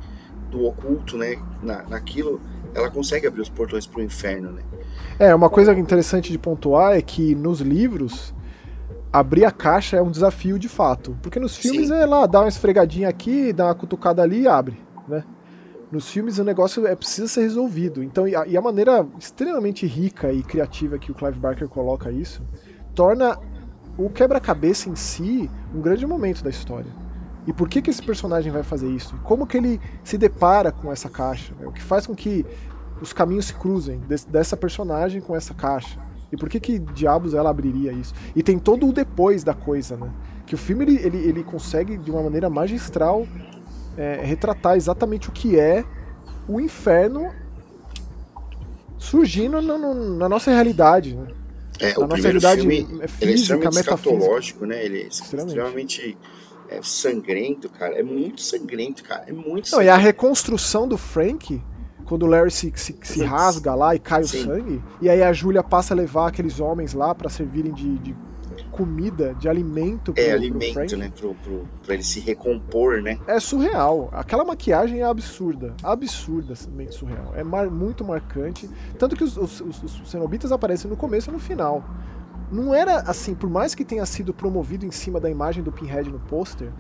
do 0.50 0.66
oculto, 0.66 1.18
né, 1.18 1.42
na, 1.62 1.84
naquilo, 1.84 2.42
ela 2.74 2.90
consegue 2.90 3.28
abrir 3.28 3.42
os 3.42 3.50
portões 3.50 3.86
para 3.86 4.02
o 4.02 4.04
inferno, 4.04 4.52
né? 4.52 4.64
É, 5.18 5.34
uma 5.34 5.50
coisa 5.50 5.74
interessante 5.74 6.32
de 6.32 6.38
pontuar 6.38 6.96
é 6.98 7.02
que 7.02 7.36
nos 7.36 7.60
livros 7.62 8.34
abrir 9.12 9.44
a 9.44 9.52
caixa 9.52 9.98
é 9.98 10.02
um 10.02 10.12
desafio 10.12 10.60
de 10.60 10.70
fato, 10.70 11.18
porque 11.22 11.40
nos 11.40 11.58
filmes 11.58 11.88
Sim. 11.88 11.96
é 11.96 12.06
lá, 12.06 12.26
dá 12.26 12.42
uma 12.42 12.48
esfregadinha 12.48 13.10
aqui, 13.10 13.52
dá 13.52 13.66
uma 13.66 13.76
cutucada 13.76 14.22
ali 14.22 14.42
e 14.42 14.48
abre, 14.48 14.78
né? 15.08 15.24
Nos 15.92 16.08
filmes 16.08 16.38
o 16.38 16.44
negócio 16.44 16.86
é 16.86 16.96
precisa 16.96 17.28
ser 17.28 17.42
resolvido. 17.42 18.04
Então, 18.04 18.28
e 18.28 18.36
a, 18.36 18.46
e 18.46 18.56
a 18.56 18.62
maneira 18.62 19.08
extremamente 19.18 19.88
rica 19.88 20.32
e 20.32 20.44
criativa 20.44 21.00
que 21.00 21.12
o 21.12 21.16
Clive 21.16 21.40
Barker 21.40 21.68
coloca 21.68 22.12
isso, 22.12 22.44
torna 22.94 23.40
o 24.06 24.10
quebra-cabeça 24.10 24.90
em 24.90 24.96
si 24.96 25.50
um 25.76 25.82
grande 25.82 26.08
momento 26.08 26.42
da 26.44 26.50
história. 26.50 26.90
E 27.46 27.52
por 27.52 27.68
que, 27.68 27.82
que 27.82 27.90
esse 27.90 28.02
personagem 28.02 28.52
vai 28.52 28.64
fazer 28.64 28.90
isso? 28.90 29.16
Como 29.24 29.46
que 29.46 29.58
ele 29.58 29.82
se 30.04 30.18
depara 30.18 30.72
com 30.72 30.92
essa 30.92 31.10
caixa? 31.10 31.54
Né? 31.60 31.68
O 31.68 31.72
que 31.72 31.82
faz 31.82 32.08
com 32.08 32.16
que 32.16 32.46
os 33.02 33.12
caminhos 33.12 33.46
se 33.46 33.54
cruzem 33.54 34.02
dessa 34.30 34.56
personagem 34.56 35.20
com 35.20 35.36
essa 35.36 35.54
caixa? 35.54 36.00
E 36.32 36.38
por 36.38 36.48
que 36.48 36.60
que 36.60 36.80
diabos 36.80 37.34
ela 37.34 37.50
abriria 37.50 37.92
isso? 37.92 38.14
E 38.36 38.44
tem 38.44 38.60
todo 38.60 38.88
o 38.88 38.94
depois 38.94 39.44
da 39.44 39.54
coisa, 39.54 39.98
né? 39.98 40.12
Que 40.46 40.54
o 40.54 40.58
filme 40.58 40.86
ele, 40.86 40.96
ele, 40.98 41.18
ele 41.18 41.44
consegue 41.44 41.98
de 41.98 42.12
uma 42.12 42.22
maneira 42.22 42.50
magistral 42.50 43.26
é, 43.98 44.22
retratar 44.24 44.78
exatamente 44.78 45.28
o 45.28 45.32
que 45.32 45.60
é 45.60 45.84
o 46.48 46.60
inferno 46.60 47.32
surgindo 48.98 49.62
no, 49.62 49.78
no, 49.78 50.18
na 50.18 50.30
nossa 50.30 50.52
realidade, 50.52 51.16
né? 51.16 51.28
É, 51.80 51.94
na 51.98 52.06
o 52.06 52.14
realidade 52.14 52.62
filme, 52.62 53.00
é 53.02 53.08
física, 53.08 53.24
ele 53.24 53.32
é 53.32 53.36
extremamente 53.36 53.80
escatológico, 53.80 54.66
né? 54.66 54.86
Ele 54.86 55.02
é 55.02 55.08
extremamente, 55.08 56.18
é 56.70 56.82
sangrento, 56.82 57.70
cara. 57.70 57.98
É 57.98 58.04
muito 58.04 58.42
sangrento, 58.42 59.04
cara. 59.04 59.26
É 59.28 59.32
muito 59.32 59.72
Não, 59.72 59.82
e 59.82 59.88
a 59.88 59.96
reconstrução 59.96 60.88
do 60.88 60.98
Frank, 60.98 61.62
quando 62.06 62.24
o 62.24 62.28
Larry 62.28 62.52
se, 62.52 62.74
se, 62.76 62.96
se 63.02 63.24
rasga 63.24 63.74
lá 63.76 63.96
e 63.96 64.00
cai 64.00 64.24
Sim. 64.24 64.42
o 64.42 64.44
sangue, 64.46 64.84
e 65.02 65.10
aí 65.10 65.24
a 65.24 65.32
Julia 65.32 65.64
passa 65.64 65.94
a 65.94 65.98
levar 65.98 66.28
aqueles 66.28 66.60
homens 66.60 66.94
lá 66.94 67.16
para 67.16 67.30
servirem 67.30 67.74
de, 67.74 67.98
de, 68.00 68.16
comida, 68.72 69.34
de 69.36 69.48
alimento 69.48 70.14
pro, 70.14 70.24
É, 70.24 70.32
alimento, 70.32 70.74
pro 70.74 70.98
né? 70.98 71.12
Pro, 71.16 71.36
pro, 71.36 71.68
pra 71.86 71.94
ele 71.94 72.04
se 72.04 72.20
recompor, 72.20 73.02
né? 73.02 73.20
É 73.28 73.40
surreal. 73.40 74.10
Aquela 74.12 74.44
maquiagem 74.44 75.02
é 75.02 75.06
absurda. 75.06 75.74
Absurdamente 75.84 76.96
surreal. 76.96 77.34
É 77.36 77.44
mar, 77.44 77.70
muito 77.70 78.04
marcante. 78.04 78.70
Tanto 78.98 79.16
que 79.16 79.24
os, 79.24 79.38
os, 79.38 79.62
os, 79.62 79.84
os 79.84 80.10
cenobitas 80.10 80.52
aparecem 80.52 80.90
no 80.90 80.98
começo 80.98 81.30
e 81.30 81.34
no 81.34 81.40
final 81.40 81.84
não 82.52 82.74
era 82.74 83.02
assim, 83.02 83.36
por 83.36 83.50
mais 83.50 83.76
que 83.76 83.86
tenha 83.86 84.06
sido 84.06 84.34
promovido 84.34 84.86
em 84.86 84.92
cima 84.92 85.20
da 85.20 85.30
imagem 85.30 85.64
do 85.64 85.72
Pinhead 85.72 86.10
no 86.10 86.20
pôster, 86.20 86.72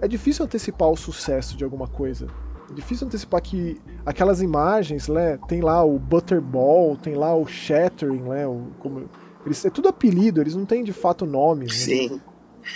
é 0.00 0.08
difícil 0.08 0.44
antecipar 0.44 0.88
o 0.88 0.96
sucesso 0.96 1.56
de 1.56 1.64
alguma 1.64 1.86
coisa. 1.86 2.26
É 2.70 2.74
difícil 2.74 3.06
antecipar 3.06 3.40
que 3.40 3.80
aquelas 4.04 4.42
imagens, 4.42 5.08
né, 5.08 5.38
tem 5.46 5.60
lá 5.60 5.84
o 5.84 5.98
Butterball, 5.98 6.96
tem 6.96 7.14
lá 7.14 7.34
o 7.34 7.46
Shattering, 7.46 8.22
né, 8.22 8.46
o, 8.46 8.68
como, 8.80 9.08
eles, 9.44 9.64
é 9.64 9.70
tudo 9.70 9.88
apelido, 9.88 10.40
eles 10.40 10.54
não 10.54 10.64
têm 10.64 10.82
de 10.82 10.92
fato 10.92 11.26
nome. 11.26 11.66
Né? 11.66 11.72
Sim. 11.72 12.20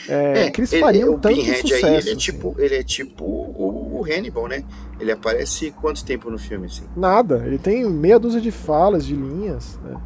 É, 0.09 0.46
é, 0.46 0.50
que 0.50 0.61
eles 0.61 0.72
fariam 0.74 1.12
ele, 1.12 1.18
tanto 1.18 1.40
sucesso. 1.40 1.87
Aí, 1.87 1.96
ele, 1.96 2.11
é 2.11 2.16
tipo, 2.16 2.50
assim. 2.50 2.62
ele 2.62 2.74
é 2.76 2.83
tipo 2.83 3.24
o, 3.24 4.00
o, 4.00 4.04
Hannibal, 4.04 4.46
né? 4.46 4.62
Ele 5.00 5.11
aparece 5.11 5.70
quanto 5.70 6.04
tempo 6.04 6.31
no 6.31 6.38
filme, 6.38 6.66
assim? 6.66 6.85
Nada, 6.94 7.42
ele 7.46 7.59
tem 7.59 7.88
meia 7.88 8.18
dúzia 8.18 8.40
de 8.40 8.50
falas, 8.50 9.04
de 9.04 9.14
linhas, 9.14 9.78
né? 9.83 9.96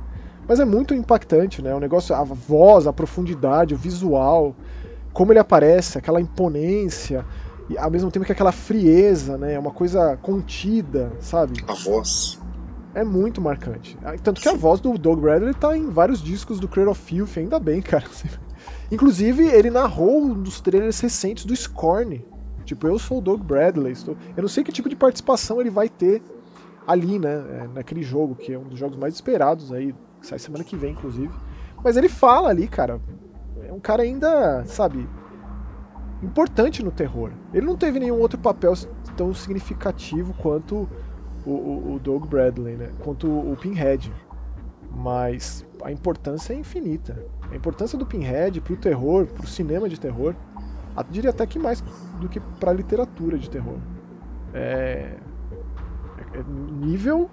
Mas 0.47 0.61
é 0.61 0.65
muito 0.65 0.95
impactante, 0.95 1.63
né? 1.63 1.75
O 1.75 1.81
negócio, 1.81 2.15
a 2.15 2.23
voz, 2.23 2.87
a 2.87 2.93
profundidade, 2.93 3.75
o 3.75 3.77
visual, 3.77 4.55
como 5.13 5.33
ele 5.33 5.39
aparece, 5.39 5.99
aquela 5.99 6.21
imponência, 6.21 7.25
e 7.69 7.79
ao 7.79 7.91
mesmo 7.91 8.11
tempo 8.11 8.27
que 8.27 8.33
aquela 8.33 8.53
frieza, 8.53 9.37
né? 9.37 9.55
É 9.55 9.59
uma 9.59 9.71
coisa 9.71 10.17
contida, 10.17 11.13
sabe? 11.21 11.63
A 11.67 11.75
voz. 11.75 12.39
É 12.95 13.03
muito 13.03 13.41
marcante. 13.41 13.99
Ah, 14.05 14.15
tanto 14.23 14.41
que 14.41 14.49
a 14.49 14.55
voz 14.55 14.81
do 14.81 14.97
Doug 14.99 15.21
Bradley 15.21 15.55
tá 15.55 15.77
em 15.77 15.89
vários 15.89 16.23
discos 16.23 16.61
do 16.61 16.69
Cradle 16.69 16.93
of 16.93 17.01
Filth, 17.01 17.39
ainda 17.39 17.59
bem, 17.59 17.81
cara. 17.83 18.05
Inclusive, 18.91 19.45
ele 19.45 19.71
narrou 19.71 20.23
um 20.23 20.43
dos 20.43 20.61
trailers 20.61 21.01
recentes 21.01 21.45
do 21.45 21.57
Scorn. 21.57 22.25
Tipo, 22.65 22.87
eu 22.87 22.99
sou 22.99 23.19
o 23.19 23.21
Doug 23.21 23.41
Bradley. 23.41 23.93
Estou... 23.93 24.17
Eu 24.37 24.43
não 24.43 24.49
sei 24.49 24.63
que 24.63 24.71
tipo 24.71 24.89
de 24.89 24.97
participação 24.97 25.61
ele 25.61 25.71
vai 25.71 25.89
ter 25.89 26.23
ali, 26.87 27.19
né? 27.19 27.33
É, 27.33 27.69
naquele 27.75 28.03
jogo, 28.03 28.35
que 28.35 28.53
é 28.53 28.59
um 28.59 28.65
dos 28.65 28.79
jogos 28.79 28.99
mais 28.99 29.15
esperados 29.15 29.73
aí 29.73 29.95
que 30.21 30.27
sai 30.27 30.39
semana 30.39 30.63
que 30.63 30.77
vem, 30.77 30.93
inclusive. 30.93 31.33
Mas 31.83 31.97
ele 31.97 32.09
fala 32.09 32.49
ali, 32.49 32.69
cara. 32.69 33.01
É 33.67 33.73
um 33.73 33.81
cara 33.81 34.03
ainda, 34.03 34.65
sabe, 34.67 35.09
importante 36.23 36.83
no 36.83 36.91
terror. 36.91 37.33
Ele 37.53 37.67
não 37.67 37.77
teve 37.77 37.99
nenhum 37.99 38.19
outro 38.19 38.39
papel 38.39 38.73
tão 39.17 39.35
significativo 39.35 40.33
quanto 40.35 40.89
o, 41.45 41.95
o, 41.95 42.01
Doug 42.03 42.27
Bradley, 42.27 42.77
né? 42.77 42.91
Quanto 43.01 43.29
o 43.29 43.57
Pinhead. 43.57 44.13
Mas 44.95 45.65
a 45.83 45.91
importância 45.91 46.53
é 46.53 46.57
infinita. 46.57 47.25
A 47.51 47.57
importância 47.57 47.97
do 47.97 48.05
Pinhead 48.05 48.61
pro 48.61 48.77
terror, 48.77 49.27
pro 49.27 49.47
cinema 49.47 49.89
de 49.89 49.99
terror, 49.99 50.35
diria 51.11 51.31
até 51.31 51.47
que 51.47 51.59
mais 51.59 51.83
do 52.21 52.29
que 52.29 52.39
pra 52.61 52.73
literatura 52.73 53.39
de 53.39 53.49
terror. 53.49 53.79
É, 54.53 55.17
é, 56.19 56.39
é 56.39 56.43
nível 56.85 57.31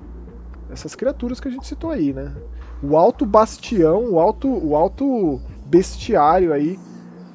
essas 0.69 0.95
criaturas 0.95 1.39
que 1.39 1.47
a 1.47 1.51
gente 1.51 1.67
citou 1.67 1.91
aí, 1.91 2.13
né? 2.13 2.33
o 2.81 2.97
alto 2.97 3.25
bastião, 3.25 4.11
o 4.11 4.19
alto, 4.19 4.47
o 4.47 4.75
alto 4.75 5.41
bestiário 5.65 6.53
aí 6.53 6.79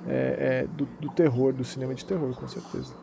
é, 0.06 0.64
é, 0.64 0.66
do, 0.66 0.86
do, 1.00 1.10
terror, 1.10 1.52
do 1.52 1.64
cinema 1.64 1.94
de 1.94 2.04
terror, 2.04 2.34
com 2.34 2.48
certeza. 2.48 2.94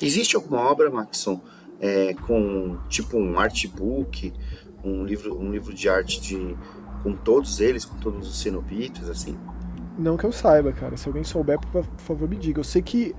Existe 0.00 0.36
alguma 0.36 0.60
obra, 0.60 0.90
Maxon, 0.90 1.40
é, 1.82 2.14
com 2.14 2.78
tipo 2.88 3.18
um 3.18 3.38
artbook, 3.38 4.32
um 4.84 5.04
livro, 5.04 5.36
um 5.36 5.50
livro 5.50 5.74
de 5.74 5.88
arte 5.88 6.20
de 6.20 6.56
com 7.02 7.12
todos 7.12 7.60
eles, 7.60 7.84
com 7.84 7.98
todos 7.98 8.28
os 8.28 8.40
cenobitas, 8.40 9.10
assim? 9.10 9.36
Não 9.98 10.16
que 10.16 10.24
eu 10.24 10.30
saiba, 10.30 10.72
cara. 10.72 10.96
Se 10.96 11.08
alguém 11.08 11.24
souber, 11.24 11.58
por 11.58 11.84
favor 11.98 12.28
me 12.28 12.36
diga. 12.36 12.60
Eu 12.60 12.64
sei 12.64 12.80
que 12.80 13.14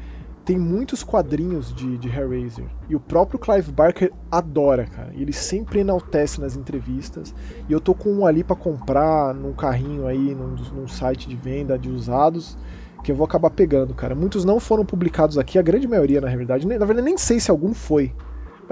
tem 0.46 0.58
muitos 0.58 1.04
quadrinhos 1.04 1.74
de, 1.76 1.98
de 1.98 2.08
Hellraiser. 2.08 2.66
E 2.90 2.96
o 2.96 3.00
próprio 3.00 3.38
Clive 3.38 3.72
Barker 3.72 4.12
adora, 4.32 4.86
cara. 4.86 5.12
Ele 5.14 5.34
sempre 5.34 5.80
enaltece 5.80 6.40
nas 6.40 6.56
entrevistas. 6.56 7.36
E 7.68 7.74
eu 7.74 7.82
tô 7.82 7.94
com 7.94 8.12
um 8.14 8.26
ali 8.26 8.44
para 8.44 8.56
comprar 8.56 9.34
num 9.34 9.54
carrinho 9.54 10.08
aí, 10.08 10.34
num, 10.34 10.56
num, 10.74 10.88
site 10.88 11.28
de 11.28 11.36
venda 11.36 11.78
de 11.78 11.90
usados, 11.90 12.58
que 13.04 13.12
eu 13.12 13.16
vou 13.16 13.26
acabar 13.26 13.50
pegando, 13.50 13.94
cara. 13.94 14.16
Muitos 14.16 14.46
não 14.46 14.60
foram 14.60 14.86
publicados 14.86 15.38
aqui, 15.38 15.60
a 15.60 15.62
grande 15.62 15.88
maioria, 15.88 16.22
na 16.22 16.34
verdade. 16.34 16.66
Na 16.66 16.86
verdade, 16.86 17.06
nem 17.06 17.18
sei 17.18 17.40
se 17.40 17.52
algum 17.52 17.74
foi. 17.74 18.14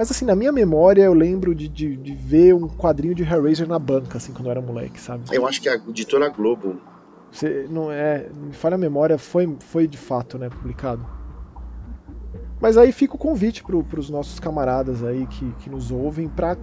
Mas 0.02 0.10
assim, 0.10 0.24
na 0.24 0.34
minha 0.34 0.50
memória, 0.50 1.04
eu 1.04 1.14
lembro 1.14 1.54
de, 1.54 1.68
de, 1.68 1.96
de 1.96 2.12
ver 2.12 2.52
um 2.52 2.66
quadrinho 2.66 3.14
de 3.14 3.22
Hellraiser 3.22 3.68
na 3.68 3.78
banca, 3.78 4.18
assim, 4.18 4.32
quando 4.32 4.46
eu 4.46 4.50
era 4.50 4.60
moleque, 4.60 5.00
sabe? 5.00 5.22
Eu 5.30 5.46
acho 5.46 5.62
que 5.62 5.68
a 5.68 5.76
editora 5.76 6.28
Globo. 6.28 6.76
Você, 7.30 7.68
não 7.70 7.88
é. 7.88 8.28
Me 8.34 8.52
falha 8.52 8.74
a 8.74 8.78
memória, 8.78 9.16
foi, 9.16 9.56
foi 9.60 9.86
de 9.86 9.96
fato, 9.96 10.36
né, 10.38 10.50
publicado. 10.50 11.06
Mas 12.60 12.76
aí 12.76 12.90
fica 12.90 13.14
o 13.14 13.18
convite 13.18 13.62
para 13.62 14.00
os 14.00 14.10
nossos 14.10 14.40
camaradas 14.40 15.04
aí 15.04 15.24
que, 15.24 15.52
que 15.60 15.70
nos 15.70 15.92
ouvem 15.92 16.28
para 16.28 16.56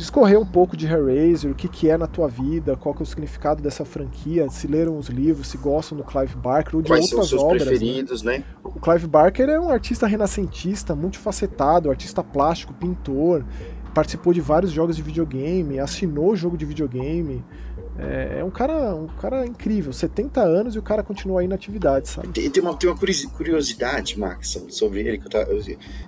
discorrer 0.00 0.40
um 0.40 0.46
pouco 0.46 0.78
de 0.78 0.86
Hellraiser, 0.86 1.50
o 1.50 1.54
que, 1.54 1.68
que 1.68 1.90
é 1.90 1.98
na 1.98 2.06
tua 2.06 2.26
vida, 2.26 2.74
qual 2.74 2.94
que 2.94 3.02
é 3.02 3.04
o 3.04 3.06
significado 3.06 3.62
dessa 3.62 3.84
franquia, 3.84 4.48
se 4.48 4.66
leram 4.66 4.96
os 4.96 5.08
livros, 5.08 5.48
se 5.48 5.58
gostam 5.58 5.96
do 5.96 6.02
Clive 6.02 6.36
Barker 6.36 6.76
ou 6.76 6.82
de 6.82 6.88
Quais 6.88 7.12
outras 7.12 7.28
são 7.28 7.38
os 7.38 7.44
obras. 7.44 7.64
Né? 7.64 7.68
preferidos, 7.68 8.22
né? 8.22 8.38
né? 8.38 8.44
O 8.64 8.80
Clive 8.80 9.06
Barker 9.06 9.48
é 9.50 9.60
um 9.60 9.68
artista 9.68 10.06
renascentista, 10.06 10.94
multifacetado, 10.94 11.90
artista 11.90 12.24
plástico, 12.24 12.72
pintor, 12.72 13.44
participou 13.94 14.32
de 14.32 14.40
vários 14.40 14.72
jogos 14.72 14.96
de 14.96 15.02
videogame, 15.02 15.78
assinou 15.78 16.34
jogo 16.34 16.56
de 16.56 16.64
videogame, 16.64 17.44
É, 17.98 18.38
é, 18.38 18.44
um 18.44 18.50
cara 18.50 18.94
um 18.94 19.08
cara 19.08 19.44
incrível, 19.44 19.92
70 19.92 20.40
anos 20.40 20.74
e 20.74 20.78
o 20.78 20.82
cara 20.82 21.02
continua 21.02 21.40
aí 21.40 21.48
na 21.48 21.54
atividade, 21.54 22.08
sabe? 22.08 22.28
Tem, 22.28 22.48
tem, 22.48 22.62
uma, 22.62 22.74
tem 22.76 22.88
uma 22.88 22.98
curiosidade, 23.32 24.18
Max, 24.18 24.62
sobre 24.68 25.00
ele, 25.00 25.18
que 25.18 25.26
eu, 25.26 25.30
tava, 25.30 25.50
eu 25.50 25.60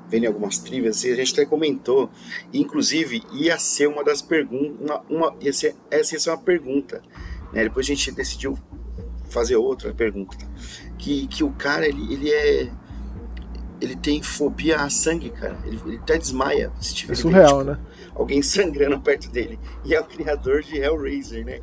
vendo 0.08 0.24
em 0.24 0.26
algumas 0.26 0.58
trivias, 0.58 1.04
e 1.04 1.12
a 1.12 1.16
gente 1.16 1.32
até 1.32 1.44
comentou, 1.44 2.10
inclusive 2.52 3.22
ia 3.32 3.58
ser 3.58 3.88
uma 3.88 4.04
das 4.04 4.22
perguntas, 4.22 4.76
uma, 4.80 5.02
uma, 5.10 5.36
ia 5.40 5.52
ser, 5.52 5.74
essa 5.90 6.14
ia 6.14 6.20
ser 6.20 6.30
uma 6.30 6.38
pergunta, 6.38 7.02
né? 7.52 7.64
Depois 7.64 7.84
a 7.86 7.88
gente 7.88 8.10
decidiu 8.12 8.56
fazer 9.28 9.56
outra 9.56 9.92
pergunta, 9.92 10.36
que, 10.98 11.26
que 11.26 11.42
o 11.42 11.50
cara, 11.50 11.86
ele, 11.86 12.12
ele 12.12 12.30
é 12.30 12.70
ele 13.82 13.96
tem 13.96 14.22
fobia 14.22 14.76
a 14.80 14.88
sangue, 14.88 15.30
cara. 15.30 15.58
Ele, 15.64 15.80
ele 15.84 15.96
até 15.96 16.16
desmaia 16.16 16.70
se 16.80 16.94
tiver. 16.94 17.14
É 17.14 17.16
surreal, 17.16 17.58
tipo, 17.58 17.64
né? 17.64 17.78
Alguém 18.14 18.40
sangrando 18.40 19.00
perto 19.00 19.28
dele. 19.28 19.58
E 19.84 19.92
é 19.92 20.00
o 20.00 20.04
criador 20.04 20.62
de 20.62 20.78
Hellraiser, 20.78 21.44
né? 21.44 21.58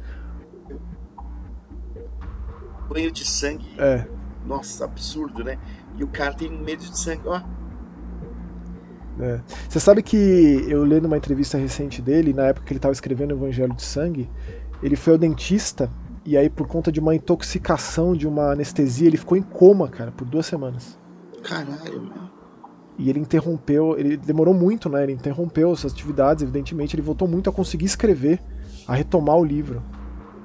Banho 2.90 3.10
de 3.10 3.26
sangue. 3.26 3.70
É. 3.78 4.06
Nossa, 4.46 4.84
absurdo, 4.84 5.44
né? 5.44 5.58
E 5.98 6.04
o 6.04 6.08
cara 6.08 6.34
tem 6.34 6.52
medo 6.52 6.84
de 6.84 7.00
sangue, 7.00 7.22
ó. 7.26 7.42
É. 9.22 9.40
Você 9.70 9.80
sabe 9.80 10.04
que 10.04 10.18
eu 10.68 10.84
lendo 10.84 11.06
uma 11.06 11.18
entrevista 11.18 11.58
recente 11.58 12.02
dele, 12.02 12.34
na 12.34 12.48
época 12.48 12.66
que 12.66 12.74
ele 12.74 12.80
estava 12.80 12.94
escrevendo 12.94 13.32
o 13.32 13.38
Evangelho 13.38 13.74
de 13.74 13.84
Sangue, 13.84 14.30
ele 14.84 14.96
foi 14.96 15.14
ao 15.14 15.20
dentista 15.20 15.90
e 16.26 16.38
aí 16.38 16.50
por 16.50 16.68
conta 16.68 16.92
de 16.92 17.00
uma 17.00 17.16
intoxicação, 17.16 18.14
de 18.14 18.28
uma 18.28 18.52
anestesia, 18.52 19.08
ele 19.08 19.18
ficou 19.18 19.38
em 19.38 19.42
coma, 19.42 19.88
cara, 19.88 20.12
por 20.12 20.26
duas 20.26 20.46
semanas. 20.46 20.98
Caralho, 21.44 22.02
meu. 22.02 22.40
E 22.98 23.10
ele 23.10 23.20
interrompeu, 23.20 23.98
ele 23.98 24.18
demorou 24.18 24.54
muito, 24.54 24.90
né? 24.90 25.04
Ele 25.04 25.14
interrompeu 25.14 25.74
suas 25.74 25.94
atividades, 25.94 26.44
evidentemente, 26.44 26.96
ele 26.96 27.02
voltou 27.02 27.28
muito 27.28 27.50
a 27.50 27.54
conseguir 27.54 27.86
escrever, 27.86 28.42
a 28.86 28.94
retomar 28.94 29.38
o 29.38 29.46
livro. 29.46 29.82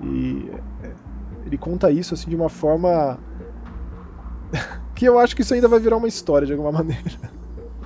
E 0.01 0.49
é, 0.84 0.92
ele 1.47 1.59
conta 1.59 1.90
isso 1.90 2.14
assim 2.14 2.30
de 2.30 2.36
uma 2.36 2.49
forma 2.49 3.18
que 4.95 5.05
eu 5.05 5.18
acho 5.18 5.34
que 5.34 5.42
isso 5.42 5.53
ainda 5.53 5.66
vai 5.66 5.80
virar 5.80 5.97
uma 5.97 6.07
história 6.07 6.47
de 6.47 6.53
alguma 6.53 6.70
maneira. 6.72 7.03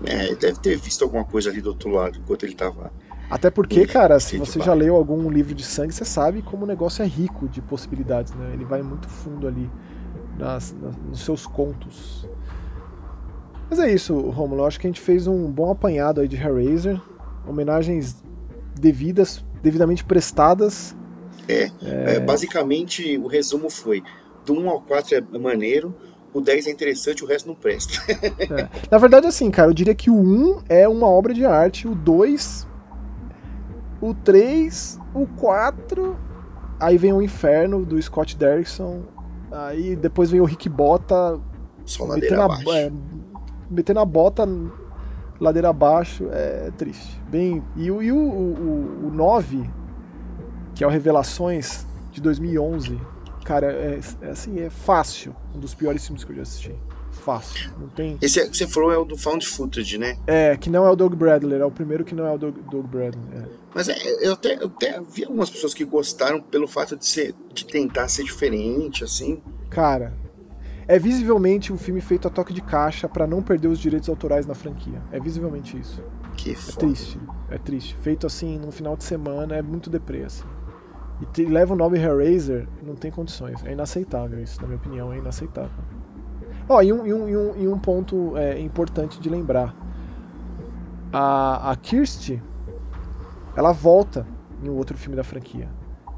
É, 0.04 0.34
deve 0.34 0.60
ter 0.60 0.76
visto 0.76 1.02
alguma 1.02 1.24
coisa 1.24 1.48
ali 1.48 1.62
do 1.62 1.70
outro 1.70 1.90
lado 1.90 2.18
enquanto 2.18 2.44
ele 2.44 2.54
tava. 2.54 2.92
Até 3.30 3.50
porque, 3.50 3.86
cara, 3.86 4.20
se 4.20 4.38
você 4.38 4.60
já 4.60 4.72
leu 4.72 4.94
algum 4.94 5.30
livro 5.30 5.54
de 5.54 5.64
sangue, 5.64 5.92
você 5.92 6.04
sabe 6.04 6.40
como 6.42 6.64
o 6.64 6.66
negócio 6.66 7.02
é 7.02 7.06
rico 7.06 7.48
de 7.48 7.60
possibilidades, 7.60 8.34
né? 8.34 8.50
Ele 8.54 8.64
vai 8.64 8.82
muito 8.82 9.08
fundo 9.08 9.46
ali 9.46 9.70
nas, 10.38 10.74
nas 10.80 10.96
nos 10.96 11.20
seus 11.20 11.46
contos. 11.46 12.26
Mas 13.68 13.78
é 13.78 13.92
isso, 13.92 14.18
Romulo. 14.30 14.64
Acho 14.64 14.80
que 14.80 14.86
a 14.86 14.90
gente 14.90 15.00
fez 15.00 15.26
um 15.26 15.50
bom 15.50 15.70
apanhado 15.70 16.20
aí 16.20 16.28
de 16.28 16.36
Hellraiser. 16.36 17.00
Homenagens 17.46 18.22
devidas, 18.78 19.44
devidamente 19.62 20.04
prestadas. 20.04 20.96
É, 21.48 21.64
é... 21.82 22.16
é 22.16 22.20
basicamente 22.20 23.18
o 23.18 23.26
resumo 23.26 23.70
foi: 23.70 24.02
do 24.44 24.54
1 24.54 24.68
ao 24.68 24.80
4 24.82 25.16
é 25.16 25.38
maneiro, 25.38 25.94
o 26.32 26.40
10 26.40 26.66
é 26.66 26.70
interessante, 26.70 27.24
o 27.24 27.26
resto 27.26 27.48
não 27.48 27.54
presta. 27.54 27.92
é. 28.10 28.68
Na 28.90 28.98
verdade, 28.98 29.26
assim, 29.26 29.50
cara, 29.50 29.70
eu 29.70 29.74
diria 29.74 29.94
que 29.94 30.10
o 30.10 30.16
1 30.16 30.62
é 30.68 30.88
uma 30.88 31.06
obra 31.06 31.34
de 31.34 31.44
arte, 31.44 31.86
o 31.86 31.94
2, 31.94 32.66
o 34.00 34.14
3, 34.14 34.98
o 35.14 35.26
4, 35.26 36.16
aí 36.78 36.96
vem 36.96 37.12
o 37.12 37.22
Inferno 37.22 37.84
do 37.84 38.00
Scott 38.00 38.36
Derrickson, 38.36 39.02
aí 39.50 39.96
depois 39.96 40.30
vem 40.30 40.40
o 40.40 40.44
Rick 40.44 40.68
Bota. 40.68 41.40
Só 41.84 42.04
ladeira 42.04 42.44
abaixo. 42.44 42.70
É, 42.72 42.92
metendo 43.70 44.00
a 44.00 44.04
bota 44.04 44.46
ladeira 45.40 45.68
abaixo 45.68 46.28
é 46.30 46.70
triste. 46.76 47.20
Bem, 47.28 47.62
e, 47.76 47.86
e 47.86 47.90
o, 48.12 48.16
o, 48.16 49.06
o 49.06 49.10
9, 49.12 49.68
que 50.74 50.82
é 50.82 50.86
o 50.86 50.90
Revelações 50.90 51.86
de 52.12 52.20
2011, 52.20 53.00
cara, 53.44 53.72
é, 53.72 54.00
é, 54.22 54.30
assim, 54.30 54.60
é 54.60 54.70
fácil. 54.70 55.34
Um 55.54 55.58
dos 55.58 55.74
piores 55.74 56.04
filmes 56.04 56.24
que 56.24 56.32
eu 56.32 56.36
já 56.36 56.42
assisti. 56.42 56.74
Fácil. 57.10 57.70
Não 57.78 57.88
tem... 57.88 58.18
Esse 58.20 58.40
é, 58.40 58.48
que 58.48 58.56
você 58.56 58.66
falou 58.66 58.92
é 58.92 58.98
o 58.98 59.04
do 59.04 59.16
Found 59.16 59.46
Footage, 59.46 59.98
né? 59.98 60.18
É, 60.26 60.56
que 60.56 60.70
não 60.70 60.86
é 60.86 60.90
o 60.90 60.96
Doug 60.96 61.14
Bradley, 61.14 61.60
é 61.60 61.64
o 61.64 61.70
primeiro 61.70 62.04
que 62.04 62.14
não 62.14 62.26
é 62.26 62.32
o 62.32 62.38
Doug, 62.38 62.56
Doug 62.70 62.86
Bradley. 62.86 63.24
É. 63.34 63.44
Mas 63.74 63.88
é, 63.88 63.96
eu, 64.20 64.32
até, 64.32 64.54
eu 64.56 64.66
até 64.66 65.00
vi 65.00 65.24
algumas 65.24 65.50
pessoas 65.50 65.74
que 65.74 65.84
gostaram 65.84 66.40
pelo 66.40 66.66
fato 66.66 66.96
de, 66.96 67.06
ser, 67.06 67.34
de 67.52 67.66
tentar 67.66 68.08
ser 68.08 68.24
diferente, 68.24 69.04
assim. 69.04 69.42
Cara, 69.68 70.14
é 70.88 70.98
visivelmente 70.98 71.70
um 71.70 71.76
filme 71.76 72.00
feito 72.00 72.26
a 72.26 72.30
toque 72.30 72.54
de 72.54 72.62
caixa 72.62 73.06
para 73.06 73.26
não 73.26 73.42
perder 73.42 73.68
os 73.68 73.78
direitos 73.78 74.08
autorais 74.08 74.46
na 74.46 74.54
franquia. 74.54 75.02
É 75.12 75.20
visivelmente 75.20 75.78
isso. 75.78 76.02
Que 76.34 76.52
é 76.52 76.54
foda. 76.54 76.78
triste. 76.78 77.20
É 77.50 77.58
triste. 77.58 77.94
Feito 77.96 78.26
assim 78.26 78.58
no 78.58 78.72
final 78.72 78.96
de 78.96 79.04
semana 79.04 79.54
é 79.54 79.60
muito 79.60 79.90
deprê, 79.90 80.24
assim. 80.24 80.46
E 81.20 81.26
te, 81.26 81.44
leva 81.44 81.74
o 81.74 81.76
nome 81.76 81.98
Hellraiser, 81.98 82.66
não 82.82 82.94
tem 82.94 83.10
condições. 83.10 83.62
É 83.66 83.72
inaceitável 83.72 84.42
isso, 84.42 84.62
na 84.62 84.66
minha 84.66 84.78
opinião, 84.78 85.12
é 85.12 85.18
inaceitável. 85.18 85.84
Ó, 86.66 86.76
oh, 86.76 86.82
e, 86.82 86.90
um, 86.90 87.06
e, 87.06 87.12
um, 87.12 87.28
e, 87.28 87.36
um, 87.36 87.62
e 87.64 87.68
um 87.68 87.78
ponto 87.78 88.34
é, 88.38 88.58
importante 88.58 89.20
de 89.20 89.28
lembrar. 89.28 89.74
A, 91.12 91.70
a 91.70 91.76
Kirsty, 91.76 92.42
ela 93.54 93.72
volta 93.72 94.26
em 94.62 94.70
um 94.70 94.76
outro 94.76 94.96
filme 94.96 95.16
da 95.16 95.24
franquia. 95.24 95.68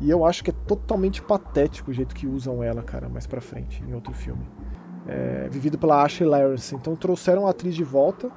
E 0.01 0.09
eu 0.09 0.25
acho 0.25 0.45
que 0.45 0.51
é 0.51 0.55
totalmente 0.67 1.21
patético 1.21 1.91
o 1.91 1.95
jeito 1.95 2.15
que 2.15 2.27
usam 2.27 2.63
ela, 2.63 2.83
cara, 2.83 3.09
mais 3.09 3.27
pra 3.27 3.41
frente, 3.41 3.83
em 3.87 3.95
outro 3.95 4.15
filme. 4.15 4.47
É, 5.13 5.49
vivido 5.51 5.77
pela 5.77 6.05
Ashley 6.05 6.29
Lawrence. 6.29 6.73
Então 6.75 6.95
trouxeram 6.95 7.47
a 7.47 7.51
atriz 7.51 7.75
de 7.75 7.83
volta, 7.83 8.31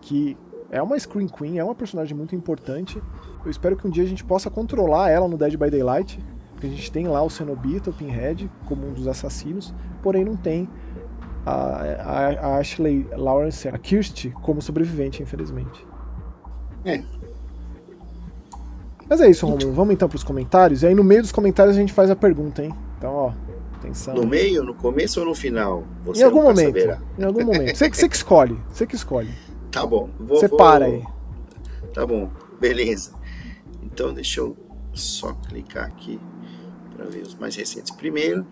que 0.00 0.36
é 0.68 0.82
uma 0.82 0.98
Screen 0.98 1.28
Queen, 1.28 1.58
é 1.58 1.64
uma 1.64 1.76
personagem 1.76 2.16
muito 2.16 2.34
importante. 2.34 3.00
Eu 3.44 3.50
espero 3.50 3.76
que 3.76 3.86
um 3.86 3.90
dia 3.90 4.02
a 4.02 4.06
gente 4.06 4.24
possa 4.24 4.50
controlar 4.50 5.10
ela 5.10 5.28
no 5.28 5.36
Dead 5.36 5.56
by 5.56 5.70
Daylight, 5.70 6.18
porque 6.50 6.66
a 6.66 6.70
gente 6.70 6.90
tem 6.90 7.06
lá 7.06 7.22
o 7.22 7.30
Cenobita, 7.30 7.90
o 7.90 7.92
Pinhead, 7.92 8.50
como 8.66 8.88
um 8.88 8.92
dos 8.92 9.06
assassinos, 9.06 9.72
porém 10.02 10.24
não 10.24 10.36
tem 10.36 10.68
a, 11.46 11.52
a, 11.52 12.28
a 12.28 12.58
Ashley 12.58 13.06
Lawrence, 13.16 13.68
a 13.68 13.78
Kirsty, 13.78 14.30
como 14.42 14.60
sobrevivente, 14.60 15.22
infelizmente. 15.22 15.86
É, 16.84 17.00
mas 19.12 19.20
é 19.20 19.28
isso, 19.28 19.46
Romulo. 19.46 19.72
Vamos 19.72 19.92
então 19.92 20.08
para 20.08 20.16
os 20.16 20.24
comentários. 20.24 20.82
E 20.82 20.86
aí 20.86 20.94
no 20.94 21.04
meio 21.04 21.20
dos 21.20 21.30
comentários 21.30 21.76
a 21.76 21.78
gente 21.78 21.92
faz 21.92 22.10
a 22.10 22.16
pergunta, 22.16 22.64
hein? 22.64 22.74
Atenção. 23.82 24.14
No 24.14 24.24
meio, 24.24 24.62
no 24.62 24.74
começo 24.74 25.18
ou 25.18 25.26
no 25.26 25.34
final? 25.34 25.84
Você 26.04 26.22
em 26.22 26.24
algum 26.24 26.42
momento. 26.42 26.78
Saberá. 26.78 27.02
Em 27.18 27.24
algum 27.24 27.44
momento. 27.44 27.76
Você, 27.76 27.88
você 27.88 28.08
que 28.08 28.14
escolhe. 28.14 28.56
Você 28.70 28.86
que 28.86 28.94
escolhe. 28.94 29.34
Tá 29.72 29.84
bom. 29.84 30.08
Vou, 30.20 30.38
você 30.38 30.46
vou... 30.46 30.56
para 30.56 30.84
aí. 30.84 31.02
Tá 31.92 32.06
bom. 32.06 32.30
Beleza. 32.60 33.12
Então 33.82 34.14
deixa 34.14 34.40
eu 34.40 34.56
só 34.94 35.32
clicar 35.32 35.86
aqui 35.86 36.20
para 36.94 37.06
ver 37.06 37.22
os 37.22 37.34
mais 37.34 37.56
recentes. 37.56 37.90
Primeiro, 37.90 38.46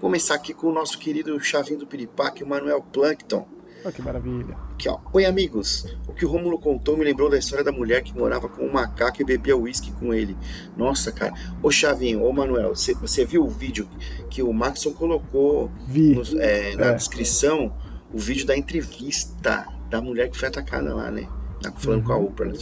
começar 0.00 0.34
aqui 0.34 0.54
com 0.54 0.68
o 0.68 0.72
nosso 0.72 0.98
querido 0.98 1.38
chavinho 1.38 1.80
do 1.80 1.86
Piripaque, 1.86 2.42
o 2.42 2.46
Manuel 2.46 2.80
Plankton. 2.80 3.46
Oh, 3.84 3.92
que 3.92 4.00
maravilha. 4.00 4.56
Aqui, 4.82 4.88
ó. 4.88 4.98
Oi, 5.12 5.24
amigos. 5.24 5.86
O 6.08 6.12
que 6.12 6.26
o 6.26 6.28
Rômulo 6.28 6.58
contou 6.58 6.96
me 6.96 7.04
lembrou 7.04 7.30
da 7.30 7.38
história 7.38 7.64
da 7.64 7.70
mulher 7.70 8.02
que 8.02 8.12
morava 8.18 8.48
com 8.48 8.64
um 8.64 8.72
macaco 8.72 9.22
e 9.22 9.24
bebia 9.24 9.56
uísque 9.56 9.92
com 9.92 10.12
ele. 10.12 10.36
Nossa, 10.76 11.12
cara. 11.12 11.32
Ô, 11.62 11.70
Chavinho, 11.70 12.24
ô, 12.24 12.32
Manuel, 12.32 12.74
você 12.74 13.24
viu 13.24 13.44
o 13.44 13.48
vídeo 13.48 13.88
que 14.28 14.42
o 14.42 14.52
Maxon 14.52 14.92
colocou. 14.92 15.70
Nos, 15.86 16.34
é, 16.34 16.74
na 16.74 16.86
é. 16.86 16.94
descrição? 16.94 17.72
O 18.12 18.18
vídeo 18.18 18.44
da 18.44 18.56
entrevista 18.56 19.68
da 19.88 20.00
mulher 20.00 20.28
que 20.28 20.36
foi 20.36 20.48
atacada 20.48 20.92
lá, 20.92 21.12
né? 21.12 21.28
Falando 21.76 22.00
uhum. 22.00 22.04
com 22.04 22.12
a 22.12 22.16
uhum. 22.16 22.24
Oprah, 22.24 22.48
né? 22.48 22.58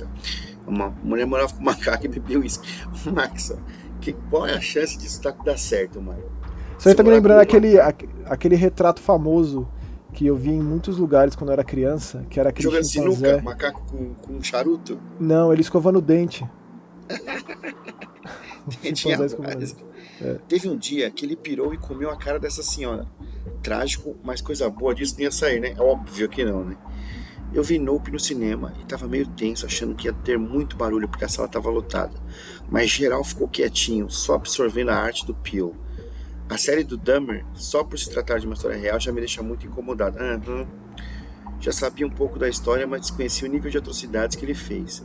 Uma 0.66 0.90
mulher 1.02 1.24
morava 1.24 1.54
com 1.54 1.62
um 1.62 1.64
macaco 1.64 2.04
e 2.04 2.08
bebia 2.08 2.38
uísque. 2.38 2.68
Maxon, 3.10 3.58
que, 3.98 4.12
qual 4.28 4.46
é 4.46 4.52
a 4.52 4.60
chance 4.60 4.98
disso 4.98 5.22
dar 5.22 5.56
certo, 5.56 6.02
mano? 6.02 6.22
Você 6.78 6.94
tá 6.94 7.02
me 7.02 7.08
lembrando 7.08 7.40
aquele, 7.40 7.80
aquele 8.26 8.56
retrato 8.56 9.00
famoso 9.00 9.66
que 10.12 10.26
eu 10.26 10.36
vi 10.36 10.50
em 10.50 10.60
muitos 10.60 10.98
lugares 10.98 11.34
quando 11.34 11.50
eu 11.50 11.54
era 11.54 11.64
criança, 11.64 12.24
que 12.28 12.38
era 12.38 12.50
aquele 12.50 12.64
Jogando 12.64 12.84
sinuca, 12.84 13.42
macaco 13.42 13.82
com, 13.90 14.14
com 14.14 14.42
charuto? 14.42 14.98
Não, 15.18 15.52
ele 15.52 15.62
escovando 15.62 15.98
o 15.98 16.02
dente. 16.02 16.48
Tinha 18.94 19.16
é. 20.20 20.34
Teve 20.46 20.68
um 20.68 20.76
dia 20.76 21.10
que 21.10 21.24
ele 21.24 21.34
pirou 21.34 21.72
e 21.72 21.78
comeu 21.78 22.10
a 22.10 22.16
cara 22.16 22.38
dessa 22.38 22.62
senhora. 22.62 23.06
Trágico, 23.62 24.16
mas 24.22 24.40
coisa 24.40 24.68
boa 24.68 24.94
disso 24.94 25.14
não 25.14 25.22
ia 25.22 25.30
sair, 25.30 25.60
né? 25.60 25.74
É 25.76 25.80
óbvio 25.80 26.28
que 26.28 26.44
não, 26.44 26.64
né? 26.64 26.76
Eu 27.52 27.64
vi 27.64 27.78
Nope 27.78 28.12
no 28.12 28.20
cinema 28.20 28.72
e 28.80 28.84
tava 28.84 29.08
meio 29.08 29.26
tenso, 29.26 29.66
achando 29.66 29.94
que 29.94 30.06
ia 30.06 30.12
ter 30.12 30.38
muito 30.38 30.76
barulho 30.76 31.08
porque 31.08 31.24
a 31.24 31.28
sala 31.28 31.48
tava 31.48 31.68
lotada. 31.68 32.14
Mas 32.70 32.90
geral 32.90 33.24
ficou 33.24 33.48
quietinho, 33.48 34.08
só 34.08 34.34
absorvendo 34.34 34.90
a 34.90 34.96
arte 34.96 35.26
do 35.26 35.34
Peel. 35.34 35.74
A 36.50 36.58
série 36.58 36.82
do 36.82 36.96
Dahmer, 36.96 37.46
só 37.54 37.84
por 37.84 37.96
se 37.96 38.10
tratar 38.10 38.40
de 38.40 38.46
uma 38.46 38.54
história 38.54 38.76
real, 38.76 38.98
já 38.98 39.12
me 39.12 39.20
deixa 39.20 39.40
muito 39.40 39.64
incomodado. 39.64 40.18
Uhum. 40.18 40.66
Já 41.60 41.70
sabia 41.70 42.04
um 42.04 42.10
pouco 42.10 42.40
da 42.40 42.48
história, 42.48 42.88
mas 42.88 43.02
desconhecia 43.02 43.48
o 43.48 43.50
nível 43.50 43.70
de 43.70 43.78
atrocidades 43.78 44.36
que 44.36 44.44
ele 44.44 44.54
fez. 44.54 45.04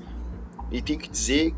E 0.72 0.82
tenho 0.82 0.98
que 0.98 1.08
dizer 1.08 1.54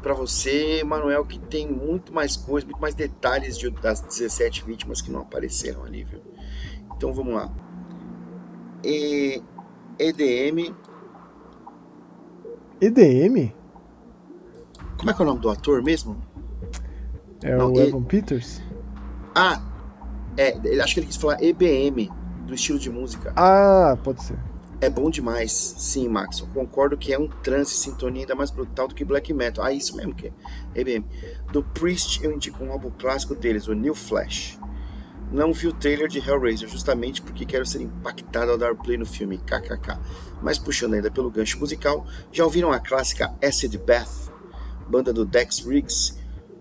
para 0.00 0.14
você, 0.14 0.84
Manuel, 0.84 1.24
que 1.24 1.40
tem 1.40 1.68
muito 1.68 2.12
mais 2.12 2.36
coisas, 2.36 2.68
muito 2.68 2.80
mais 2.80 2.94
detalhes 2.94 3.58
de, 3.58 3.68
das 3.70 4.00
17 4.00 4.64
vítimas 4.64 5.00
que 5.00 5.10
não 5.10 5.20
apareceram 5.20 5.84
ali, 5.84 6.04
viu? 6.04 6.20
Então 6.96 7.12
vamos 7.12 7.34
lá. 7.34 7.52
E, 8.84 9.42
EDM. 9.98 10.72
EDM? 12.80 13.52
Como 14.96 15.10
é 15.10 15.14
que 15.14 15.20
é 15.20 15.24
o 15.24 15.26
nome 15.26 15.40
do 15.40 15.50
ator 15.50 15.82
mesmo? 15.82 16.16
É 17.42 17.56
não, 17.56 17.72
o. 17.72 17.80
Evan 17.80 18.04
Peters? 18.04 18.62
Ah, 19.34 19.60
é, 20.36 20.56
ele, 20.64 20.80
acho 20.80 20.94
que 20.94 21.00
ele 21.00 21.06
quis 21.06 21.16
falar 21.16 21.42
EBM, 21.42 22.10
do 22.46 22.54
estilo 22.54 22.78
de 22.78 22.90
música. 22.90 23.32
Ah, 23.36 23.96
pode 24.02 24.22
ser. 24.22 24.38
É 24.80 24.90
bom 24.90 25.08
demais, 25.08 25.52
sim, 25.52 26.08
Max. 26.08 26.40
Eu 26.40 26.48
concordo 26.48 26.96
que 26.96 27.12
é 27.12 27.18
um 27.18 27.28
trance 27.28 27.72
sintonia 27.74 28.22
ainda 28.22 28.34
mais 28.34 28.50
brutal 28.50 28.88
do 28.88 28.94
que 28.94 29.04
black 29.04 29.32
metal. 29.32 29.64
Ah, 29.64 29.72
isso 29.72 29.96
mesmo 29.96 30.12
que 30.12 30.26
é. 30.26 30.32
EBM. 30.74 31.06
Do 31.52 31.62
Priest 31.62 32.24
eu 32.24 32.32
indico 32.32 32.64
um 32.64 32.72
álbum 32.72 32.90
clássico 32.90 33.34
deles, 33.34 33.68
o 33.68 33.74
New 33.74 33.94
Flash. 33.94 34.58
Não 35.30 35.52
vi 35.52 35.68
o 35.68 35.72
trailer 35.72 36.08
de 36.08 36.18
Hellraiser 36.18 36.68
justamente 36.68 37.22
porque 37.22 37.46
quero 37.46 37.64
ser 37.64 37.80
impactado 37.80 38.50
ao 38.50 38.58
dar 38.58 38.74
play 38.74 38.98
no 38.98 39.06
filme, 39.06 39.38
kkk. 39.38 39.98
Mas 40.42 40.58
puxando 40.58 40.94
ainda 40.94 41.10
pelo 41.10 41.30
gancho 41.30 41.58
musical, 41.60 42.04
já 42.32 42.44
ouviram 42.44 42.72
a 42.72 42.80
clássica 42.80 43.32
Acid 43.42 43.78
Bath, 43.78 44.30
banda 44.88 45.12
do 45.12 45.24
Dex 45.24 45.60
Riggs, 45.60 46.18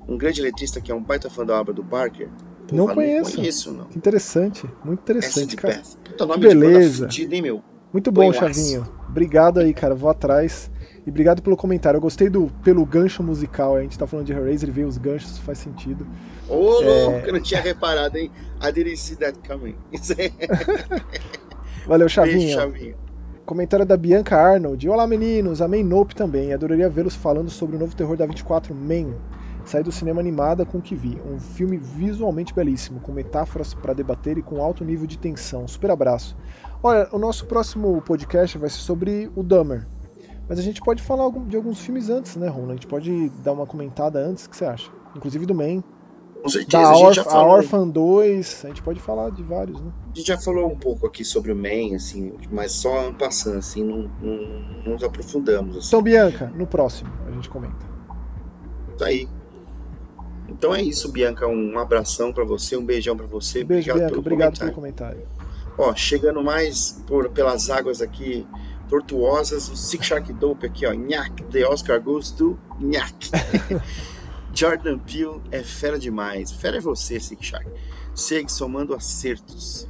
um 0.07 0.15
grande 0.15 0.41
letrista 0.41 0.79
que 0.79 0.91
é 0.91 0.95
um 0.95 1.03
baita 1.03 1.29
fã 1.29 1.45
da 1.45 1.59
obra 1.59 1.73
do 1.73 1.83
Barker? 1.83 2.29
Porra, 2.71 2.87
não 2.87 2.95
conheço. 2.95 3.29
Não 3.29 3.35
conheço, 3.35 3.71
não. 3.71 3.87
Interessante, 3.95 4.65
muito 4.83 5.01
interessante, 5.01 5.55
cara. 5.55 5.81
Puta 6.03 6.25
nome 6.25 6.41
beleza. 6.41 7.07
de 7.07 7.15
fudida, 7.15 7.35
hein, 7.35 7.41
meu? 7.41 7.61
Muito 7.91 8.11
bom, 8.11 8.31
Chavinho. 8.31 8.87
Obrigado 9.09 9.59
aí, 9.59 9.73
cara. 9.73 9.93
Vou 9.93 10.09
atrás. 10.09 10.71
E 11.05 11.09
obrigado 11.09 11.41
pelo 11.41 11.57
comentário. 11.57 11.97
Eu 11.97 12.01
gostei 12.01 12.29
do 12.29 12.49
pelo 12.63 12.85
gancho 12.85 13.21
musical. 13.21 13.75
A 13.75 13.81
gente 13.81 13.99
tá 13.99 14.07
falando 14.07 14.27
de 14.27 14.33
Hellraiser 14.33 14.69
e 14.69 14.71
veio 14.71 14.87
os 14.87 14.97
ganchos, 14.97 15.37
faz 15.39 15.57
sentido. 15.57 16.07
Ô, 16.47 16.55
oh, 16.55 16.81
é... 16.81 16.85
louco, 16.85 17.27
eu 17.27 17.33
não 17.33 17.41
tinha 17.41 17.59
reparado, 17.59 18.17
hein? 18.17 18.31
I 18.61 18.71
didn't 18.71 18.97
see 18.97 19.17
that 19.17 19.37
coming. 19.45 19.75
Valeu, 21.85 22.07
Chavinho. 22.07 22.53
Chavinho. 22.53 22.95
Comentário 23.45 23.85
da 23.85 23.97
Bianca 23.97 24.37
Arnold. 24.37 24.87
Olá, 24.87 25.05
meninos. 25.05 25.61
Amei 25.61 25.83
Nope 25.83 26.15
também. 26.15 26.53
Adoraria 26.53 26.87
vê-los 26.87 27.15
falando 27.15 27.49
sobre 27.49 27.75
o 27.75 27.79
novo 27.79 27.93
terror 27.95 28.15
da 28.15 28.25
24 28.25 28.73
Man. 28.73 29.15
Saí 29.65 29.83
do 29.83 29.91
cinema 29.91 30.19
animada 30.19 30.65
com 30.65 30.79
o 30.79 30.81
que 30.81 30.95
vi. 30.95 31.21
Um 31.25 31.39
filme 31.39 31.77
visualmente 31.77 32.53
belíssimo, 32.53 32.99
com 32.99 33.11
metáforas 33.11 33.73
para 33.73 33.93
debater 33.93 34.37
e 34.37 34.41
com 34.41 34.61
alto 34.61 34.83
nível 34.83 35.07
de 35.07 35.17
tensão. 35.17 35.67
Super 35.67 35.91
abraço. 35.91 36.35
Olha, 36.83 37.07
o 37.11 37.19
nosso 37.19 37.45
próximo 37.45 38.01
podcast 38.01 38.57
vai 38.57 38.69
ser 38.69 38.79
sobre 38.79 39.31
o 39.35 39.43
Dummer. 39.43 39.87
Mas 40.49 40.59
a 40.59 40.61
gente 40.61 40.81
pode 40.81 41.01
falar 41.01 41.29
de 41.47 41.55
alguns 41.55 41.79
filmes 41.79 42.09
antes, 42.09 42.35
né, 42.35 42.47
Ron? 42.47 42.69
A 42.69 42.73
gente 42.73 42.87
pode 42.87 43.29
dar 43.43 43.53
uma 43.53 43.65
comentada 43.65 44.19
antes, 44.19 44.45
o 44.45 44.49
que 44.49 44.57
você 44.57 44.65
acha? 44.65 44.91
Inclusive 45.15 45.45
do 45.45 45.55
Man. 45.55 45.81
Com 46.41 46.49
certeza, 46.49 46.83
da 46.83 46.89
a, 46.89 46.95
gente 46.95 47.13
já 47.13 47.23
falou... 47.23 47.51
a 47.51 47.55
Orphan 47.57 47.87
2, 47.87 48.61
a 48.65 48.67
gente 48.69 48.81
pode 48.81 48.99
falar 48.99 49.29
de 49.29 49.43
vários, 49.43 49.79
né? 49.79 49.91
A 50.11 50.17
gente 50.17 50.27
já 50.27 50.37
falou 50.37 50.71
um 50.71 50.75
pouco 50.75 51.05
aqui 51.05 51.23
sobre 51.23 51.51
o 51.51 51.55
Man, 51.55 51.95
assim, 51.95 52.33
mas 52.51 52.71
só 52.71 53.13
passando, 53.13 53.59
assim, 53.59 53.83
não, 53.83 54.09
não, 54.19 54.37
não 54.83 54.93
nos 54.93 55.03
aprofundamos. 55.03 55.77
Assim. 55.77 55.87
Então, 55.87 56.01
Bianca, 56.01 56.51
no 56.55 56.65
próximo 56.65 57.11
a 57.27 57.31
gente 57.31 57.47
comenta. 57.47 57.85
Isso 58.95 59.03
aí. 59.03 59.29
Então 60.51 60.75
é 60.75 60.81
isso, 60.81 61.11
Bianca. 61.11 61.47
Um 61.47 61.77
abração 61.79 62.31
para 62.31 62.43
você, 62.43 62.75
um 62.75 62.85
beijão 62.85 63.15
para 63.15 63.25
você. 63.25 63.63
Beijo, 63.63 63.91
obrigado 63.91 63.97
Bianca. 63.97 64.09
Pelo 64.09 64.19
obrigado 64.19 64.59
comentário. 64.59 64.73
pelo 64.73 64.75
comentário. 64.75 65.41
Ó, 65.77 65.95
chegando 65.95 66.43
mais 66.43 67.01
por, 67.07 67.29
pelas 67.29 67.69
águas 67.69 68.01
aqui 68.01 68.45
tortuosas, 68.89 69.69
o 69.69 69.75
Six 69.75 70.05
Shark 70.05 70.33
Dope 70.33 70.65
aqui, 70.65 70.85
ó. 70.85 70.91
Nhack, 70.91 71.43
The 71.45 71.65
Oscar 71.65 72.01
Goes 72.01 72.29
to 72.31 72.59
Nhack. 72.79 73.31
Jordan 74.53 74.99
Peele 74.99 75.41
é 75.49 75.63
fera 75.63 75.97
demais. 75.97 76.51
Fera 76.51 76.77
é 76.77 76.81
você, 76.81 77.19
Six 77.19 77.45
Shark. 77.45 77.67
Segue 78.13 78.51
somando 78.51 78.93
acertos. 78.93 79.87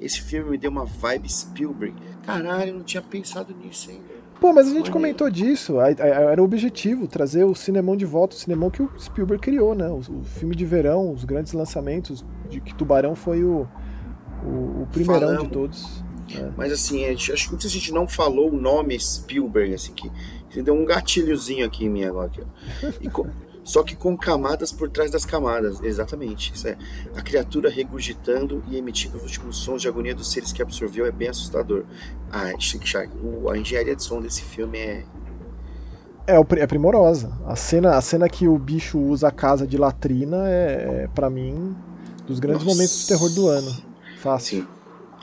Esse 0.00 0.20
filme 0.20 0.50
me 0.50 0.58
deu 0.58 0.70
uma 0.70 0.84
vibe 0.84 1.30
Spielberg. 1.30 1.94
Caralho, 2.24 2.70
eu 2.70 2.74
não 2.74 2.82
tinha 2.82 3.02
pensado 3.02 3.54
nisso, 3.54 3.90
hein? 3.90 4.02
Pô, 4.40 4.54
mas 4.54 4.68
a 4.68 4.72
gente 4.72 4.90
comentou 4.90 5.28
disso. 5.30 5.78
Era 5.80 6.40
o 6.40 6.44
objetivo, 6.44 7.06
trazer 7.06 7.44
o 7.44 7.54
cinemão 7.54 7.94
de 7.94 8.06
volta, 8.06 8.34
o 8.34 8.38
cinemão 8.38 8.70
que 8.70 8.82
o 8.82 8.90
Spielberg 8.98 9.42
criou, 9.42 9.74
né? 9.74 9.88
O, 9.88 9.98
o 9.98 10.24
filme 10.24 10.56
de 10.56 10.64
verão, 10.64 11.12
os 11.12 11.24
grandes 11.24 11.52
lançamentos, 11.52 12.24
de 12.48 12.60
que 12.60 12.74
Tubarão 12.74 13.14
foi 13.14 13.44
o, 13.44 13.68
o, 14.42 14.82
o 14.82 14.88
primeirão 14.90 15.28
Falamos. 15.28 15.44
de 15.44 15.52
todos. 15.52 16.04
É. 16.34 16.48
Mas 16.56 16.72
assim, 16.72 17.00
gente, 17.00 17.32
acho 17.32 17.50
que 17.56 17.66
a 17.66 17.70
gente 17.70 17.92
não 17.92 18.08
falou 18.08 18.50
o 18.50 18.56
nome 18.56 18.98
Spielberg, 18.98 19.74
assim, 19.74 19.92
que, 19.92 20.10
que 20.48 20.62
deu 20.62 20.74
um 20.74 20.84
gatilhozinho 20.84 21.66
aqui 21.66 21.84
em 21.84 21.90
mim 21.90 22.04
agora. 22.04 22.28
Aqui, 22.28 22.42
e, 23.00 23.10
só 23.62 23.82
que 23.82 23.94
com 23.94 24.16
camadas 24.16 24.72
por 24.72 24.88
trás 24.90 25.10
das 25.10 25.24
camadas. 25.24 25.80
Exatamente. 25.82 26.52
Isso 26.54 26.68
é. 26.68 26.76
A 27.14 27.22
criatura 27.22 27.70
regurgitando 27.70 28.62
e 28.68 28.76
emitindo 28.76 29.16
os 29.16 29.22
últimos 29.24 29.58
sons 29.58 29.82
de 29.82 29.88
agonia 29.88 30.14
dos 30.14 30.30
seres 30.30 30.52
que 30.52 30.62
absorveu 30.62 31.06
é 31.06 31.10
bem 31.10 31.28
assustador. 31.28 31.84
Ah, 32.30 32.52
Shark, 32.58 33.10
a 33.50 33.56
engenharia 33.56 33.94
de 33.94 34.02
som 34.02 34.20
desse 34.20 34.42
filme 34.42 34.78
é. 34.78 35.04
É, 36.26 36.36
é 36.36 36.66
primorosa. 36.66 37.32
A 37.46 37.56
cena, 37.56 37.96
a 37.96 38.00
cena 38.00 38.28
que 38.28 38.46
o 38.46 38.56
bicho 38.58 38.98
usa 38.98 39.28
a 39.28 39.32
casa 39.32 39.66
de 39.66 39.76
latrina 39.76 40.48
é, 40.48 41.02
é 41.04 41.08
para 41.08 41.28
mim, 41.28 41.74
dos 42.26 42.38
grandes 42.38 42.64
Nossa. 42.64 42.76
momentos 42.76 43.00
de 43.00 43.06
terror 43.08 43.30
do 43.30 43.48
ano. 43.48 43.76
Fácil. 44.20 44.62
Sim. 44.62 44.68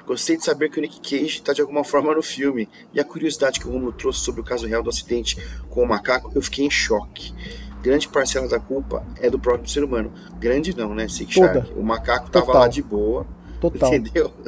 Gostei 0.06 0.38
de 0.38 0.46
saber 0.46 0.70
que 0.70 0.80
o 0.80 0.82
Nick 0.82 1.02
Cage 1.02 1.40
está 1.40 1.52
de 1.52 1.60
alguma 1.60 1.84
forma 1.84 2.16
no 2.16 2.24
filme. 2.24 2.70
E 2.94 3.00
a 3.00 3.04
curiosidade 3.04 3.60
que 3.60 3.68
o 3.68 3.72
Romulo 3.72 3.92
trouxe 3.92 4.22
sobre 4.22 4.40
o 4.40 4.44
caso 4.44 4.66
real 4.66 4.82
do 4.82 4.90
acidente 4.90 5.38
com 5.70 5.84
o 5.84 5.88
macaco, 5.88 6.32
eu 6.34 6.42
fiquei 6.42 6.66
em 6.66 6.72
choque 6.72 7.34
grande 7.88 8.10
parcela 8.10 8.50
da 8.50 8.60
culpa 8.60 9.02
é 9.22 9.30
do 9.30 9.40
próprio 9.40 9.70
ser 9.70 9.82
humano. 9.82 10.12
Grande 10.38 10.76
não, 10.76 10.94
né, 10.94 11.08
Sick 11.08 11.34
Shark? 11.34 11.72
O 11.74 11.82
macaco 11.82 12.30
tava 12.30 12.48
Total. 12.48 12.62
lá 12.62 12.68
de 12.68 12.84
boa. 12.84 13.26
Total. 13.62 13.94
Entendeu? 13.94 14.32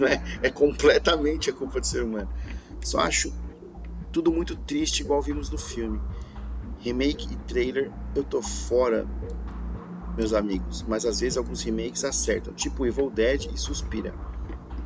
É, 0.00 0.46
é 0.46 0.50
completamente 0.50 1.50
a 1.50 1.52
culpa 1.52 1.80
do 1.80 1.86
ser 1.86 2.04
humano. 2.04 2.28
Só 2.80 3.00
acho 3.00 3.32
tudo 4.12 4.30
muito 4.30 4.54
triste, 4.54 5.00
igual 5.00 5.20
vimos 5.20 5.50
no 5.50 5.58
filme. 5.58 6.00
Remake 6.78 7.26
e 7.32 7.36
trailer, 7.48 7.90
eu 8.14 8.22
tô 8.22 8.40
fora, 8.40 9.04
meus 10.16 10.32
amigos. 10.32 10.84
Mas 10.86 11.04
às 11.04 11.18
vezes 11.18 11.36
alguns 11.36 11.60
remakes 11.62 12.04
acertam, 12.04 12.54
tipo 12.54 12.86
Evil 12.86 13.10
Dead 13.10 13.50
e 13.52 13.58
Suspira. 13.58 14.14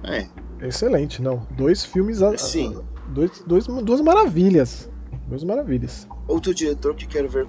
É. 0.03 0.27
Excelente, 0.67 1.21
não. 1.21 1.47
Dois 1.51 1.85
filmes. 1.85 2.21
Sim. 2.39 2.81
Dois, 3.09 3.43
dois, 3.47 3.67
duas 3.67 4.01
maravilhas. 4.01 4.89
Duas 5.27 5.45
maravilhas. 5.45 6.09
Outro 6.27 6.55
diretor 6.55 6.95
que 6.95 7.07
quero 7.07 7.29
ver 7.29 7.47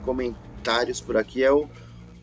comentários 0.59 0.99
por 0.99 1.15
aqui 1.17 1.43
é 1.43 1.51
o, 1.51 1.67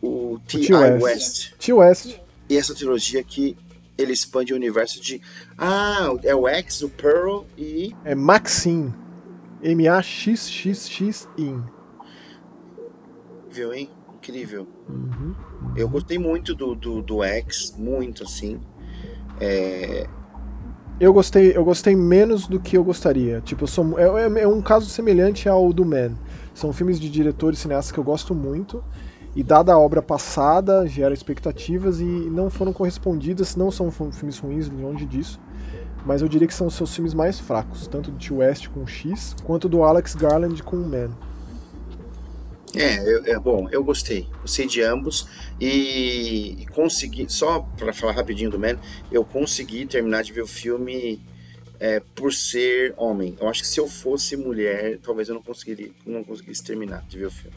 o 0.01 0.39
T.I. 0.47 0.71
West. 1.01 1.51
T. 1.59 1.73
West. 1.73 2.15
E 2.49 2.55
essa 2.55 2.73
trilogia 2.73 3.21
que 3.23 3.57
ele 3.97 4.13
expande 4.13 4.53
o 4.53 4.55
universo 4.55 5.01
de. 5.01 5.21
Ah, 5.57 6.13
é 6.23 6.33
o 6.35 6.47
X, 6.47 6.83
o 6.83 6.89
Pearl 6.89 7.41
e. 7.57 7.93
É 8.05 8.15
Maxim. 8.15 8.93
M-A-X-X-X-In. 9.61 11.61
Viu, 13.49 13.73
hein? 13.73 13.89
Incrível. 14.15 14.65
Uhum, 14.87 15.35
uhum. 15.61 15.73
Eu 15.75 15.89
gostei 15.89 16.17
muito 16.19 16.53
do, 16.53 16.75
do, 16.75 17.01
do 17.01 17.23
X, 17.23 17.73
muito 17.75 18.23
assim. 18.23 18.61
É, 19.39 20.07
eu 20.99 21.13
gostei, 21.13 21.55
eu 21.55 21.63
gostei 21.63 21.95
menos 21.95 22.47
do 22.47 22.59
que 22.59 22.75
eu 22.77 22.83
gostaria. 22.83 23.41
Tipo, 23.41 23.63
eu 23.63 23.67
sou, 23.67 23.99
é, 23.99 24.03
é, 24.03 24.43
é, 24.43 24.47
um 24.47 24.61
caso 24.61 24.89
semelhante 24.89 25.47
ao 25.47 25.71
do 25.71 25.85
Man. 25.85 26.17
São 26.57 26.73
filmes 26.73 26.99
de 26.99 27.07
diretores 27.07 27.59
cineastas 27.59 27.91
que 27.91 27.99
eu 27.99 28.03
gosto 28.03 28.33
muito. 28.33 28.83
E 29.35 29.43
dada 29.43 29.73
a 29.73 29.77
obra 29.77 30.01
passada, 30.01 30.87
gera 30.87 31.13
expectativas 31.13 31.99
e 32.01 32.03
não 32.03 32.49
foram 32.49 32.73
correspondidas. 32.73 33.55
Não 33.55 33.69
são 33.69 33.91
filmes 33.91 34.39
ruins, 34.39 34.67
longe 34.67 35.05
disso. 35.05 35.39
Mas 36.03 36.23
eu 36.23 36.27
diria 36.27 36.47
que 36.47 36.53
são 36.55 36.65
os 36.65 36.73
seus 36.73 36.95
filmes 36.95 37.13
mais 37.13 37.39
fracos, 37.39 37.85
tanto 37.85 38.09
do 38.09 38.17
Tio 38.17 38.37
West 38.37 38.69
com 38.69 38.87
X, 38.87 39.35
quanto 39.43 39.69
do 39.69 39.83
Alex 39.83 40.15
Garland 40.15 40.63
com 40.63 40.77
Man. 40.77 41.11
É, 42.75 43.33
é, 43.33 43.39
bom, 43.39 43.67
eu 43.71 43.83
gostei. 43.83 44.27
Gostei 44.41 44.65
de 44.65 44.81
ambos 44.81 45.27
e, 45.61 46.63
e 46.63 46.65
consegui, 46.73 47.27
só 47.29 47.59
para 47.77 47.93
falar 47.93 48.13
rapidinho 48.13 48.49
do 48.49 48.57
Man, 48.57 48.79
eu 49.11 49.23
consegui 49.23 49.85
terminar 49.85 50.23
de 50.23 50.33
ver 50.33 50.41
o 50.41 50.47
filme 50.47 51.21
é, 51.79 51.99
por 51.99 52.33
ser 52.33 52.93
homem. 52.97 53.35
Eu 53.39 53.47
acho 53.47 53.61
que 53.61 53.67
se 53.67 53.79
eu 53.79 53.87
fosse 53.87 54.35
mulher, 54.35 54.99
talvez 54.99 55.29
eu 55.29 55.35
não 55.35 55.41
conseguiria, 55.41 55.91
não 56.05 56.23
conseguisse 56.23 56.63
terminar 56.63 57.03
de 57.07 57.19
ver 57.19 57.25
o 57.25 57.31
filme. 57.31 57.55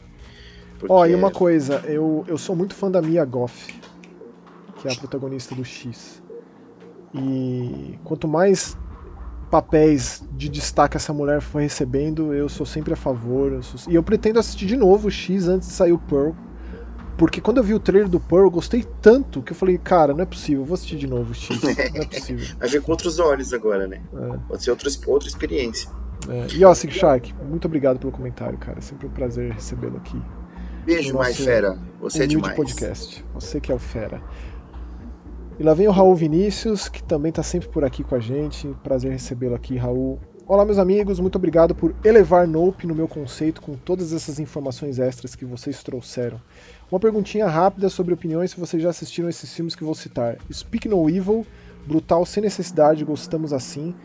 Ó, 0.89 1.01
oh, 1.01 1.05
e 1.05 1.13
uma 1.13 1.29
coisa, 1.29 1.83
eu, 1.85 2.25
eu 2.27 2.37
sou 2.37 2.55
muito 2.55 2.73
fã 2.73 2.89
da 2.89 3.01
Mia 3.01 3.23
Goff, 3.23 3.73
que 4.81 4.87
é 4.87 4.91
a 4.91 4.95
protagonista 4.95 5.53
do 5.53 5.63
X. 5.63 6.21
E 7.13 7.99
quanto 8.03 8.27
mais 8.27 8.75
papéis 9.51 10.23
de 10.31 10.47
destaque 10.47 10.95
essa 10.95 11.13
mulher 11.13 11.41
foi 11.41 11.63
recebendo, 11.63 12.33
eu 12.33 12.47
sou 12.47 12.65
sempre 12.65 12.93
a 12.93 12.95
favor. 12.95 13.51
Eu 13.51 13.61
sou... 13.61 13.91
E 13.91 13.95
eu 13.95 14.01
pretendo 14.01 14.39
assistir 14.39 14.65
de 14.65 14.77
novo 14.77 15.09
o 15.09 15.11
X 15.11 15.47
antes 15.47 15.67
de 15.67 15.73
sair 15.73 15.91
o 15.91 15.99
Pearl. 15.99 16.31
Porque 17.21 17.39
quando 17.39 17.57
eu 17.57 17.63
vi 17.63 17.75
o 17.75 17.79
trailer 17.79 18.09
do 18.09 18.19
Pearl, 18.19 18.45
eu 18.45 18.49
gostei 18.49 18.83
tanto 18.99 19.43
que 19.43 19.51
eu 19.51 19.55
falei, 19.55 19.77
cara, 19.77 20.11
não 20.11 20.21
é 20.21 20.25
possível, 20.25 20.65
vou 20.65 20.73
assistir 20.73 20.97
de 20.97 21.05
novo 21.05 21.29
o 21.29 21.35
X. 21.35 21.61
Não 21.61 21.69
é 22.01 22.05
possível. 22.07 22.55
Vai 22.57 22.67
ver 22.67 22.81
com 22.81 22.91
outros 22.91 23.19
olhos 23.19 23.53
agora, 23.53 23.85
né? 23.85 24.01
É. 24.11 24.37
Pode 24.47 24.63
ser 24.63 24.71
outra, 24.71 24.89
outra 25.05 25.29
experiência. 25.29 25.87
É. 26.27 26.47
E 26.55 26.65
ó, 26.65 26.73
Sig 26.73 26.91
Shark, 26.91 27.31
muito 27.47 27.65
obrigado 27.65 27.99
pelo 27.99 28.11
comentário, 28.11 28.57
cara. 28.57 28.79
É 28.79 28.81
sempre 28.81 29.05
um 29.05 29.11
prazer 29.11 29.51
recebê-lo 29.51 29.97
aqui. 29.97 30.19
Beijo, 30.83 31.13
mais 31.13 31.37
fera. 31.37 31.77
Você 31.99 32.23
é 32.23 32.25
demais. 32.25 32.55
podcast. 32.55 33.23
Você 33.35 33.61
que 33.61 33.71
é 33.71 33.75
o 33.75 33.77
fera. 33.77 34.19
E 35.59 35.63
lá 35.63 35.75
vem 35.75 35.87
o 35.87 35.91
Raul 35.91 36.15
Vinícius, 36.15 36.89
que 36.89 37.03
também 37.03 37.29
está 37.29 37.43
sempre 37.43 37.69
por 37.69 37.83
aqui 37.83 38.03
com 38.03 38.15
a 38.15 38.19
gente. 38.19 38.67
Prazer 38.81 39.11
recebê-lo 39.11 39.53
aqui, 39.53 39.77
Raul. 39.77 40.19
Olá, 40.47 40.65
meus 40.65 40.79
amigos, 40.79 41.19
muito 41.19 41.37
obrigado 41.37 41.75
por 41.75 41.95
elevar 42.03 42.47
Nope 42.47 42.87
no 42.87 42.95
meu 42.95 43.07
conceito 43.07 43.61
com 43.61 43.75
todas 43.75 44.11
essas 44.11 44.39
informações 44.39 44.97
extras 44.97 45.35
que 45.35 45.45
vocês 45.45 45.83
trouxeram. 45.83 46.41
Uma 46.91 46.99
perguntinha 46.99 47.47
rápida 47.47 47.89
sobre 47.89 48.13
opiniões 48.13 48.51
se 48.51 48.59
vocês 48.59 48.83
já 48.83 48.89
assistiram 48.89 49.29
esses 49.29 49.53
filmes 49.53 49.75
que 49.75 49.83
vou 49.83 49.95
citar. 49.95 50.37
Speak 50.51 50.89
No 50.89 51.09
Evil, 51.09 51.45
brutal 51.87 52.25
sem 52.25 52.43
necessidade, 52.43 53.05
gostamos 53.05 53.53
assim. 53.53 53.95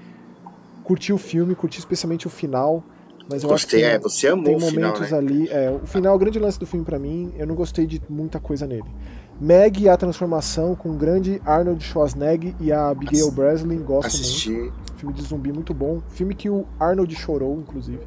Curti 0.84 1.12
o 1.12 1.18
filme, 1.18 1.57
curti 1.57 1.80
especialmente 1.80 2.28
o 2.28 2.30
final. 2.30 2.84
Mas 3.28 3.43
eu 3.43 3.49
Gostei, 3.49 3.82
acho 3.82 3.91
que 3.91 3.97
é, 3.97 3.99
você 3.99 4.28
amou 4.28 4.45
tem 4.45 4.55
o 4.55 4.61
final, 4.61 4.93
momentos 4.93 5.11
né? 5.11 5.18
ali. 5.18 5.49
É, 5.49 5.68
o 5.68 5.84
final, 5.84 6.14
o 6.14 6.18
grande 6.18 6.39
lance 6.39 6.61
do 6.61 6.66
filme 6.66 6.84
para 6.84 6.97
mim, 6.97 7.34
eu 7.37 7.45
não 7.45 7.57
gostei 7.57 7.89
de 7.89 8.01
muita 8.09 8.39
coisa 8.39 8.68
nele. 8.68 8.89
Meg 9.41 9.82
e 9.82 9.89
a 9.89 9.97
transformação 9.97 10.76
com 10.76 10.91
o 10.91 10.95
grande 10.95 11.43
Arnold 11.45 11.82
Schwarzenegger 11.82 12.55
e 12.61 12.70
a 12.70 12.91
Abigail 12.91 13.32
Breslin, 13.32 13.78
gosto 13.78 13.93
muito. 13.93 14.07
Assisti. 14.07 14.72
Filme 14.97 15.12
de 15.12 15.22
zumbi 15.22 15.53
muito 15.53 15.74
bom. 15.74 16.01
Filme 16.11 16.37
que 16.37 16.49
o 16.49 16.64
Arnold 16.78 17.12
chorou, 17.16 17.59
inclusive. 17.59 18.07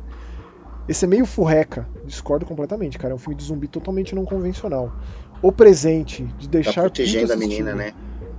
Esse 0.90 1.06
é 1.06 1.08
meio 1.08 1.24
furreca, 1.28 1.88
discordo 2.04 2.48
completamente, 2.48 2.98
cara. 2.98 3.14
É 3.14 3.16
um 3.16 3.20
filme 3.20 3.36
de 3.36 3.44
zumbi 3.44 3.68
totalmente 3.68 4.16
não 4.16 4.26
convencional. 4.26 4.92
O 5.40 5.52
Presente, 5.52 6.24
de 6.40 6.48
Tá 6.48 6.54
deixar 6.54 6.82
protegendo 6.82 7.28
tudo 7.28 7.34
a 7.34 7.38
menina, 7.38 7.76
né? 7.76 7.94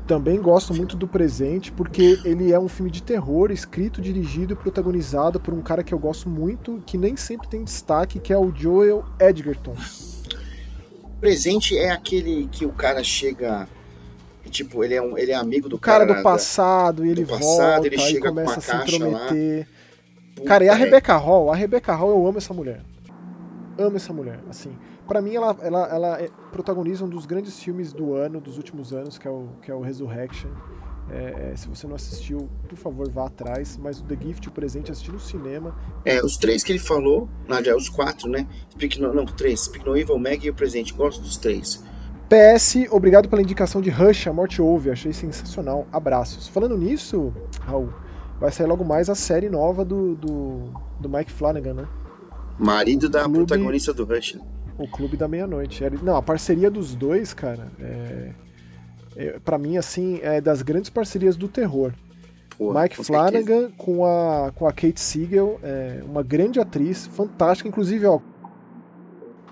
Também 0.04 0.42
gosto 0.42 0.74
muito 0.74 0.96
do 0.96 1.06
Presente, 1.06 1.70
porque 1.70 2.18
ele 2.24 2.52
é 2.52 2.58
um 2.58 2.66
filme 2.66 2.90
de 2.90 3.04
terror, 3.04 3.52
escrito, 3.52 4.00
dirigido 4.02 4.54
e 4.54 4.56
protagonizado 4.56 5.38
por 5.38 5.54
um 5.54 5.62
cara 5.62 5.84
que 5.84 5.94
eu 5.94 5.98
gosto 6.00 6.28
muito, 6.28 6.82
que 6.84 6.98
nem 6.98 7.16
sempre 7.16 7.46
tem 7.46 7.62
destaque, 7.62 8.18
que 8.18 8.32
é 8.32 8.36
o 8.36 8.52
Joel 8.52 9.04
Edgerton. 9.20 9.76
Presente 11.20 11.78
é 11.78 11.90
aquele 11.90 12.48
que 12.50 12.66
o 12.66 12.72
cara 12.72 13.04
chega. 13.04 13.68
Tipo, 14.50 14.82
ele 14.82 14.94
é, 14.94 15.00
um, 15.00 15.16
ele 15.16 15.30
é 15.30 15.36
amigo 15.36 15.68
do 15.68 15.76
O 15.76 15.78
cara 15.78 16.04
cara. 16.04 16.18
do 16.18 16.24
passado, 16.24 17.06
e 17.06 17.10
ele 17.10 17.22
do 17.22 17.28
passado, 17.28 17.46
volta, 17.46 17.86
ele 17.86 17.94
e 17.94 18.00
chega 18.00 18.20
com 18.22 18.28
começa 18.30 18.50
uma 18.50 18.58
a 18.58 18.60
se 18.60 18.70
caixa 18.72 19.06
lá. 19.06 19.28
Cara, 20.46 20.64
e 20.64 20.68
a 20.68 20.72
é. 20.72 20.76
Rebecca 20.76 21.16
Hall, 21.16 21.50
a 21.52 21.56
Rebecca 21.56 21.94
Hall, 21.94 22.10
eu 22.10 22.26
amo 22.26 22.38
essa 22.38 22.54
mulher. 22.54 22.82
Amo 23.78 23.96
essa 23.96 24.12
mulher, 24.12 24.40
assim. 24.48 24.76
Pra 25.06 25.20
mim, 25.20 25.34
ela, 25.34 25.56
ela, 25.62 25.86
ela 25.88 26.20
é- 26.20 26.30
protagoniza 26.52 27.04
um 27.04 27.08
dos 27.08 27.26
grandes 27.26 27.58
filmes 27.60 27.92
do 27.92 28.14
ano, 28.14 28.40
dos 28.40 28.56
últimos 28.56 28.92
anos, 28.92 29.18
que 29.18 29.26
é 29.26 29.30
o, 29.30 29.48
que 29.62 29.70
é 29.70 29.74
o 29.74 29.80
Resurrection. 29.80 30.50
É, 31.10 31.50
é, 31.52 31.56
se 31.56 31.68
você 31.68 31.86
não 31.88 31.96
assistiu, 31.96 32.48
por 32.68 32.76
favor, 32.76 33.10
vá 33.10 33.26
atrás. 33.26 33.76
Mas 33.76 33.98
o 34.00 34.04
The 34.04 34.16
Gift, 34.20 34.48
o 34.48 34.52
presente, 34.52 34.92
assisti 34.92 35.10
no 35.10 35.18
cinema. 35.18 35.74
É, 36.04 36.24
os 36.24 36.36
três 36.36 36.62
que 36.62 36.70
ele 36.70 36.78
falou, 36.78 37.28
na 37.48 37.56
verdade, 37.56 37.76
os 37.76 37.88
quatro, 37.88 38.28
né? 38.28 38.46
Speak 38.72 39.00
no, 39.00 39.12
não, 39.12 39.26
três. 39.26 39.62
Speak 39.62 39.84
No 39.84 39.96
Evil, 39.96 40.18
Meg 40.18 40.46
e 40.46 40.50
o 40.50 40.54
Presente. 40.54 40.92
Gosto 40.92 41.20
dos 41.20 41.36
três. 41.36 41.82
PS, 42.28 42.86
obrigado 42.92 43.28
pela 43.28 43.42
indicação 43.42 43.80
de 43.80 43.90
Rush, 43.90 44.28
A 44.28 44.32
Morte 44.32 44.62
Ouve, 44.62 44.90
achei 44.90 45.12
sensacional. 45.12 45.84
Abraços. 45.90 46.46
Falando 46.46 46.78
nisso, 46.78 47.34
Raul, 47.62 47.92
vai 48.40 48.50
sair 48.50 48.66
logo 48.66 48.84
mais 48.84 49.08
a 49.10 49.14
série 49.14 49.48
nova 49.50 49.84
do, 49.84 50.14
do, 50.16 50.72
do 50.98 51.08
Mike 51.08 51.30
Flanagan, 51.30 51.74
né? 51.74 51.88
Marido 52.58 53.08
da 53.08 53.22
Clube- 53.24 53.38
protagonista 53.38 53.92
do 53.92 54.04
Rush. 54.04 54.34
né? 54.34 54.40
O 54.78 54.88
Clube 54.88 55.16
da 55.16 55.28
Meia-Noite. 55.28 55.84
Ele- 55.84 55.98
Não, 56.02 56.16
a 56.16 56.22
parceria 56.22 56.70
dos 56.70 56.94
dois, 56.94 57.34
cara, 57.34 57.68
é, 57.78 58.32
é, 59.16 59.38
para 59.44 59.58
mim, 59.58 59.76
assim, 59.76 60.18
é 60.22 60.40
das 60.40 60.62
grandes 60.62 60.88
parcerias 60.90 61.36
do 61.36 61.48
terror. 61.48 61.92
Pô, 62.56 62.72
Mike 62.72 62.96
com 62.96 63.02
certeza. 63.04 63.06
Flanagan 63.30 63.70
com 63.76 64.04
a, 64.04 64.52
com 64.54 64.66
a 64.66 64.72
Kate 64.72 65.00
Siegel, 65.00 65.58
é, 65.62 66.00
uma 66.04 66.22
grande 66.22 66.58
atriz, 66.60 67.06
fantástica. 67.06 67.68
Inclusive, 67.68 68.06
ó, 68.06 68.20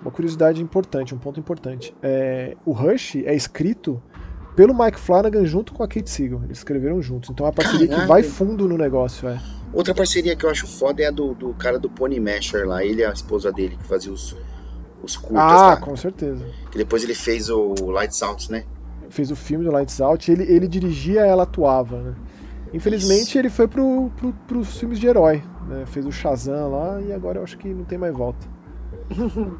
uma 0.01 0.11
curiosidade 0.11 0.61
importante, 0.61 1.13
um 1.13 1.17
ponto 1.17 1.39
importante. 1.39 1.93
É, 2.01 2.55
o 2.65 2.71
Rush 2.71 3.15
é 3.17 3.35
escrito 3.35 4.01
pelo 4.59 4.77
Mike 4.77 4.99
Flanagan 4.99 5.45
junto 5.45 5.73
com 5.73 5.81
a 5.83 5.87
Kate 5.87 6.09
Siegel. 6.09 6.41
Eles 6.43 6.57
escreveram 6.57 7.01
juntos. 7.01 7.29
Então 7.29 7.45
é 7.45 7.47
uma 7.47 7.55
parceria 7.55 7.87
que 7.87 7.93
Caraca. 7.93 8.07
vai 8.09 8.23
fundo 8.23 8.67
no 8.67 8.77
negócio. 8.77 9.29
É. 9.29 9.39
Outra 9.71 9.95
parceria 9.95 10.35
que 10.35 10.45
eu 10.45 10.49
acho 10.49 10.67
foda 10.67 11.01
é 11.01 11.05
a 11.05 11.11
do, 11.11 11.33
do 11.33 11.53
cara 11.53 11.79
do 11.79 11.89
Pony 11.89 12.19
Masher 12.19 12.67
lá. 12.67 12.83
Ele 12.83 13.01
e 13.01 13.05
a 13.05 13.13
esposa 13.13 13.53
dele, 13.53 13.77
que 13.77 13.87
fazia 13.87 14.11
os, 14.11 14.35
os 15.01 15.15
curtas 15.15 15.41
Ah, 15.41 15.67
lá. 15.67 15.77
com 15.77 15.95
certeza. 15.95 16.45
Que 16.69 16.77
depois 16.77 17.05
ele 17.05 17.15
fez 17.15 17.49
o 17.49 17.73
Lights 17.89 18.21
Out, 18.21 18.51
né? 18.51 18.65
Fez 19.09 19.31
o 19.31 19.35
filme 19.37 19.63
do 19.63 19.71
Lights 19.71 20.01
Out. 20.01 20.29
Ele, 20.29 20.43
ele 20.43 20.67
dirigia, 20.67 21.21
ela 21.21 21.43
atuava, 21.43 22.01
né? 22.01 22.15
Infelizmente, 22.73 23.29
Isso. 23.29 23.39
ele 23.39 23.49
foi 23.49 23.65
pro, 23.65 24.11
pro, 24.17 24.33
pros 24.45 24.77
filmes 24.77 24.99
de 24.99 25.07
herói. 25.07 25.41
Né? 25.69 25.85
Fez 25.85 26.05
o 26.05 26.11
Shazam 26.11 26.69
lá 26.69 27.01
e 27.01 27.13
agora 27.13 27.39
eu 27.39 27.43
acho 27.45 27.57
que 27.57 27.69
não 27.69 27.85
tem 27.85 27.97
mais 27.97 28.13
volta. 28.13 28.45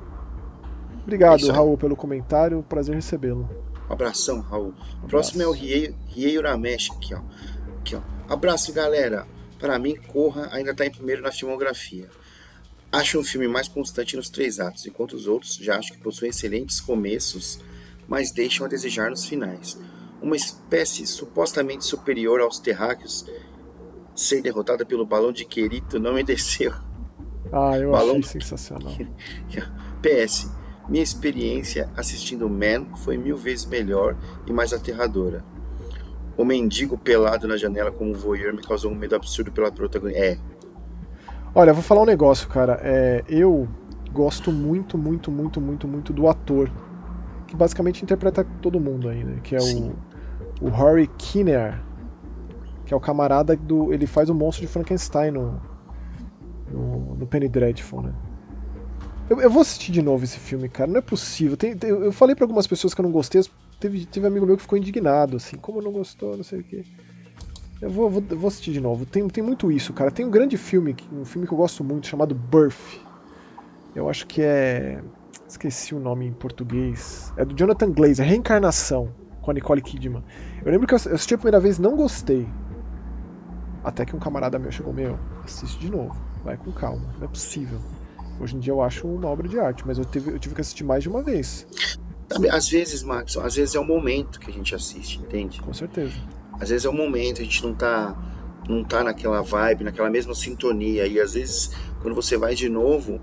Obrigado, 1.03 1.39
Isso 1.39 1.51
aí. 1.51 1.55
Raul, 1.55 1.77
pelo 1.77 1.95
comentário. 1.95 2.61
Prazer 2.67 2.95
recebê-lo. 2.95 3.49
Um 3.89 3.93
abração, 3.93 4.39
Raul. 4.41 4.73
O 5.03 5.07
próximo 5.07 5.41
é 5.41 5.45
o 5.45 5.49
abraço. 5.49 5.65
Riei, 5.65 5.95
Riei 6.07 6.37
Uramesh 6.37 6.91
aqui, 6.91 7.13
ó. 7.13 7.21
Aqui, 7.79 7.95
ó. 7.95 8.01
Abraço, 8.31 8.71
galera. 8.71 9.25
Para 9.57 9.77
mim, 9.79 9.95
Corra 9.95 10.47
ainda 10.51 10.73
tá 10.73 10.85
em 10.85 10.91
primeiro 10.91 11.21
na 11.21 11.31
filmografia. 11.31 12.07
Acho 12.91 13.19
um 13.19 13.23
filme 13.23 13.47
mais 13.47 13.67
constante 13.67 14.15
nos 14.15 14.29
três 14.29 14.59
atos, 14.59 14.85
enquanto 14.85 15.13
os 15.13 15.27
outros 15.27 15.55
já 15.55 15.77
acho 15.77 15.91
que 15.91 15.99
possuem 15.99 16.29
excelentes 16.29 16.79
começos, 16.79 17.59
mas 18.07 18.31
deixam 18.31 18.65
a 18.65 18.69
desejar 18.69 19.09
nos 19.09 19.25
finais. 19.25 19.77
Uma 20.21 20.35
espécie 20.35 21.05
supostamente 21.05 21.85
superior 21.85 22.41
aos 22.41 22.59
terráqueos 22.59 23.25
ser 24.15 24.41
derrotada 24.41 24.85
pelo 24.85 25.05
balão 25.05 25.31
de 25.31 25.45
Querito 25.45 25.99
não 25.99 26.13
me 26.13 26.23
desceu. 26.25 26.73
Ah, 27.51 27.77
eu 27.77 27.91
Balão- 27.91 28.17
achei 28.19 28.41
sensacional. 28.41 28.93
PS, 30.01 30.49
minha 30.89 31.03
experiência 31.03 31.89
assistindo 31.95 32.49
Man 32.49 32.95
foi 32.97 33.17
mil 33.17 33.37
vezes 33.37 33.65
melhor 33.65 34.17
e 34.47 34.51
mais 34.51 34.73
aterradora. 34.73 35.43
O 36.35 36.43
mendigo 36.43 36.97
pelado 36.97 37.47
na 37.47 37.57
janela 37.57 37.91
como 37.91 38.13
voyeur 38.13 38.53
me 38.53 38.61
causou 38.61 38.91
um 38.91 38.95
medo 38.95 39.15
absurdo 39.15 39.51
pela 39.51 39.71
protagonista. 39.71 40.19
É, 40.19 40.37
Olha, 41.53 41.73
vou 41.73 41.83
falar 41.83 42.03
um 42.03 42.05
negócio, 42.05 42.47
cara. 42.47 42.79
É, 42.83 43.23
eu 43.27 43.67
gosto 44.11 44.51
muito, 44.51 44.97
muito, 44.97 45.31
muito, 45.31 45.59
muito, 45.59 45.87
muito 45.87 46.13
do 46.13 46.27
ator. 46.27 46.71
Que 47.47 47.55
basicamente 47.55 48.03
interpreta 48.03 48.45
todo 48.61 48.79
mundo 48.79 49.09
aí, 49.09 49.23
né? 49.23 49.39
Que 49.43 49.55
é 49.55 49.59
Sim. 49.59 49.93
o, 50.61 50.67
o 50.67 50.69
Harry 50.69 51.07
Kinnear. 51.17 51.83
Que 52.85 52.93
é 52.93 52.97
o 52.97 52.99
camarada 52.99 53.55
do. 53.55 53.91
Ele 53.91 54.07
faz 54.07 54.29
o 54.29 54.35
monstro 54.35 54.65
de 54.65 54.71
Frankenstein 54.71 55.31
no. 55.31 55.59
No, 56.71 57.15
no 57.15 57.25
Penny 57.25 57.49
Dreadful, 57.49 58.03
né? 58.03 58.13
Eu, 59.29 59.39
eu 59.41 59.49
vou 59.49 59.61
assistir 59.61 59.91
de 59.91 60.01
novo 60.01 60.23
esse 60.23 60.39
filme, 60.39 60.67
cara. 60.67 60.89
Não 60.89 60.97
é 60.97 61.01
possível. 61.01 61.55
Tem- 61.55 61.77
tem- 61.77 61.89
eu 61.89 62.11
falei 62.11 62.35
pra 62.35 62.45
algumas 62.45 62.65
pessoas 62.65 62.93
que 62.93 62.99
eu 63.01 63.03
não 63.03 63.11
gostei. 63.11 63.41
Teve, 63.79 64.05
teve 64.05 64.27
amigo 64.27 64.45
meu 64.45 64.55
que 64.57 64.63
ficou 64.63 64.77
indignado, 64.77 65.37
assim. 65.37 65.55
Como 65.57 65.81
não 65.81 65.91
gostou, 65.91 66.35
não 66.35 66.43
sei 66.43 66.59
o 66.59 66.63
quê. 66.63 66.83
Eu 67.81 67.89
vou, 67.89 68.09
vou, 68.09 68.21
vou 68.21 68.47
assistir 68.47 68.73
de 68.73 68.81
novo. 68.81 69.05
Tem, 69.05 69.25
tem 69.29 69.43
muito 69.43 69.71
isso, 69.71 69.93
cara. 69.93 70.11
Tem 70.11 70.25
um 70.25 70.31
grande 70.31 70.57
filme, 70.57 70.95
um 71.11 71.23
filme 71.23 71.47
que 71.47 71.53
eu 71.53 71.57
gosto 71.57 71.83
muito, 71.83 72.07
chamado 72.07 72.33
Birth. 72.35 72.99
Eu 73.95 74.09
acho 74.09 74.25
que 74.27 74.41
é. 74.41 75.01
Esqueci 75.47 75.95
o 75.95 75.99
nome 75.99 76.27
em 76.27 76.33
português. 76.33 77.31
É 77.37 77.45
do 77.45 77.55
Jonathan 77.55 77.91
Glazer, 77.91 78.25
Reencarnação, 78.27 79.09
com 79.41 79.51
a 79.51 79.53
Nicole 79.53 79.81
Kidman. 79.81 80.23
Eu 80.63 80.71
lembro 80.71 80.85
que 80.87 80.93
eu 80.93 80.97
assisti 80.97 81.33
a 81.33 81.37
primeira 81.37 81.59
vez 81.59 81.79
não 81.79 81.95
gostei. 81.95 82.47
Até 83.83 84.05
que 84.05 84.15
um 84.15 84.19
camarada 84.19 84.59
meu 84.59 84.71
chegou, 84.71 84.93
meu, 84.93 85.17
assiste 85.43 85.79
de 85.79 85.89
novo. 85.89 86.15
Vai 86.43 86.57
com 86.57 86.71
calma, 86.71 87.13
não 87.17 87.25
é 87.25 87.27
possível. 87.27 87.79
Hoje 88.39 88.55
em 88.55 88.59
dia 88.59 88.71
eu 88.71 88.81
acho 88.81 89.07
uma 89.07 89.27
obra 89.27 89.47
de 89.47 89.59
arte, 89.59 89.83
mas 89.85 89.97
eu 89.97 90.05
tive, 90.05 90.31
eu 90.31 90.39
tive 90.39 90.55
que 90.55 90.61
assistir 90.61 90.83
mais 90.83 91.03
de 91.03 91.09
uma 91.09 91.21
vez, 91.21 91.67
às 92.51 92.69
vezes, 92.69 93.01
Max, 93.01 93.37
às 93.37 93.55
vezes 93.55 93.75
é 93.75 93.79
o 93.79 93.83
momento 93.83 94.39
que 94.39 94.49
a 94.49 94.53
gente 94.53 94.75
assiste, 94.75 95.19
entende? 95.19 95.59
com 95.61 95.73
certeza. 95.73 96.13
Às 96.59 96.69
vezes 96.69 96.85
é 96.85 96.89
o 96.89 96.93
momento, 96.93 97.41
a 97.41 97.43
gente 97.43 97.63
não 97.63 97.73
tá, 97.73 98.15
não 98.67 98.83
tá 98.83 99.03
naquela 99.03 99.41
vibe, 99.41 99.85
naquela 99.85 100.09
mesma 100.09 100.35
sintonia. 100.35 101.07
E 101.07 101.19
às 101.19 101.33
vezes, 101.33 101.71
quando 102.01 102.13
você 102.13 102.37
vai 102.37 102.53
de 102.53 102.69
novo, 102.69 103.19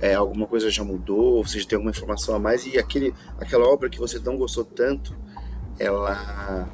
é, 0.00 0.14
alguma 0.14 0.46
coisa 0.46 0.70
já 0.70 0.84
mudou, 0.84 1.42
você 1.42 1.60
já 1.60 1.68
tem 1.68 1.76
alguma 1.76 1.90
informação 1.90 2.34
a 2.34 2.38
mais, 2.38 2.66
e 2.66 2.78
aquele, 2.78 3.14
aquela 3.38 3.64
obra 3.66 3.88
que 3.88 3.98
você 3.98 4.18
não 4.18 4.36
gostou 4.36 4.64
tanto, 4.64 5.16
ela, 5.78 6.68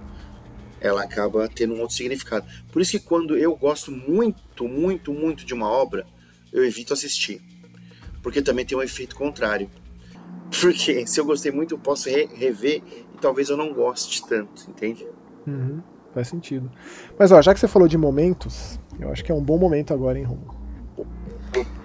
ela 0.81 1.03
acaba 1.05 1.49
tendo 1.49 1.75
um 1.75 1.81
outro 1.81 1.95
significado. 1.95 2.47
Por 2.73 2.83
isso 2.83 2.93
que 2.93 3.01
quando 3.01 3.37
eu 3.37 3.55
gosto 3.55 3.93
muito, 3.93 4.67
muito, 4.67 5.13
muito 5.13 5.45
de 5.45 5.55
uma 5.55 5.69
obra, 5.69 6.07
eu 6.53 6.65
evito 6.65 6.93
assistir. 6.93 7.43
Porque 8.27 8.43
também 8.43 8.67
tem 8.67 8.77
um 8.77 8.83
efeito 8.83 9.15
contrário. 9.15 9.71
Porque 10.61 11.07
se 11.07 11.21
eu 11.21 11.25
gostei 11.25 11.53
muito, 11.53 11.75
eu 11.75 11.79
posso 11.79 12.11
re- 12.11 12.29
rever 12.35 12.83
e 13.15 13.19
talvez 13.21 13.49
eu 13.51 13.57
não 13.57 13.73
goste 13.73 14.27
tanto, 14.27 14.69
entende? 14.69 15.07
Uhum, 15.47 15.81
faz 16.13 16.27
sentido. 16.27 16.69
Mas 17.17 17.31
ó, 17.31 17.41
já 17.41 17.55
que 17.55 17.61
você 17.61 17.69
falou 17.69 17.87
de 17.87 17.97
momentos, 17.97 18.81
eu 18.99 19.13
acho 19.13 19.23
que 19.25 19.31
é 19.31 19.35
um 19.35 19.41
bom 19.41 19.57
momento 19.57 19.95
agora, 19.95 20.19
hein, 20.19 20.25
Romulo? 20.25 20.57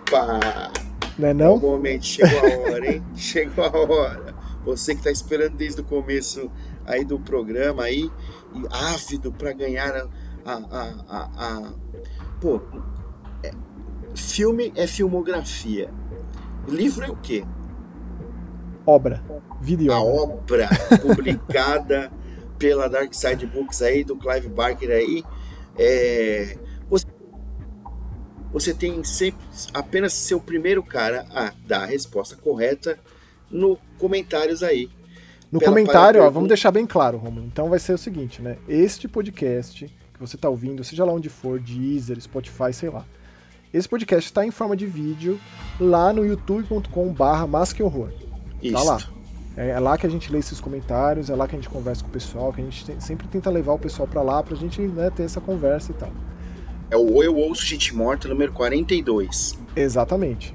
Pá! 0.10 0.72
Não 1.20 1.28
é 1.28 1.34
não? 1.36 1.60
momento 1.60 2.06
chegou 2.08 2.40
a 2.40 2.72
hora, 2.72 2.88
hein? 2.92 3.04
chegou 3.16 3.64
a 3.64 3.78
hora. 3.78 4.36
Você 4.66 4.96
que 4.96 5.04
tá 5.04 5.12
esperando 5.12 5.56
desde 5.56 5.82
o 5.82 5.84
começo 5.84 6.50
aí 6.88 7.06
do 7.06 7.20
programa 7.20 7.84
aí, 7.84 8.10
e 8.56 8.64
ávido 8.72 9.32
para 9.32 9.54
ganhar 9.54 9.96
a, 9.96 10.08
a, 10.44 10.54
a, 10.56 11.06
a- 11.08 11.30
a- 11.38 11.74
Pô, 12.42 12.60
é- 13.44 13.52
filme 14.16 14.74
é 14.76 14.88
filmografia. 14.88 15.92
Livro 16.68 17.06
é 17.06 17.10
o 17.10 17.16
quê? 17.16 17.44
Obra. 18.86 19.22
Vida 19.62 19.84
e 19.84 19.90
A 19.90 20.00
obra. 20.00 20.66
obra 20.66 20.70
publicada 21.02 22.12
pela 22.58 22.88
Dark 22.88 23.14
Side 23.14 23.46
Books 23.46 23.82
aí, 23.82 24.04
do 24.04 24.16
Clive 24.16 24.50
Barker 24.50 24.90
aí. 24.92 25.24
É, 25.78 26.58
você- 26.90 27.06
você 28.52 28.74
tem 28.74 29.04
sempre 29.04 29.44
apenas 29.74 30.14
ser 30.14 30.36
o 30.36 30.40
primeiro 30.40 30.84
cara 30.84 31.26
a 31.34 31.54
dar 31.66 31.84
a 31.84 31.86
resposta 31.86 32.36
correta 32.36 33.00
no 33.50 33.78
comentários 33.98 34.62
aí. 34.64 34.90
No 35.52 35.60
comentário, 35.60 36.24
ó, 36.24 36.30
vamos 36.30 36.48
deixar 36.48 36.72
bem 36.72 36.86
claro, 36.88 37.18
Romulo. 37.18 37.46
Então 37.46 37.70
vai 37.70 37.78
ser 37.80 37.94
o 37.94 37.98
seguinte, 37.98 38.42
né? 38.42 38.58
Este 38.70 39.08
podcast 39.08 39.86
que 39.86 40.20
você 40.20 40.38
está 40.38 40.48
ouvindo, 40.50 40.82
seja 40.84 41.04
lá 41.04 41.12
onde 41.12 41.28
for, 41.30 41.60
Deezer, 41.60 42.20
Spotify, 42.22 42.72
sei 42.74 42.90
lá. 42.90 43.06
Esse 43.74 43.88
podcast 43.88 44.30
está 44.30 44.46
em 44.46 44.52
forma 44.52 44.76
de 44.76 44.86
vídeo 44.86 45.40
lá 45.80 46.12
no 46.12 46.26
youtube.com/barra 46.26 47.48
Horror. 47.80 48.10
Tá 48.72 48.84
lá. 48.84 49.00
É, 49.56 49.70
é, 49.70 49.80
lá 49.80 49.98
que 49.98 50.06
a 50.06 50.10
gente 50.10 50.30
lê 50.30 50.40
esses 50.40 50.60
comentários, 50.60 51.30
é 51.30 51.36
lá 51.36 51.48
que 51.48 51.56
a 51.56 51.58
gente 51.58 51.70
conversa 51.70 52.04
com 52.04 52.10
o 52.10 52.12
pessoal, 52.12 52.52
que 52.52 52.60
a 52.60 52.64
gente 52.64 52.86
tem, 52.86 53.00
sempre 53.00 53.28
tenta 53.30 53.50
levar 53.50 53.74
o 53.74 53.80
pessoal 53.80 54.08
para 54.08 54.22
lá 54.22 54.44
pra 54.44 54.56
gente 54.56 54.82
né, 54.82 55.10
ter 55.10 55.24
essa 55.24 55.40
conversa 55.40 55.92
e 55.92 55.94
tal. 55.96 56.10
É 56.90 56.98
o 56.98 57.24
Eu 57.24 57.38
Ouço 57.38 57.66
Gente 57.66 57.96
Morta, 57.96 58.28
número 58.28 58.52
42. 58.52 59.58
Exatamente. 59.74 60.54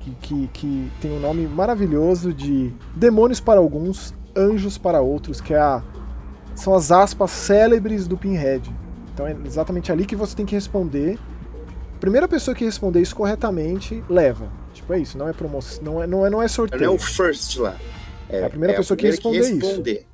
Que, 0.00 0.10
que, 0.20 0.50
que 0.52 0.90
tem 1.00 1.12
um 1.12 1.20
nome 1.20 1.46
maravilhoso 1.46 2.32
de 2.32 2.72
Demônios 2.96 3.38
para 3.38 3.60
alguns, 3.60 4.12
Anjos 4.34 4.76
para 4.76 5.00
outros, 5.00 5.40
que 5.40 5.54
é 5.54 5.58
a, 5.58 5.82
são 6.54 6.74
as 6.74 6.90
aspas 6.90 7.30
célebres 7.30 8.08
do 8.08 8.16
Pinhead. 8.16 8.74
Então 9.14 9.26
é 9.26 9.36
exatamente 9.44 9.92
ali 9.92 10.04
que 10.04 10.16
você 10.16 10.34
tem 10.34 10.44
que 10.44 10.54
responder. 10.54 11.16
A 11.96 11.98
primeira 11.98 12.28
pessoa 12.28 12.54
que 12.54 12.62
responder 12.62 13.00
isso 13.00 13.16
corretamente 13.16 14.04
leva. 14.06 14.52
Tipo, 14.74 14.92
é 14.92 14.98
isso, 14.98 15.16
não 15.16 15.26
é 15.26 15.32
promoção, 15.32 15.82
não 15.82 16.02
é, 16.02 16.06
não 16.06 16.26
é, 16.26 16.30
não 16.30 16.42
é 16.42 16.46
sorteio. 16.46 16.82
Não 16.82 16.92
é 16.92 16.94
o 16.94 16.98
first 16.98 17.56
lá. 17.56 17.74
É, 18.28 18.40
é 18.40 18.44
a 18.44 18.50
primeira 18.50 18.74
é 18.74 18.76
pessoa 18.76 18.94
a 18.94 18.98
primeira 18.98 19.16
que, 19.16 19.28
responder 19.28 19.58
que 19.58 19.66
responder 19.66 19.92
isso. 19.92 20.06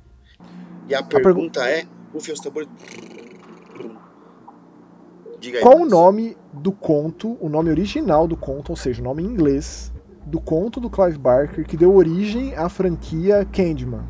E 0.87 0.95
a, 0.95 0.99
a 0.99 1.03
pergunta 1.03 1.59
per... 1.59 1.69
é: 1.69 1.85
rufe 2.13 2.31
os 2.31 2.39
tambores. 2.39 2.69
Diga 5.41 5.57
aí, 5.57 5.61
Qual 5.61 5.81
o 5.81 5.85
nome 5.85 6.37
do 6.53 6.71
conto, 6.71 7.37
o 7.41 7.49
nome 7.49 7.69
original 7.69 8.29
do 8.29 8.37
conto, 8.37 8.69
ou 8.69 8.77
seja, 8.77 9.01
o 9.01 9.03
nome 9.03 9.21
em 9.21 9.25
inglês, 9.25 9.91
do 10.25 10.39
conto 10.39 10.79
do 10.79 10.89
Clive 10.89 11.17
Barker 11.17 11.65
que 11.65 11.75
deu 11.75 11.93
origem 11.93 12.55
à 12.55 12.69
franquia 12.69 13.45
Candyman? 13.51 14.05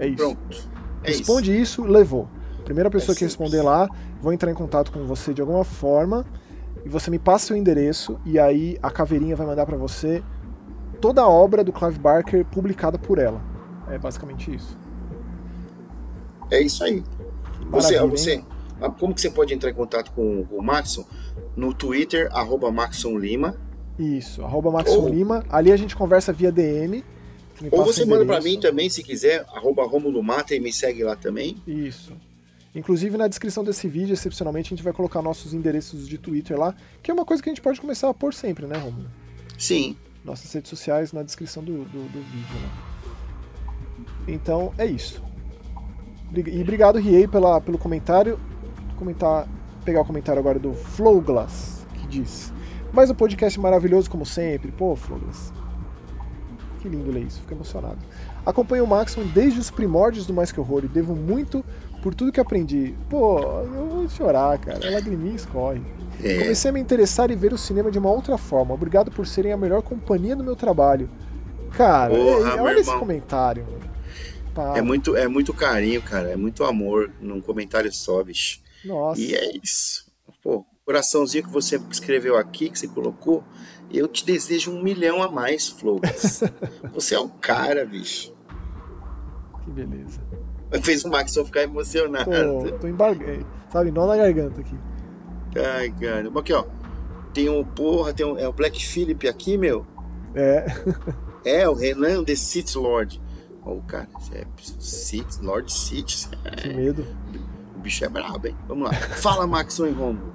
É 0.00 0.06
isso. 0.06 0.16
Pronto. 0.16 0.68
É 1.02 1.08
Responde 1.08 1.52
isso. 1.52 1.82
isso, 1.82 1.92
levou. 1.92 2.26
Primeira 2.64 2.90
pessoa 2.90 3.14
é 3.14 3.18
que 3.18 3.24
responder 3.24 3.60
lá, 3.60 3.86
vou 4.22 4.32
entrar 4.32 4.50
em 4.50 4.54
contato 4.54 4.90
com 4.90 5.04
você 5.04 5.34
de 5.34 5.42
alguma 5.42 5.62
forma 5.62 6.24
e 6.84 6.88
você 6.88 7.10
me 7.10 7.18
passa 7.18 7.46
seu 7.46 7.56
endereço 7.56 8.18
e 8.24 8.38
aí 8.38 8.78
a 8.82 8.90
caveirinha 8.90 9.34
vai 9.34 9.46
mandar 9.46 9.64
para 9.64 9.76
você 9.76 10.22
toda 11.00 11.22
a 11.22 11.28
obra 11.28 11.64
do 11.64 11.72
Clive 11.72 11.98
Barker 11.98 12.44
publicada 12.44 12.98
por 12.98 13.18
ela. 13.18 13.40
É 13.88 13.98
basicamente 13.98 14.54
isso. 14.54 14.76
É 16.50 16.60
isso 16.60 16.84
aí. 16.84 17.02
Você, 17.70 17.98
você, 18.00 18.44
como 18.98 19.14
que 19.14 19.20
você 19.20 19.30
pode 19.30 19.54
entrar 19.54 19.70
em 19.70 19.74
contato 19.74 20.12
com, 20.12 20.44
com 20.44 20.56
o 20.56 20.62
Maxon? 20.62 21.04
No 21.56 21.72
Twitter, 21.72 22.28
arroba 22.32 22.70
Maxon 22.70 23.18
Lima. 23.18 23.56
Isso, 23.98 24.42
arroba 24.42 24.70
Maxon 24.70 25.02
Ou... 25.02 25.08
Lima. 25.08 25.44
Ali 25.48 25.72
a 25.72 25.76
gente 25.76 25.96
conversa 25.96 26.32
via 26.32 26.52
DM. 26.52 27.04
Ou 27.70 27.84
você 27.84 28.04
manda 28.04 28.24
para 28.24 28.40
mim 28.40 28.58
também, 28.58 28.90
se 28.90 29.02
quiser, 29.02 29.44
arroba 29.54 29.84
Romulo 29.84 30.22
Mata 30.22 30.54
e 30.54 30.60
me 30.60 30.72
segue 30.72 31.04
lá 31.04 31.14
também. 31.16 31.56
Isso. 31.66 32.12
Inclusive 32.74 33.16
na 33.16 33.28
descrição 33.28 33.62
desse 33.62 33.86
vídeo, 33.86 34.14
excepcionalmente, 34.14 34.68
a 34.68 34.76
gente 34.76 34.84
vai 34.84 34.92
colocar 34.92 35.22
nossos 35.22 35.54
endereços 35.54 36.08
de 36.08 36.18
Twitter 36.18 36.58
lá, 36.58 36.74
que 37.02 37.10
é 37.10 37.14
uma 37.14 37.24
coisa 37.24 37.42
que 37.42 37.48
a 37.48 37.52
gente 37.52 37.62
pode 37.62 37.80
começar 37.80 38.08
a 38.08 38.14
pôr 38.14 38.34
sempre, 38.34 38.66
né, 38.66 38.76
Romulo? 38.76 39.08
Sim 39.56 39.96
nossas 40.24 40.50
redes 40.52 40.70
sociais 40.70 41.12
na 41.12 41.22
descrição 41.22 41.62
do, 41.62 41.84
do, 41.84 42.08
do 42.08 42.22
vídeo. 42.22 42.60
Né? 42.60 42.70
Então 44.26 44.72
é 44.78 44.86
isso. 44.86 45.22
E 46.34 46.62
obrigado, 46.62 46.98
Riei, 46.98 47.28
pela, 47.28 47.60
pelo 47.60 47.78
comentário. 47.78 48.40
Comentar, 48.96 49.46
pegar 49.84 50.00
o 50.00 50.04
comentário 50.04 50.40
agora 50.40 50.58
do 50.58 50.72
Flowglass, 50.72 51.86
que 51.94 52.06
diz: 52.06 52.52
Mais 52.92 53.10
um 53.10 53.14
podcast 53.14 53.60
maravilhoso, 53.60 54.10
como 54.10 54.24
sempre. 54.24 54.72
Pô, 54.72 54.96
Flowglass. 54.96 55.52
Que 56.80 56.88
lindo 56.88 57.10
ler 57.10 57.24
isso, 57.24 57.40
fico 57.40 57.54
emocionado. 57.54 57.98
Acompanho 58.44 58.84
o 58.84 58.86
Maximum 58.86 59.26
desde 59.28 59.58
os 59.58 59.70
primórdios 59.70 60.26
do 60.26 60.34
Mais 60.34 60.50
Que 60.50 60.60
Horror 60.60 60.84
e 60.84 60.88
devo 60.88 61.14
muito 61.14 61.64
por 62.04 62.14
tudo 62.14 62.30
que 62.30 62.38
aprendi. 62.38 62.94
Pô, 63.08 63.40
eu 63.62 63.88
vou 63.88 64.08
chorar, 64.10 64.58
cara. 64.58 64.86
A 64.86 64.90
lagriminha 64.90 65.34
escorre. 65.34 65.80
É. 66.22 66.40
Comecei 66.40 66.70
a 66.70 66.74
me 66.74 66.78
interessar 66.78 67.30
e 67.30 67.34
ver 67.34 67.54
o 67.54 67.56
cinema 67.56 67.90
de 67.90 67.98
uma 67.98 68.10
outra 68.10 68.36
forma. 68.36 68.74
Obrigado 68.74 69.10
por 69.10 69.26
serem 69.26 69.52
a 69.52 69.56
melhor 69.56 69.80
companhia 69.80 70.36
do 70.36 70.44
meu 70.44 70.54
trabalho. 70.54 71.08
Cara, 71.72 72.14
Porra, 72.14 72.50
é, 72.50 72.60
olha 72.60 72.78
esse 72.78 72.94
comentário. 72.98 73.66
É 74.76 74.82
muito, 74.82 75.16
é 75.16 75.26
muito 75.26 75.54
carinho, 75.54 76.02
cara. 76.02 76.28
É 76.28 76.36
muito 76.36 76.62
amor 76.62 77.10
num 77.22 77.40
comentário 77.40 77.90
só, 77.90 78.22
bicho. 78.22 78.60
Nossa. 78.84 79.18
E 79.18 79.34
é 79.34 79.56
isso. 79.56 80.04
Pô, 80.42 80.62
coraçãozinho 80.84 81.44
que 81.44 81.50
você 81.50 81.80
escreveu 81.90 82.36
aqui, 82.36 82.68
que 82.68 82.78
você 82.78 82.86
colocou, 82.86 83.42
eu 83.90 84.06
te 84.06 84.26
desejo 84.26 84.70
um 84.70 84.82
milhão 84.82 85.22
a 85.22 85.30
mais, 85.30 85.70
Flores. 85.70 86.42
você 86.92 87.14
é 87.14 87.18
o 87.18 87.30
cara, 87.30 87.86
bicho. 87.86 88.30
Que 89.64 89.70
beleza. 89.70 90.20
Fez 90.82 91.04
o 91.04 91.10
Max 91.10 91.34
ficar 91.34 91.62
emocionado. 91.62 92.30
Tô, 92.30 92.78
tô 92.78 92.88
embargando, 92.88 93.46
sabe, 93.70 93.90
nó 93.90 94.06
na 94.06 94.16
garganta 94.16 94.60
aqui. 94.60 94.76
Ai, 95.56 95.90
cara. 95.90 96.30
Aqui, 96.38 96.52
ó. 96.52 96.64
Tem 97.32 97.48
um, 97.48 97.64
porra, 97.64 98.12
tem 98.12 98.24
um, 98.24 98.38
é 98.38 98.46
o 98.46 98.52
Black 98.52 98.84
Philip 98.84 99.28
aqui, 99.28 99.56
meu. 99.56 99.86
É. 100.34 100.66
é, 101.44 101.68
o 101.68 101.74
Renan 101.74 102.24
The 102.24 102.34
City 102.34 102.76
Lord. 102.78 103.20
Ó, 103.64 103.72
oh, 103.72 103.82
cara, 103.82 104.08
é 104.32 104.44
City, 104.58 105.40
Lord 105.42 105.72
City. 105.72 106.28
Que 106.58 106.68
medo. 106.68 107.06
O 107.74 107.78
bicho 107.78 108.04
é 108.04 108.08
brabo, 108.08 108.46
hein? 108.46 108.56
Vamos 108.68 108.88
lá. 108.88 108.92
Fala, 108.94 109.46
Maxon 109.46 109.86
e 109.86 109.92
Romulo. 109.92 110.34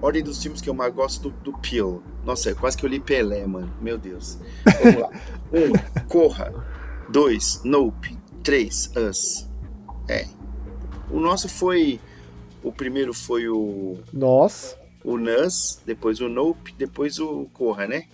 Ordem 0.00 0.22
dos 0.22 0.40
filmes 0.40 0.60
que 0.60 0.70
eu 0.70 0.74
mais 0.74 0.94
gosto 0.94 1.30
do, 1.30 1.50
do 1.50 1.58
Peel. 1.58 2.02
Nossa, 2.24 2.54
quase 2.54 2.76
que 2.76 2.84
eu 2.84 2.90
li 2.90 3.00
Pelé, 3.00 3.46
mano. 3.46 3.72
Meu 3.80 3.98
Deus. 3.98 4.38
Vamos 4.82 5.00
lá. 5.00 5.10
Um, 5.52 6.02
Corra. 6.08 6.52
Dois, 7.08 7.62
Nope. 7.64 8.16
Três, 8.44 8.92
Us. 8.96 9.47
É. 10.08 10.26
O 11.10 11.20
nosso 11.20 11.48
foi 11.48 12.00
o 12.62 12.72
primeiro 12.72 13.14
foi 13.14 13.48
o. 13.48 13.98
Nós. 14.12 14.76
O 15.04 15.16
Nus, 15.16 15.80
depois 15.86 16.20
o 16.20 16.28
Nope, 16.28 16.74
depois 16.76 17.18
o 17.18 17.46
Corra, 17.52 17.86
né? 17.86 18.04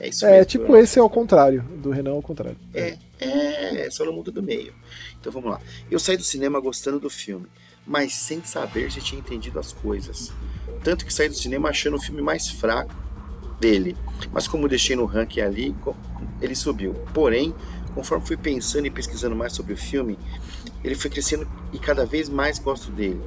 É 0.00 0.08
isso 0.08 0.24
é, 0.24 0.30
mesmo. 0.30 0.42
É, 0.42 0.44
tipo, 0.44 0.76
esse 0.76 0.98
é 0.98 1.02
o 1.02 1.10
contrário. 1.10 1.62
Do 1.62 1.90
Renan 1.90 2.12
ao 2.12 2.22
contrário. 2.22 2.56
É, 2.72 2.96
é, 3.20 3.86
é, 3.86 3.90
só 3.90 4.04
no 4.04 4.12
mundo 4.12 4.32
do 4.32 4.42
meio. 4.42 4.72
Então 5.20 5.30
vamos 5.30 5.50
lá. 5.50 5.60
Eu 5.90 5.98
saí 5.98 6.16
do 6.16 6.22
cinema 6.22 6.58
gostando 6.60 6.98
do 6.98 7.10
filme, 7.10 7.46
mas 7.86 8.14
sem 8.14 8.42
saber 8.42 8.90
se 8.90 9.00
tinha 9.00 9.20
entendido 9.20 9.58
as 9.58 9.72
coisas. 9.72 10.32
Tanto 10.82 11.04
que 11.04 11.12
saí 11.12 11.28
do 11.28 11.34
cinema 11.34 11.68
achando 11.68 11.96
o 11.96 12.00
filme 12.00 12.22
mais 12.22 12.48
fraco 12.48 12.94
dele. 13.60 13.96
Mas 14.32 14.48
como 14.48 14.68
deixei 14.68 14.96
no 14.96 15.04
ranking 15.04 15.40
ali, 15.40 15.74
ele 16.40 16.54
subiu. 16.54 16.94
Porém, 17.12 17.54
conforme 17.98 18.24
fui 18.24 18.36
pensando 18.36 18.86
e 18.86 18.90
pesquisando 18.90 19.34
mais 19.34 19.52
sobre 19.52 19.72
o 19.74 19.76
filme, 19.76 20.16
ele 20.84 20.94
foi 20.94 21.10
crescendo 21.10 21.48
e 21.72 21.80
cada 21.80 22.06
vez 22.06 22.28
mais 22.28 22.56
gosto 22.60 22.92
dele. 22.92 23.20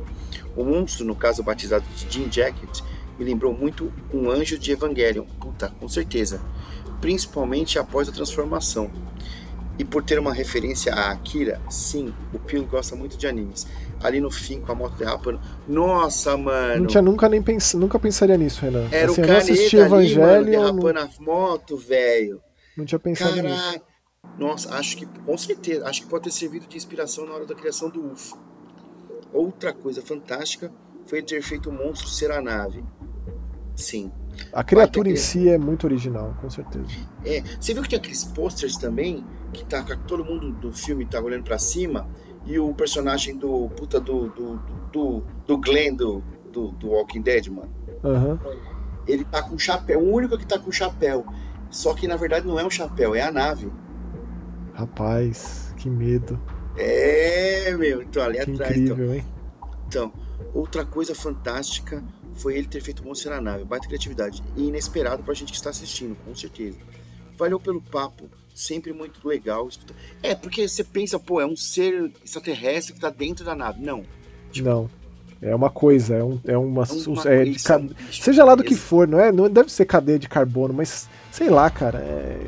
O 0.56 0.64
monstro, 0.64 1.06
no 1.06 1.14
caso 1.14 1.44
batizado 1.44 1.84
de 1.94 2.10
Jean 2.10 2.32
Jacket, 2.32 2.80
me 3.20 3.26
lembrou 3.26 3.54
muito 3.54 3.92
um 4.14 4.32
anjo 4.32 4.58
de 4.58 4.72
Evangelion. 4.72 5.26
Puta, 5.42 5.74
com 5.78 5.90
certeza. 5.90 6.40
Principalmente 7.02 7.78
após 7.78 8.08
a 8.08 8.14
transformação. 8.14 8.90
E 9.78 9.84
por 9.84 10.04
ter 10.04 10.18
uma 10.18 10.34
referência 10.34 10.94
a 10.94 11.12
Akira, 11.12 11.60
sim, 11.70 12.14
o 12.34 12.40
Pio 12.40 12.64
gosta 12.64 12.96
muito 12.96 13.18
de 13.18 13.28
animes. 13.28 13.68
Ali 14.02 14.22
no 14.22 14.32
fim, 14.32 14.62
com 14.62 14.72
a 14.72 14.76
moto 14.76 14.96
derrapando. 14.96 15.42
Nossa, 15.68 16.38
mano. 16.38 16.84
Não 16.84 16.88
tinha 16.88 17.02
nunca 17.02 17.28
nem 17.28 17.42
pens... 17.42 17.74
nunca 17.74 18.00
pensaria 18.00 18.38
nisso, 18.38 18.62
Renan. 18.62 18.88
Era 18.90 19.12
assim, 19.12 19.22
o 19.22 19.28
caneta 19.28 19.96
ali, 19.96 20.16
mano, 20.16 20.46
derrapando 20.46 20.94
não... 20.94 21.02
a 21.02 21.10
moto, 21.20 21.76
velho. 21.76 22.42
Não 22.78 22.86
tinha 22.86 23.00
pensado 23.00 23.36
Caraca. 23.36 23.50
nisso. 23.54 23.91
Nossa, 24.42 24.74
acho 24.74 24.98
que, 24.98 25.06
com 25.06 25.38
certeza, 25.38 25.88
acho 25.88 26.02
que 26.02 26.08
pode 26.08 26.24
ter 26.24 26.32
servido 26.32 26.66
de 26.68 26.76
inspiração 26.76 27.28
na 27.28 27.34
hora 27.34 27.46
da 27.46 27.54
criação 27.54 27.90
do 27.90 28.12
UFO. 28.12 28.40
Outra 29.32 29.72
coisa 29.72 30.02
fantástica 30.02 30.72
foi 31.06 31.22
ter 31.22 31.44
feito 31.44 31.70
o 31.70 31.72
monstro 31.72 32.10
ser 32.10 32.32
a 32.32 32.42
nave. 32.42 32.84
Sim. 33.76 34.12
A 34.52 34.64
criatura 34.64 35.10
em 35.10 35.16
si 35.16 35.48
é 35.48 35.60
muito 35.60 35.86
original, 35.86 36.36
com 36.42 36.50
certeza. 36.50 36.88
É, 37.24 37.42
você 37.60 37.74
viu 37.74 37.84
que 37.84 37.90
tem 37.90 38.00
aqueles 38.00 38.24
posters 38.24 38.78
também, 38.78 39.24
que 39.54 39.64
tá 39.64 39.84
todo 40.08 40.26
mundo 40.26 40.52
do 40.54 40.74
filme 40.74 41.06
tá 41.06 41.22
olhando 41.22 41.44
para 41.44 41.60
cima, 41.60 42.10
e 42.46 42.58
o 42.58 42.74
personagem 42.74 43.38
do 43.38 43.70
puta 43.70 44.00
do 44.00 44.30
do, 44.30 44.56
do, 44.92 45.24
do 45.46 45.58
Glenn 45.58 45.96
do, 45.96 46.24
do, 46.52 46.70
do 46.72 46.90
Walking 46.90 47.22
Dead, 47.22 47.48
mano. 47.48 47.72
Uhum. 48.04 48.40
Ele 49.08 49.24
tá 49.24 49.44
com 49.44 49.58
chapéu, 49.58 50.00
o 50.00 50.12
único 50.12 50.36
que 50.36 50.48
tá 50.48 50.58
com 50.58 50.72
chapéu. 50.72 51.26
Só 51.70 51.94
que 51.94 52.08
na 52.08 52.16
verdade 52.16 52.48
não 52.48 52.60
é 52.60 52.66
um 52.66 52.70
chapéu, 52.70 53.14
é 53.14 53.22
a 53.22 53.32
nave. 53.32 53.72
Rapaz, 54.82 55.72
que 55.78 55.88
medo. 55.88 56.40
É, 56.76 57.72
meu, 57.78 58.02
então 58.02 58.24
ali 58.24 58.44
que 58.44 58.52
atrás. 58.52 58.76
Incrível, 58.76 59.06
então. 59.06 59.16
hein? 59.16 59.26
então, 59.88 60.14
outra 60.56 60.84
coisa 60.84 61.14
fantástica 61.14 62.04
foi 62.34 62.58
ele 62.58 62.68
ter 62.68 62.82
feito 62.82 63.06
Monstro 63.06 63.30
na 63.30 63.40
nave. 63.40 63.64
Baita 63.64 63.88
criatividade. 63.88 64.44
E 64.58 64.64
inesperado 64.64 65.22
pra 65.22 65.36
gente 65.36 65.52
que 65.52 65.58
está 65.58 65.70
assistindo, 65.70 66.16
com 66.26 66.34
certeza. 66.34 66.80
Valeu 67.38 67.60
pelo 67.60 67.80
papo, 67.80 68.28
sempre 68.56 68.92
muito 68.92 69.28
legal. 69.28 69.70
É, 70.24 70.34
porque 70.34 70.68
você 70.68 70.84
pensa, 70.84 71.20
pô, 71.20 71.40
é 71.40 71.46
um 71.46 71.56
ser 71.56 72.12
extraterrestre 72.26 72.96
que 72.96 73.00
tá 73.00 73.12
dentro 73.12 73.46
da 73.46 73.54
nave. 73.54 73.84
Não. 73.84 74.04
Tipo, 74.52 74.68
Não. 74.68 75.02
É 75.44 75.56
uma 75.56 75.72
coisa, 75.72 76.16
é, 76.16 76.24
um, 76.24 76.40
é 76.46 76.56
uma. 76.56 76.84
uma 77.08 77.24
é 77.24 77.46
de, 77.46 77.64
ca... 77.64 77.82
seja 78.12 78.44
lá 78.44 78.54
do 78.54 78.64
que 78.64 78.76
for, 78.76 79.08
não 79.08 79.20
é? 79.20 79.32
Não 79.32 79.50
deve 79.50 79.72
ser 79.72 79.86
cadeia 79.86 80.20
de 80.20 80.30
carbono, 80.30 80.72
mas 80.72 81.10
sei 81.32 81.50
lá, 81.50 81.68
cara. 81.68 81.98
É, 81.98 82.40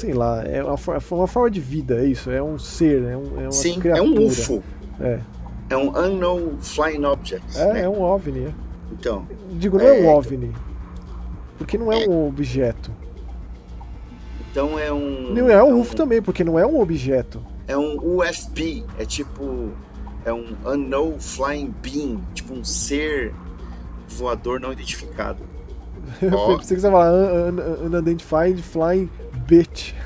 sei 0.00 0.14
lá, 0.14 0.42
é 0.44 0.62
uma, 0.62 0.76
uma 1.10 1.26
forma 1.26 1.50
de 1.50 1.60
vida, 1.60 2.00
é 2.00 2.06
isso. 2.06 2.30
É 2.30 2.42
um 2.42 2.58
ser, 2.58 3.02
é, 3.02 3.16
um, 3.16 3.38
é 3.38 3.42
uma 3.42 3.52
Sim, 3.52 3.78
criatura. 3.78 4.06
é 4.06 4.20
um 4.22 4.26
UFO. 4.26 4.62
É. 4.98 5.20
É 5.68 5.76
um 5.76 5.96
Unknown 5.96 6.58
Flying 6.60 7.04
Object. 7.04 7.58
É, 7.58 7.72
né? 7.72 7.82
é 7.82 7.88
um 7.88 8.00
OVNI. 8.02 8.46
É. 8.46 8.52
Então. 8.92 9.26
Digo, 9.52 9.78
não 9.78 9.84
é, 9.84 10.00
é 10.00 10.02
um 10.02 10.08
OVNI. 10.08 10.52
Porque 11.58 11.76
não 11.76 11.92
é, 11.92 12.04
é, 12.04 12.08
um 12.08 12.26
objeto. 12.26 12.90
Então 14.50 14.78
é 14.78 14.90
um. 14.90 15.32
Não 15.34 15.48
é 15.48 15.62
um 15.62 15.80
UFO 15.80 15.94
também, 15.94 16.22
porque 16.22 16.42
não 16.42 16.58
é 16.58 16.66
um 16.66 16.80
objeto. 16.80 17.44
É 17.68 17.76
um 17.76 17.98
UFB. 17.98 18.84
É 18.98 19.04
tipo. 19.04 19.70
É 20.24 20.32
um 20.32 20.56
Unknown 20.66 21.20
Flying 21.20 21.72
Being. 21.82 22.20
Tipo 22.34 22.54
um 22.54 22.64
ser 22.64 23.32
voador 24.08 24.58
não 24.58 24.72
identificado. 24.72 25.44
Eu 26.20 26.32
oh. 26.32 26.56
pensei 26.56 26.74
que 26.74 26.80
você 26.80 26.86
ia 26.88 26.92
falar 26.92 27.12
Unidentified 27.84 28.60
Flying 28.62 29.08
Bitch. 29.50 29.92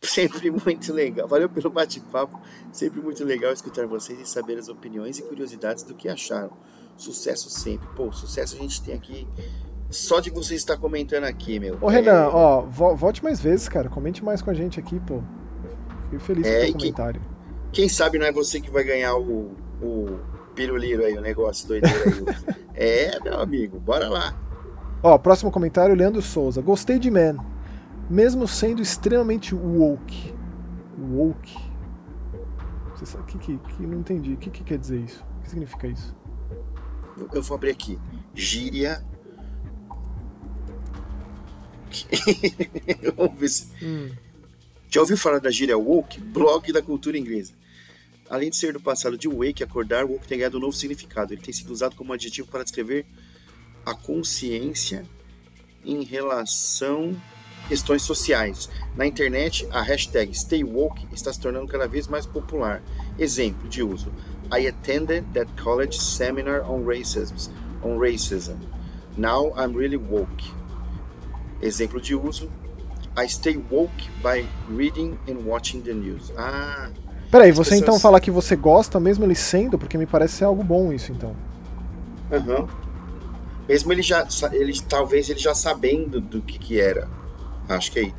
Sempre 0.00 0.50
muito 0.50 0.90
legal. 0.90 1.28
Valeu 1.28 1.50
pelo 1.50 1.68
bate-papo. 1.68 2.40
Sempre 2.72 3.02
muito 3.02 3.22
legal 3.22 3.52
escutar 3.52 3.86
vocês 3.86 4.18
e 4.18 4.26
saber 4.26 4.58
as 4.58 4.70
opiniões 4.70 5.18
e 5.18 5.22
curiosidades 5.22 5.82
do 5.82 5.94
que 5.94 6.08
acharam. 6.08 6.56
Sucesso 6.96 7.50
sempre. 7.50 7.86
Pô, 7.94 8.10
sucesso 8.10 8.56
a 8.56 8.58
gente 8.58 8.82
tem 8.82 8.94
aqui 8.94 9.28
só 9.90 10.18
de 10.20 10.30
você 10.30 10.54
estar 10.54 10.78
comentando 10.78 11.24
aqui, 11.24 11.60
meu. 11.60 11.76
Ô, 11.82 11.88
Renan, 11.88 12.22
é... 12.22 12.28
ó, 12.28 12.62
volte 12.62 13.22
mais 13.22 13.38
vezes, 13.38 13.68
cara. 13.68 13.90
Comente 13.90 14.24
mais 14.24 14.40
com 14.40 14.48
a 14.48 14.54
gente 14.54 14.80
aqui, 14.80 14.98
pô. 15.00 15.22
Fiquei 16.04 16.20
feliz 16.20 16.46
é, 16.46 16.64
com 16.66 16.70
o 16.70 16.72
comentário. 16.78 17.20
Quem, 17.20 17.82
quem 17.82 17.88
sabe 17.88 18.18
não 18.18 18.24
é 18.24 18.32
você 18.32 18.62
que 18.62 18.70
vai 18.70 18.82
ganhar 18.82 19.14
o, 19.16 19.52
o 19.82 20.18
piruliro 20.54 21.04
aí, 21.04 21.16
o 21.16 21.20
negócio 21.20 21.68
doideiro 21.68 21.96
aí. 22.06 22.56
é, 22.74 23.20
meu 23.20 23.40
amigo, 23.40 23.78
bora 23.78 24.08
lá. 24.08 24.34
Ó, 25.02 25.18
próximo 25.18 25.50
comentário, 25.50 25.94
Leandro 25.94 26.22
Souza. 26.22 26.62
Gostei 26.62 26.98
de 26.98 27.10
Man 27.10 27.36
mesmo 28.08 28.46
sendo 28.46 28.82
extremamente 28.82 29.54
woke. 29.54 30.34
Woke. 30.98 31.56
Você 32.94 33.06
sabe 33.06 33.24
que, 33.24 33.38
que, 33.38 33.58
que 33.58 33.82
não 33.86 34.00
entendi. 34.00 34.34
O 34.34 34.36
que, 34.36 34.50
que 34.50 34.62
quer 34.62 34.78
dizer 34.78 35.00
isso? 35.00 35.24
O 35.38 35.42
que 35.42 35.50
significa 35.50 35.86
isso? 35.86 36.14
Eu 37.32 37.42
vou 37.42 37.56
abrir 37.56 37.70
aqui. 37.70 37.98
Gíria. 38.34 39.04
Vamos 43.16 43.38
ver 43.38 43.48
se. 43.48 43.68
Hum. 43.84 44.10
Já 44.88 45.00
ouviu 45.00 45.16
falar 45.16 45.40
da 45.40 45.50
gíria 45.50 45.76
woke? 45.76 46.20
Blog 46.20 46.72
da 46.72 46.82
cultura 46.82 47.18
inglesa. 47.18 47.52
Além 48.28 48.50
de 48.50 48.56
ser 48.56 48.72
do 48.72 48.80
passado 48.80 49.18
de 49.18 49.28
wake, 49.28 49.62
acordar, 49.62 50.04
woke 50.04 50.26
tem 50.26 50.38
ganhado 50.38 50.56
um 50.56 50.60
novo 50.60 50.76
significado. 50.76 51.32
Ele 51.32 51.42
tem 51.42 51.52
sido 51.52 51.70
usado 51.70 51.94
como 51.94 52.12
adjetivo 52.12 52.48
para 52.48 52.62
descrever 52.62 53.04
a 53.84 53.94
consciência 53.94 55.04
em 55.84 56.02
relação 56.02 57.14
questões 57.68 58.02
sociais. 58.02 58.68
Na 58.96 59.06
internet, 59.06 59.66
a 59.70 59.82
hashtag 59.82 60.32
StayWoke 60.34 61.06
está 61.12 61.32
se 61.32 61.40
tornando 61.40 61.66
cada 61.66 61.86
vez 61.86 62.06
mais 62.06 62.26
popular. 62.26 62.82
Exemplo 63.18 63.68
de 63.68 63.82
uso: 63.82 64.12
I 64.52 64.66
attended 64.66 65.24
that 65.34 65.50
college 65.62 66.00
seminar 66.00 66.68
on 66.70 66.84
racism. 66.84 67.50
On 67.82 67.98
racism. 67.98 68.56
Now 69.16 69.52
I'm 69.56 69.76
really 69.76 69.96
woke. 69.96 70.44
Exemplo 71.62 72.00
de 72.00 72.14
uso: 72.14 72.50
I 73.16 73.26
stay 73.28 73.56
woke 73.70 74.08
by 74.22 74.46
reading 74.68 75.18
and 75.28 75.44
watching 75.44 75.82
the 75.82 75.94
news. 75.94 76.32
Ah. 76.36 76.90
Peraí, 77.34 77.50
você 77.50 77.70
pessoas... 77.70 77.80
então 77.80 77.98
fala 77.98 78.20
que 78.20 78.30
você 78.30 78.54
gosta 78.54 79.00
mesmo 79.00 79.24
ele 79.24 79.34
sendo, 79.34 79.76
porque 79.76 79.98
me 79.98 80.06
parece 80.06 80.34
ser 80.34 80.44
algo 80.44 80.62
bom 80.62 80.92
isso 80.92 81.10
então. 81.10 81.34
Aham. 82.30 82.60
Uhum. 82.60 82.68
Mesmo 83.68 83.92
ele 83.92 84.02
já, 84.02 84.24
ele 84.52 84.72
talvez 84.88 85.28
ele 85.28 85.40
já 85.40 85.52
sabendo 85.52 86.20
do 86.20 86.40
que 86.40 86.60
que 86.60 86.78
era. 86.78 87.08
Acho 87.68 87.90
que 87.90 87.98
é 87.98 88.02
aí. 88.02 88.14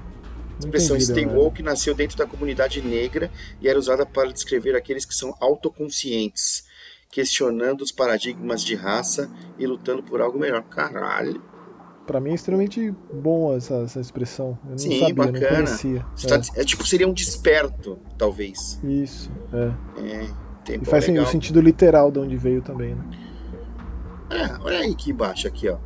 A 0.56 0.60
expressão 0.60 1.00
Stay 1.00 1.26
Woke 1.26 1.64
nasceu 1.64 1.96
dentro 1.96 2.18
da 2.18 2.26
comunidade 2.26 2.82
negra 2.82 3.32
e 3.62 3.70
era 3.70 3.80
usada 3.80 4.06
para 4.06 4.34
descrever 4.34 4.76
aqueles 4.76 5.06
que 5.06 5.16
são 5.16 5.34
autoconscientes, 5.40 6.66
questionando 7.10 7.84
os 7.84 7.94
paradigmas 7.94 8.62
de 8.62 8.76
raça 8.76 9.32
e 9.58 9.66
lutando 9.66 10.04
por 10.04 10.20
algo 10.20 10.38
melhor. 10.38 10.62
Caralho. 10.64 11.42
Pra 12.06 12.20
mim 12.20 12.32
é 12.32 12.36
extremamente 12.36 12.94
bom 13.12 13.56
essa, 13.56 13.76
essa 13.78 14.00
expressão. 14.00 14.58
Eu 14.66 14.72
não 14.72 14.78
Sim, 14.78 15.00
sabia, 15.00 15.16
bacana. 15.16 15.40
não 15.40 15.56
conhecia. 15.56 16.06
É. 16.24 16.28
Tá, 16.28 16.42
é. 16.56 16.64
tipo, 16.64 16.86
seria 16.86 17.08
um 17.08 17.14
desperto, 17.14 17.98
talvez. 18.18 18.80
Isso, 18.84 19.32
é. 19.52 20.02
é 20.02 20.46
e 20.74 20.86
faz 20.86 21.08
legal. 21.08 21.26
sentido 21.28 21.62
literal 21.62 22.12
de 22.12 22.20
onde 22.20 22.36
veio 22.36 22.62
também, 22.62 22.96
né? 22.96 23.04
É, 24.30 24.58
olha 24.64 24.80
aí 24.80 24.96
que 24.96 25.12
embaixo 25.12 25.48
aqui, 25.48 25.70
ó. 25.70 25.78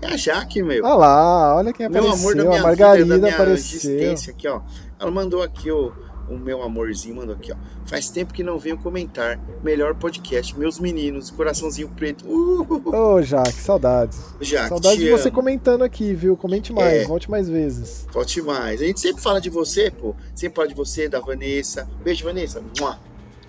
É 0.00 0.06
a 0.06 0.16
Jaque, 0.16 0.62
meu. 0.62 0.84
Olha 0.84 0.94
lá, 0.94 1.56
olha 1.56 1.72
quem 1.72 1.86
apareceu. 1.86 2.16
Meu 2.16 2.20
amor 2.20 2.36
da 2.36 2.44
minha 2.44 2.60
a 2.60 2.62
Margarida 2.62 3.04
vida, 3.04 3.18
da 3.18 3.22
minha 3.22 3.34
apareceu. 3.34 4.14
aqui, 4.30 4.48
ó. 4.48 4.60
Ela 4.98 5.10
mandou 5.10 5.42
aqui 5.42 5.70
o, 5.70 5.92
o 6.30 6.38
meu 6.38 6.62
amorzinho, 6.62 7.16
mandou 7.16 7.34
aqui, 7.34 7.52
ó. 7.52 7.56
Faz 7.86 8.10
tempo 8.10 8.32
que 8.32 8.42
não 8.42 8.58
venho 8.58 8.78
comentar. 8.78 9.40
Melhor 9.62 9.94
podcast, 9.94 10.58
meus 10.58 10.78
meninos, 10.78 11.30
coraçãozinho 11.30 11.88
preto. 11.88 12.26
Ô, 12.28 12.62
uh! 12.62 12.94
oh, 12.94 13.22
Jaque, 13.22 13.52
saudades. 13.52 14.18
Jaque, 14.40 14.68
saudades 14.68 14.98
de 14.98 15.10
você 15.10 15.30
comentando 15.30 15.82
aqui, 15.82 16.14
viu? 16.14 16.36
Comente 16.36 16.72
mais, 16.72 17.02
é, 17.02 17.04
volte 17.04 17.30
mais 17.30 17.48
vezes. 17.48 18.06
Volte 18.12 18.42
mais. 18.42 18.80
A 18.82 18.84
gente 18.84 19.00
sempre 19.00 19.22
fala 19.22 19.40
de 19.40 19.50
você, 19.50 19.90
pô. 19.90 20.14
Sempre 20.34 20.56
fala 20.56 20.68
de 20.68 20.74
você, 20.74 21.08
da 21.08 21.20
Vanessa. 21.20 21.88
Beijo, 22.02 22.24
Vanessa. 22.24 22.62
Mua. 22.78 22.98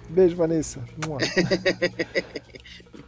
Beijo, 0.09 0.35
Vanessa. 0.35 0.79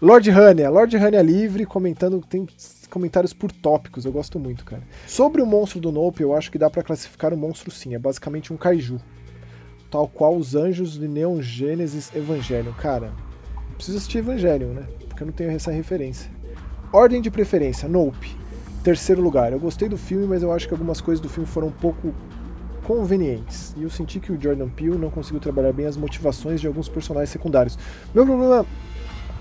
Lord 0.01 0.31
Hania, 0.31 0.69
Lord 0.69 0.97
Hania 0.97 1.21
livre, 1.21 1.63
comentando, 1.63 2.19
tem 2.27 2.47
comentários 2.89 3.33
por 3.33 3.51
tópicos, 3.51 4.03
eu 4.03 4.11
gosto 4.11 4.39
muito, 4.39 4.65
cara. 4.65 4.81
Sobre 5.07 5.41
o 5.43 5.45
monstro 5.45 5.79
do 5.79 5.91
Nope, 5.91 6.23
eu 6.23 6.35
acho 6.35 6.51
que 6.51 6.57
dá 6.57 6.69
para 6.69 6.81
classificar 6.81 7.33
o 7.33 7.37
monstro 7.37 7.69
sim, 7.69 7.93
é 7.93 7.99
basicamente 7.99 8.51
um 8.51 8.57
kaiju. 8.57 8.99
Tal 9.91 10.07
qual 10.07 10.35
os 10.35 10.55
anjos 10.55 10.97
de 10.97 11.07
Neon 11.07 11.41
Genesis 11.41 12.11
Evangelion. 12.15 12.71
Cara, 12.73 13.11
preciso 13.75 13.97
assistir 13.97 14.19
Evangelion, 14.19 14.69
né? 14.69 14.87
Porque 15.07 15.21
eu 15.21 15.27
não 15.27 15.33
tenho 15.33 15.51
essa 15.51 15.69
referência. 15.69 16.31
Ordem 16.93 17.21
de 17.21 17.29
preferência, 17.29 17.87
Nope. 17.87 18.35
Terceiro 18.83 19.21
lugar, 19.21 19.51
eu 19.51 19.59
gostei 19.59 19.87
do 19.87 19.97
filme, 19.97 20.25
mas 20.25 20.41
eu 20.41 20.51
acho 20.51 20.67
que 20.67 20.73
algumas 20.73 20.99
coisas 20.99 21.21
do 21.21 21.29
filme 21.29 21.47
foram 21.47 21.67
um 21.67 21.71
pouco 21.71 22.13
convenientes. 22.83 23.75
E 23.77 23.83
eu 23.83 23.89
senti 23.89 24.19
que 24.19 24.31
o 24.31 24.41
Jordan 24.41 24.69
Peele 24.69 24.97
não 24.97 25.09
conseguiu 25.09 25.39
trabalhar 25.39 25.71
bem 25.71 25.85
as 25.85 25.95
motivações 25.95 26.59
de 26.59 26.67
alguns 26.67 26.89
personagens 26.89 27.29
secundários. 27.29 27.77
Meu 28.15 28.25
problema 28.25 28.65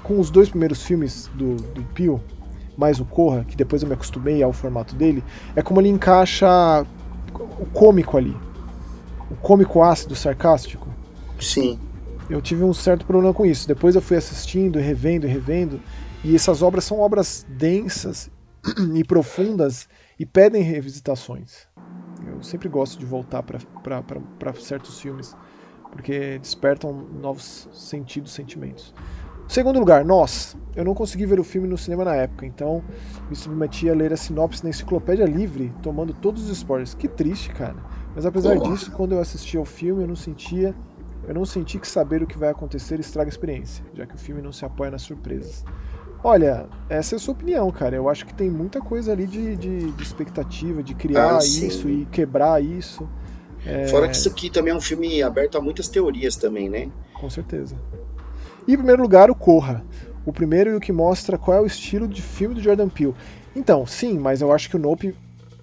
com 0.03 0.19
os 0.19 0.31
dois 0.31 0.49
primeiros 0.49 0.83
filmes 0.83 1.31
do, 1.35 1.55
do 1.57 1.83
Peele 1.95 2.21
mais 2.77 2.99
o 2.99 3.05
Corra, 3.05 3.45
que 3.45 3.57
depois 3.57 3.83
eu 3.83 3.89
me 3.89 3.95
acostumei 3.95 4.43
ao 4.43 4.53
formato 4.53 4.95
dele, 4.95 5.23
é 5.55 5.63
como 5.63 5.81
ele 5.81 5.89
encaixa 5.89 6.85
o 7.35 7.67
cômico 7.67 8.17
ali. 8.17 8.35
O 9.31 9.37
cômico 9.37 9.83
ácido, 9.83 10.15
sarcástico. 10.15 10.89
Sim. 11.41 11.79
Eu 12.29 12.41
tive 12.41 12.63
um 12.63 12.73
certo 12.73 13.05
problema 13.05 13.35
com 13.35 13.47
isso. 13.47 13.67
Depois 13.67 13.95
eu 13.95 14.03
fui 14.03 14.17
assistindo, 14.17 14.79
revendo 14.79 15.27
e 15.27 15.31
revendo, 15.31 15.81
e 16.23 16.35
essas 16.35 16.63
obras 16.63 16.85
são 16.85 17.01
obras 17.01 17.47
densas 17.49 18.31
e 18.95 19.03
profundas 19.03 19.89
e 20.19 20.27
pedem 20.27 20.63
revisitações. 20.63 21.67
Eu 22.27 22.43
sempre 22.43 22.69
gosto 22.69 22.99
de 22.99 23.07
voltar 23.07 23.43
para 23.43 24.55
certos 24.55 25.01
filmes, 25.01 25.35
porque 25.91 26.39
despertam 26.39 26.93
novos 26.93 27.69
sentidos, 27.73 28.33
sentimentos. 28.33 28.95
Segundo 29.49 29.81
lugar, 29.81 30.05
Nós. 30.05 30.57
Eu 30.77 30.85
não 30.85 30.95
consegui 30.95 31.27
ver 31.27 31.41
o 31.41 31.45
filme 31.45 31.67
no 31.67 31.77
cinema 31.77 32.05
na 32.05 32.15
época, 32.15 32.47
então 32.47 32.85
me 33.29 33.35
submeti 33.35 33.91
a 33.91 33.95
ler 33.95 34.13
a 34.13 34.17
sinopse 34.17 34.63
na 34.63 34.71
enciclopédia 34.71 35.25
livre, 35.25 35.73
tomando 35.83 36.15
todos 36.15 36.45
os 36.45 36.51
spoilers. 36.51 36.95
Que 36.95 37.09
triste, 37.09 37.51
cara. 37.51 37.75
Mas 38.15 38.27
apesar 38.27 38.59
disso, 38.59 38.91
quando 38.93 39.13
eu 39.13 39.21
assisti 39.21 39.57
ao 39.57 39.65
filme, 39.65 40.03
eu 40.03 40.09
não 40.09 40.17
sentia. 40.17 40.75
Eu 41.27 41.35
não 41.35 41.45
senti 41.45 41.79
que 41.79 41.87
saber 41.87 42.23
o 42.23 42.27
que 42.27 42.39
vai 42.39 42.49
acontecer 42.49 42.99
estraga 42.99 43.29
a 43.29 43.33
experiência, 43.33 43.85
já 43.95 44.07
que 44.07 44.15
o 44.15 44.19
filme 44.19 44.41
não 44.41 44.53
se 44.53 44.65
apoia 44.65 44.91
nas 44.91 45.03
surpresas. 45.03 45.65
Olha, 46.23 46.67
essa 46.89 47.15
é 47.15 47.17
a 47.17 47.19
sua 47.19 47.33
opinião, 47.33 47.71
cara. 47.71 47.97
Eu 47.97 48.09
acho 48.09 48.27
que 48.27 48.35
tem 48.35 48.51
muita 48.51 48.81
coisa 48.81 49.13
ali 49.13 49.27
de, 49.27 49.57
de, 49.57 49.91
de 49.93 50.03
expectativa, 50.03 50.83
de 50.83 50.95
criar 50.95 51.37
ah, 51.37 51.39
isso 51.39 51.89
e 51.89 52.05
quebrar 52.07 52.63
isso. 52.63 53.09
É... 53.65 53.87
Fora 53.89 54.09
que 54.09 54.17
isso 54.17 54.29
aqui 54.29 54.51
também 54.51 54.73
é 54.73 54.77
um 54.77 54.81
filme 54.81 55.23
aberto 55.23 55.57
a 55.57 55.61
muitas 55.61 55.89
teorias 55.89 56.37
também, 56.37 56.69
né? 56.69 56.91
Com 57.15 57.29
certeza. 57.31 57.77
E 58.67 58.73
em 58.73 58.77
primeiro 58.77 59.03
lugar, 59.03 59.31
o 59.31 59.35
Corra. 59.35 59.85
O 60.25 60.33
primeiro 60.33 60.71
e 60.71 60.75
o 60.75 60.81
que 60.81 60.93
mostra 60.93 61.39
qual 61.39 61.57
é 61.57 61.61
o 61.61 61.67
estilo 61.67 62.07
de 62.07 62.21
filme 62.21 62.55
do 62.55 62.61
Jordan 62.61 62.89
Peele. 62.89 63.15
Então, 63.57 63.87
sim, 63.87 64.19
mas 64.19 64.43
eu 64.43 64.53
acho 64.53 64.69
que 64.69 64.77
o 64.77 64.79
Nope 64.79 65.15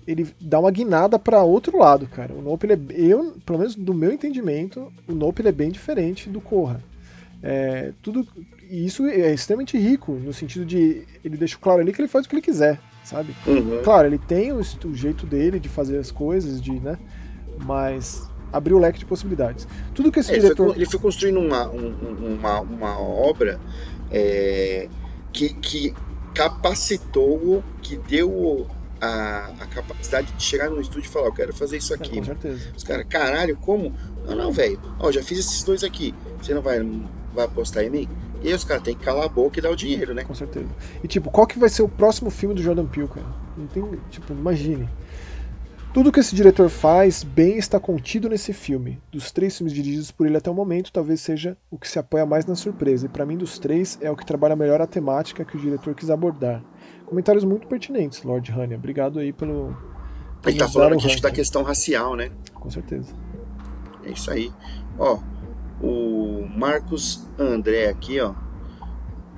ele 0.08 0.34
dá 0.39 0.60
uma 0.60 0.72
guinada 0.72 1.20
para 1.20 1.43
outro 1.43 1.78
lado, 1.78 2.08
cara. 2.08 2.34
O 2.34 2.41
Nope, 2.41 2.68
é, 2.72 2.80
eu, 2.95 3.36
pelo 3.45 3.60
menos 3.60 3.76
do 3.76 3.93
meu 3.93 4.12
entendimento, 4.12 4.91
o 5.08 5.14
Nope 5.14 5.45
é 5.45 5.51
bem 5.51 5.70
diferente 5.70 6.30
do 6.30 6.39
Corra. 6.39 6.82
É, 7.43 7.91
tudo 8.01 8.26
e 8.70 8.86
isso 8.86 9.05
é 9.05 9.32
extremamente 9.32 9.78
rico 9.78 10.14
no 10.14 10.34
sentido 10.34 10.66
de 10.66 11.03
ele 11.24 11.38
deixa 11.38 11.55
claro 11.58 11.80
ali 11.80 11.93
que 11.93 12.01
ele 12.01 12.08
faz 12.08 12.26
o 12.26 12.30
que 12.30 12.36
ele 12.36 12.41
quiser, 12.41 12.80
sabe? 13.03 13.36
Uhum. 13.45 13.82
Claro, 13.84 14.08
ele 14.08 14.18
tem 14.18 14.51
o, 14.51 14.60
o, 14.60 14.95
jeito 14.95 15.26
dele 15.26 15.60
de 15.60 15.70
fazer 15.70 15.97
as 15.97 16.10
coisas, 16.10 16.60
de, 16.60 16.72
né? 16.72 16.97
Mas 17.64 18.28
abriu 18.51 18.78
o 18.78 18.80
leque 18.80 18.99
de 18.99 19.05
possibilidades. 19.05 19.68
Tudo 19.93 20.12
que 20.12 20.20
esse 20.20 20.34
é, 20.34 20.39
diretor. 20.39 20.76
Ele 20.76 20.86
foi, 20.86 20.99
construindo 20.99 21.39
uma, 21.39 21.68
uma, 21.70 22.62
uma 22.62 22.99
obra 22.99 23.60
é, 24.12 24.89
que, 25.32 25.53
que 25.53 25.93
capacitou, 26.34 27.64
que 27.82 27.97
deu 27.97 28.68
a, 29.02 29.52
a, 29.60 29.68
capacidade 29.68 30.32
de 30.34 30.43
chegar 30.43 30.70
no 30.70 30.80
estúdio 30.80 31.08
e 31.08 31.12
falar, 31.12 31.28
eu 31.28 31.34
quero 31.34 31.54
fazer 31.54 31.78
isso 31.78 31.93
aqui. 31.93 32.18
É, 32.18 32.20
com 32.20 32.26
certeza. 32.26 32.72
Os 32.76 32.84
caras, 32.84 33.06
caralho, 33.08 33.58
como? 33.58 33.93
Não, 34.26 34.36
não, 34.36 34.52
velho. 34.52 34.80
Ó, 35.00 35.12
já 35.12 35.24
fiz 35.24 35.39
esses 35.39 35.64
dois 35.64 35.84
aqui. 35.84 36.14
Você 36.41 36.54
não 36.54 36.62
vai, 36.62 36.80
vai 37.34 37.45
apostar 37.45 37.84
em 37.84 37.89
mim? 37.89 38.10
E 38.41 38.50
aí 38.50 38.54
os 38.54 38.64
caras 38.64 38.84
têm 38.84 38.95
que 38.95 39.04
calar 39.04 39.26
a 39.26 39.30
boca 39.30 39.60
e 39.60 39.62
dar 39.62 39.72
o 39.72 39.76
dinheiro, 39.76 40.14
né? 40.14 40.24
Com 40.24 40.36
certeza. 40.36 40.68
E 41.04 41.08
tipo, 41.08 41.32
qual 41.32 41.48
que 41.48 41.58
vai 41.58 41.70
ser 41.70 41.82
o 41.82 41.89
próximo 41.89 42.30
filme 42.30 42.54
do 42.54 42.62
Jordan 42.62 42.86
Peele, 42.86 43.08
cara? 43.08 43.26
Não 43.58 43.68
tem, 43.68 43.84
tipo, 44.10 44.34
imagine. 44.34 44.88
Tudo 45.93 46.12
que 46.12 46.20
esse 46.20 46.36
diretor 46.36 46.70
faz 46.70 47.24
bem 47.24 47.58
está 47.58 47.80
contido 47.80 48.30
nesse 48.30 48.54
filme. 48.54 49.02
Dos 49.12 49.32
três 49.32 49.58
filmes 49.58 49.74
dirigidos 49.74 50.12
por 50.12 50.28
ele 50.28 50.38
até 50.38 50.48
o 50.48 50.54
momento, 50.54 50.91
talvez 50.91 51.22
seja 51.22 51.58
o 51.72 51.78
que 51.78 51.89
se 51.89 51.98
apoia 51.98 52.24
mais 52.24 52.45
na 52.45 52.56
surpresa. 52.56 53.08
E 53.08 53.10
para 53.10 53.26
mim, 53.26 53.36
dos 53.36 53.58
três, 53.58 53.98
é 54.00 54.12
o 54.12 54.16
que 54.16 54.26
trabalha 54.26 54.56
melhor 54.56 54.80
a 54.80 54.86
temática 54.86 55.43
que 55.43 55.58
o 55.58 55.60
diretor 55.60 55.95
quis 55.95 56.12
abordar. 56.12 56.64
Comentários 57.08 57.45
muito 57.45 57.68
pertinentes, 57.68 58.22
Lord 58.24 58.51
Hania. 58.51 58.76
Obrigado 58.76 59.20
aí 59.20 59.32
pelo. 59.32 59.74
Ele 60.45 60.58
tá 60.60 60.68
falando 60.68 60.95
aqui 60.95 61.22
da 61.22 61.32
questão 61.32 61.64
racial, 61.64 62.18
né? 62.18 62.32
Com 62.53 62.70
certeza. 62.70 63.16
É 64.03 64.12
isso 64.12 64.30
aí. 64.30 64.51
Ó, 64.99 65.18
o 65.82 66.45
Marcos 66.53 67.26
André 67.39 67.88
aqui, 67.88 68.20
ó, 68.20 68.34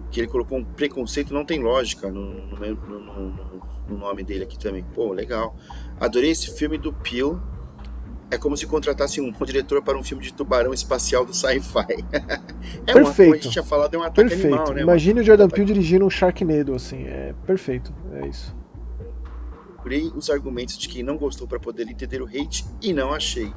que 0.09 0.19
ele 0.19 0.27
colocou 0.27 0.57
um 0.57 0.63
preconceito, 0.63 1.31
não 1.31 1.45
tem 1.45 1.61
lógica 1.61 2.09
no, 2.09 2.33
no, 2.47 2.75
no, 2.75 3.61
no 3.87 3.97
nome 3.97 4.23
dele 4.23 4.45
aqui 4.45 4.57
também. 4.57 4.83
Pô, 4.95 5.13
legal. 5.13 5.55
Adorei 5.99 6.31
esse 6.31 6.51
filme 6.57 6.75
do 6.75 6.91
Peel. 6.91 7.39
É 8.31 8.37
como 8.37 8.55
se 8.55 8.67
contratasse 8.67 9.19
um, 9.19 9.33
um 9.39 9.45
diretor 9.45 9.81
para 9.81 9.97
um 9.97 10.03
filme 10.03 10.23
de 10.23 10.33
tubarão 10.33 10.73
espacial 10.73 11.25
do 11.25 11.33
sci-fi. 11.33 12.05
é 12.85 12.93
perfeito. 12.93 12.97
Uma, 12.97 13.13
como 13.13 13.33
a 13.33 13.35
gente 13.35 13.49
tinha 13.49 13.63
falado, 13.63 13.95
é 13.95 13.97
um 13.97 14.03
ataque 14.03 14.29
perfeito. 14.29 14.55
animal, 14.55 14.73
né? 14.73 14.81
Imagine 14.81 15.21
o 15.21 15.23
Jordan 15.23 15.49
Peele 15.49 15.65
dirigindo 15.65 16.05
um 16.05 16.09
Sharknado, 16.09 16.75
assim. 16.75 17.03
É 17.05 17.33
perfeito. 17.45 17.93
É 18.13 18.27
isso. 18.27 18.55
Procurei 19.73 20.11
os 20.15 20.29
argumentos 20.29 20.77
de 20.77 20.87
quem 20.87 21.01
não 21.01 21.17
gostou 21.17 21.47
para 21.47 21.59
poder 21.59 21.87
entender 21.87 22.21
o 22.21 22.25
hate 22.25 22.65
e 22.81 22.93
não 22.93 23.13
achei. 23.13 23.51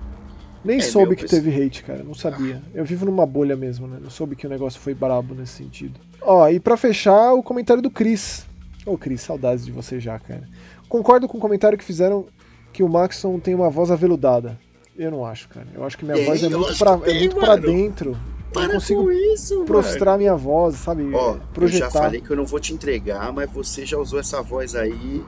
Nem 0.65 0.79
é, 0.79 0.81
soube 0.81 1.17
que 1.17 1.27
teve 1.27 1.51
hate, 1.51 1.83
cara. 1.83 2.03
Não 2.03 2.15
sabia. 2.15 2.63
Ah. 2.65 2.71
Eu 2.75 2.85
vivo 2.85 3.05
numa 3.05 3.27
bolha 3.27 3.57
mesmo, 3.57 3.87
né? 3.87 3.99
Não 4.01 4.11
soube 4.11 4.37
que 4.37 4.47
o 4.47 4.51
negócio 4.51 4.81
foi 4.81 4.95
brabo 4.95 5.35
nesse 5.35 5.53
sentido. 5.55 5.99
Ó, 6.21 6.49
e 6.49 6.61
para 6.61 6.77
fechar, 6.77 7.33
o 7.33 7.43
comentário 7.43 7.83
do 7.83 7.91
Chris. 7.91 8.47
Ô, 8.87 8.97
Cris, 8.97 9.21
saudades 9.21 9.67
de 9.67 9.73
você 9.73 9.99
já, 9.99 10.19
cara. 10.19 10.49
Concordo 10.89 11.27
com 11.27 11.39
o 11.39 11.41
comentário 11.41 11.77
que 11.77 11.85
fizeram 11.85 12.27
que 12.73 12.83
o 12.83 12.89
Maxon 12.89 13.39
tem 13.39 13.55
uma 13.55 13.71
voz 13.71 13.91
aveludada. 13.91 14.59
Eu 14.97 15.11
não 15.11 15.25
acho, 15.25 15.49
cara. 15.49 15.67
Eu 15.75 15.85
acho 15.85 15.97
que 15.97 16.05
minha 16.05 16.25
voz 16.25 16.43
é 16.43 16.49
muito, 16.49 16.79
pra, 16.79 16.93
é 17.05 17.19
muito 17.19 17.37
pra 17.37 17.57
dentro. 17.57 18.17
Para 18.53 18.65
eu 18.65 18.71
consigo 18.73 19.11
isso, 19.11 19.65
prostrar 19.65 20.13
mano. 20.13 20.19
minha 20.19 20.37
voz, 20.37 20.77
sabe? 20.77 21.11
Ó, 21.15 21.37
projetar. 21.55 21.87
eu 21.87 21.91
já 21.91 21.91
falei 21.91 22.21
que 22.21 22.31
eu 22.31 22.37
não 22.37 22.45
vou 22.45 22.61
te 22.61 22.75
entregar, 22.75 23.33
mas 23.33 23.51
você 23.51 23.87
já 23.87 23.97
usou 23.97 24.21
essa 24.21 24.43
voz 24.43 24.75
aí, 24.75 25.25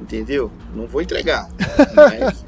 entendeu? 0.00 0.50
Não 0.74 0.86
vou 0.86 1.02
entregar. 1.02 1.48
Mas... 1.94 2.44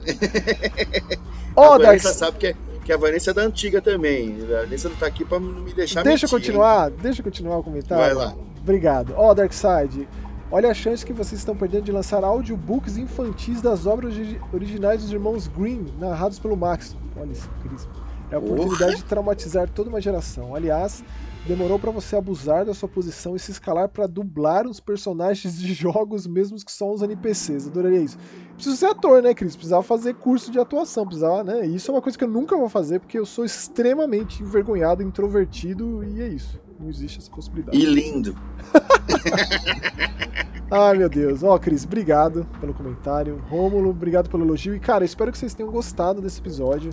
oh, 1.55 1.61
a 1.61 1.78
Vanessa 1.78 2.14
sabe 2.14 2.39
que, 2.39 2.47
é, 2.47 2.55
que 2.82 2.93
a 2.93 2.97
Vanessa 2.97 3.30
é 3.30 3.34
da 3.34 3.43
antiga 3.43 3.82
também. 3.82 4.39
A 4.43 4.62
Vanessa 4.62 4.89
não 4.89 4.97
tá 4.97 5.07
aqui 5.07 5.22
pra 5.22 5.39
não 5.39 5.61
me 5.61 5.74
deixar 5.74 6.03
Deixa 6.03 6.24
mentir, 6.24 6.24
eu 6.24 6.30
continuar, 6.30 6.91
hein? 6.91 6.97
deixa 7.03 7.20
eu 7.20 7.24
continuar 7.24 7.59
o 7.59 7.62
comentário. 7.62 8.03
Vai 8.03 8.14
lá. 8.14 8.34
Obrigado. 8.62 9.12
Ó, 9.16 9.30
oh, 9.30 9.34
Darkseid, 9.34 10.09
Olha 10.51 10.70
a 10.70 10.74
chance 10.74 11.05
que 11.05 11.12
vocês 11.12 11.40
estão 11.40 11.57
perdendo 11.57 11.84
de 11.84 11.92
lançar 11.92 12.22
audiobooks 12.22 12.97
infantis 12.97 13.61
das 13.61 13.84
obras 13.84 14.14
originais 14.53 15.03
dos 15.03 15.11
irmãos 15.11 15.49
Green, 15.49 15.86
narrados 15.99 16.38
pelo 16.38 16.57
Max. 16.57 16.97
Olha 17.16 17.32
isso, 17.32 17.51
Cris. 17.62 17.88
É 18.30 18.36
a 18.36 18.38
oportunidade 18.38 18.97
de 18.97 19.05
traumatizar 19.05 19.68
toda 19.68 19.90
uma 19.90 20.01
geração. 20.01 20.55
Aliás, 20.55 21.03
demorou 21.47 21.80
para 21.80 21.90
você 21.90 22.14
abusar 22.14 22.64
da 22.64 22.74
sua 22.74 22.88
posição 22.88 23.34
e 23.34 23.40
se 23.40 23.51
escalar 23.51 23.88
para 23.88 24.07
dublar 24.07 24.66
os 24.66 24.78
personagens 24.78 25.59
de 25.59 25.74
jogos, 25.74 26.28
mesmo 26.28 26.57
que 26.64 26.70
são 26.70 26.92
os 26.92 27.03
NPCs. 27.03 27.66
Adoraria 27.66 28.01
isso. 28.01 28.16
Preciso 28.55 28.76
ser 28.76 28.86
ator, 28.86 29.22
né, 29.22 29.34
Cris? 29.34 29.57
Precisava 29.57 29.82
fazer 29.82 30.14
curso 30.14 30.51
de 30.51 30.61
atuação, 30.61 31.05
precisava, 31.05 31.42
né? 31.42 31.66
Isso 31.66 31.90
é 31.90 31.94
uma 31.94 32.03
coisa 32.03 32.16
que 32.16 32.24
eu 32.24 32.28
nunca 32.28 32.57
vou 32.57 32.68
fazer 32.68 33.01
porque 33.01 33.18
eu 33.18 33.26
sou 33.26 33.44
extremamente 33.44 34.44
envergonhado, 34.44 35.03
introvertido 35.03 36.05
e 36.05 36.22
é 36.22 36.28
isso. 36.28 36.61
Não 36.79 36.89
existe 36.89 37.18
essa 37.18 37.31
possibilidade. 37.31 37.77
E 37.77 37.85
lindo. 37.85 38.37
Ai, 40.70 40.99
meu 40.99 41.09
Deus. 41.09 41.43
Ó, 41.43 41.55
oh, 41.55 41.59
Cris, 41.59 41.85
obrigado 41.85 42.45
pelo 42.61 42.74
comentário. 42.74 43.43
Rômulo, 43.49 43.91
obrigado 43.91 44.29
pelo 44.29 44.45
elogio. 44.45 44.74
E, 44.74 44.81
cara, 44.81 45.05
espero 45.05 45.31
que 45.31 45.39
vocês 45.39 45.55
tenham 45.55 45.70
gostado 45.70 46.20
desse 46.20 46.41
episódio. 46.41 46.93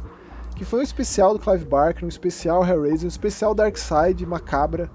Que 0.56 0.64
foi 0.64 0.80
um 0.80 0.84
especial 0.84 1.34
do 1.34 1.40
Clive 1.40 1.66
Barker, 1.66 2.06
um 2.06 2.08
especial 2.08 2.66
Hellraiser, 2.66 3.06
um 3.06 3.10
especial 3.10 3.56
Darkseid, 3.56 4.24
Macabra. 4.26 4.90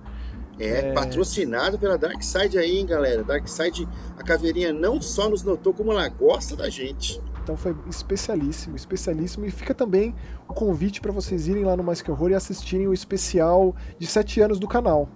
É, 0.58 0.90
é, 0.90 0.92
patrocinado 0.92 1.78
pela 1.78 1.98
Darkseid 1.98 2.56
aí, 2.56 2.78
hein, 2.78 2.86
galera. 2.86 3.24
Darkseid, 3.24 3.88
a 4.16 4.22
caveirinha 4.22 4.72
não 4.72 5.02
só 5.02 5.28
nos 5.28 5.42
notou, 5.42 5.74
como 5.74 5.92
ela 5.92 6.08
gosta 6.08 6.56
da 6.56 6.70
gente. 6.70 7.20
Então 7.48 7.56
foi 7.56 7.74
especialíssimo, 7.88 8.76
especialíssimo. 8.76 9.46
E 9.46 9.50
fica 9.50 9.72
também 9.72 10.14
o 10.46 10.52
convite 10.52 11.00
para 11.00 11.10
vocês 11.10 11.48
irem 11.48 11.64
lá 11.64 11.74
no 11.74 11.82
Mais 11.82 12.02
Que 12.02 12.10
Horror 12.10 12.30
e 12.30 12.34
assistirem 12.34 12.86
o 12.86 12.92
especial 12.92 13.74
de 13.98 14.06
7 14.06 14.42
anos 14.42 14.58
do 14.58 14.68
canal. 14.68 15.08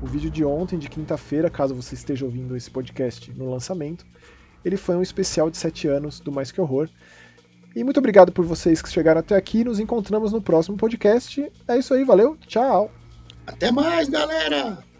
O 0.00 0.06
vídeo 0.06 0.30
de 0.30 0.42
ontem, 0.42 0.78
de 0.78 0.88
quinta-feira, 0.88 1.50
caso 1.50 1.74
você 1.74 1.94
esteja 1.94 2.24
ouvindo 2.24 2.56
esse 2.56 2.70
podcast 2.70 3.30
no 3.34 3.50
lançamento, 3.50 4.06
ele 4.64 4.78
foi 4.78 4.96
um 4.96 5.02
especial 5.02 5.50
de 5.50 5.58
7 5.58 5.86
anos 5.88 6.20
do 6.20 6.32
Mais 6.32 6.50
Que 6.50 6.58
Horror. 6.58 6.88
E 7.76 7.84
muito 7.84 7.98
obrigado 7.98 8.32
por 8.32 8.46
vocês 8.46 8.80
que 8.80 8.88
chegaram 8.88 9.20
até 9.20 9.36
aqui. 9.36 9.62
Nos 9.62 9.78
encontramos 9.78 10.32
no 10.32 10.40
próximo 10.40 10.78
podcast. 10.78 11.52
É 11.68 11.76
isso 11.76 11.92
aí, 11.92 12.02
valeu, 12.02 12.34
tchau! 12.46 12.90
Até 13.46 13.70
mais, 13.70 14.08
galera! 14.08 14.93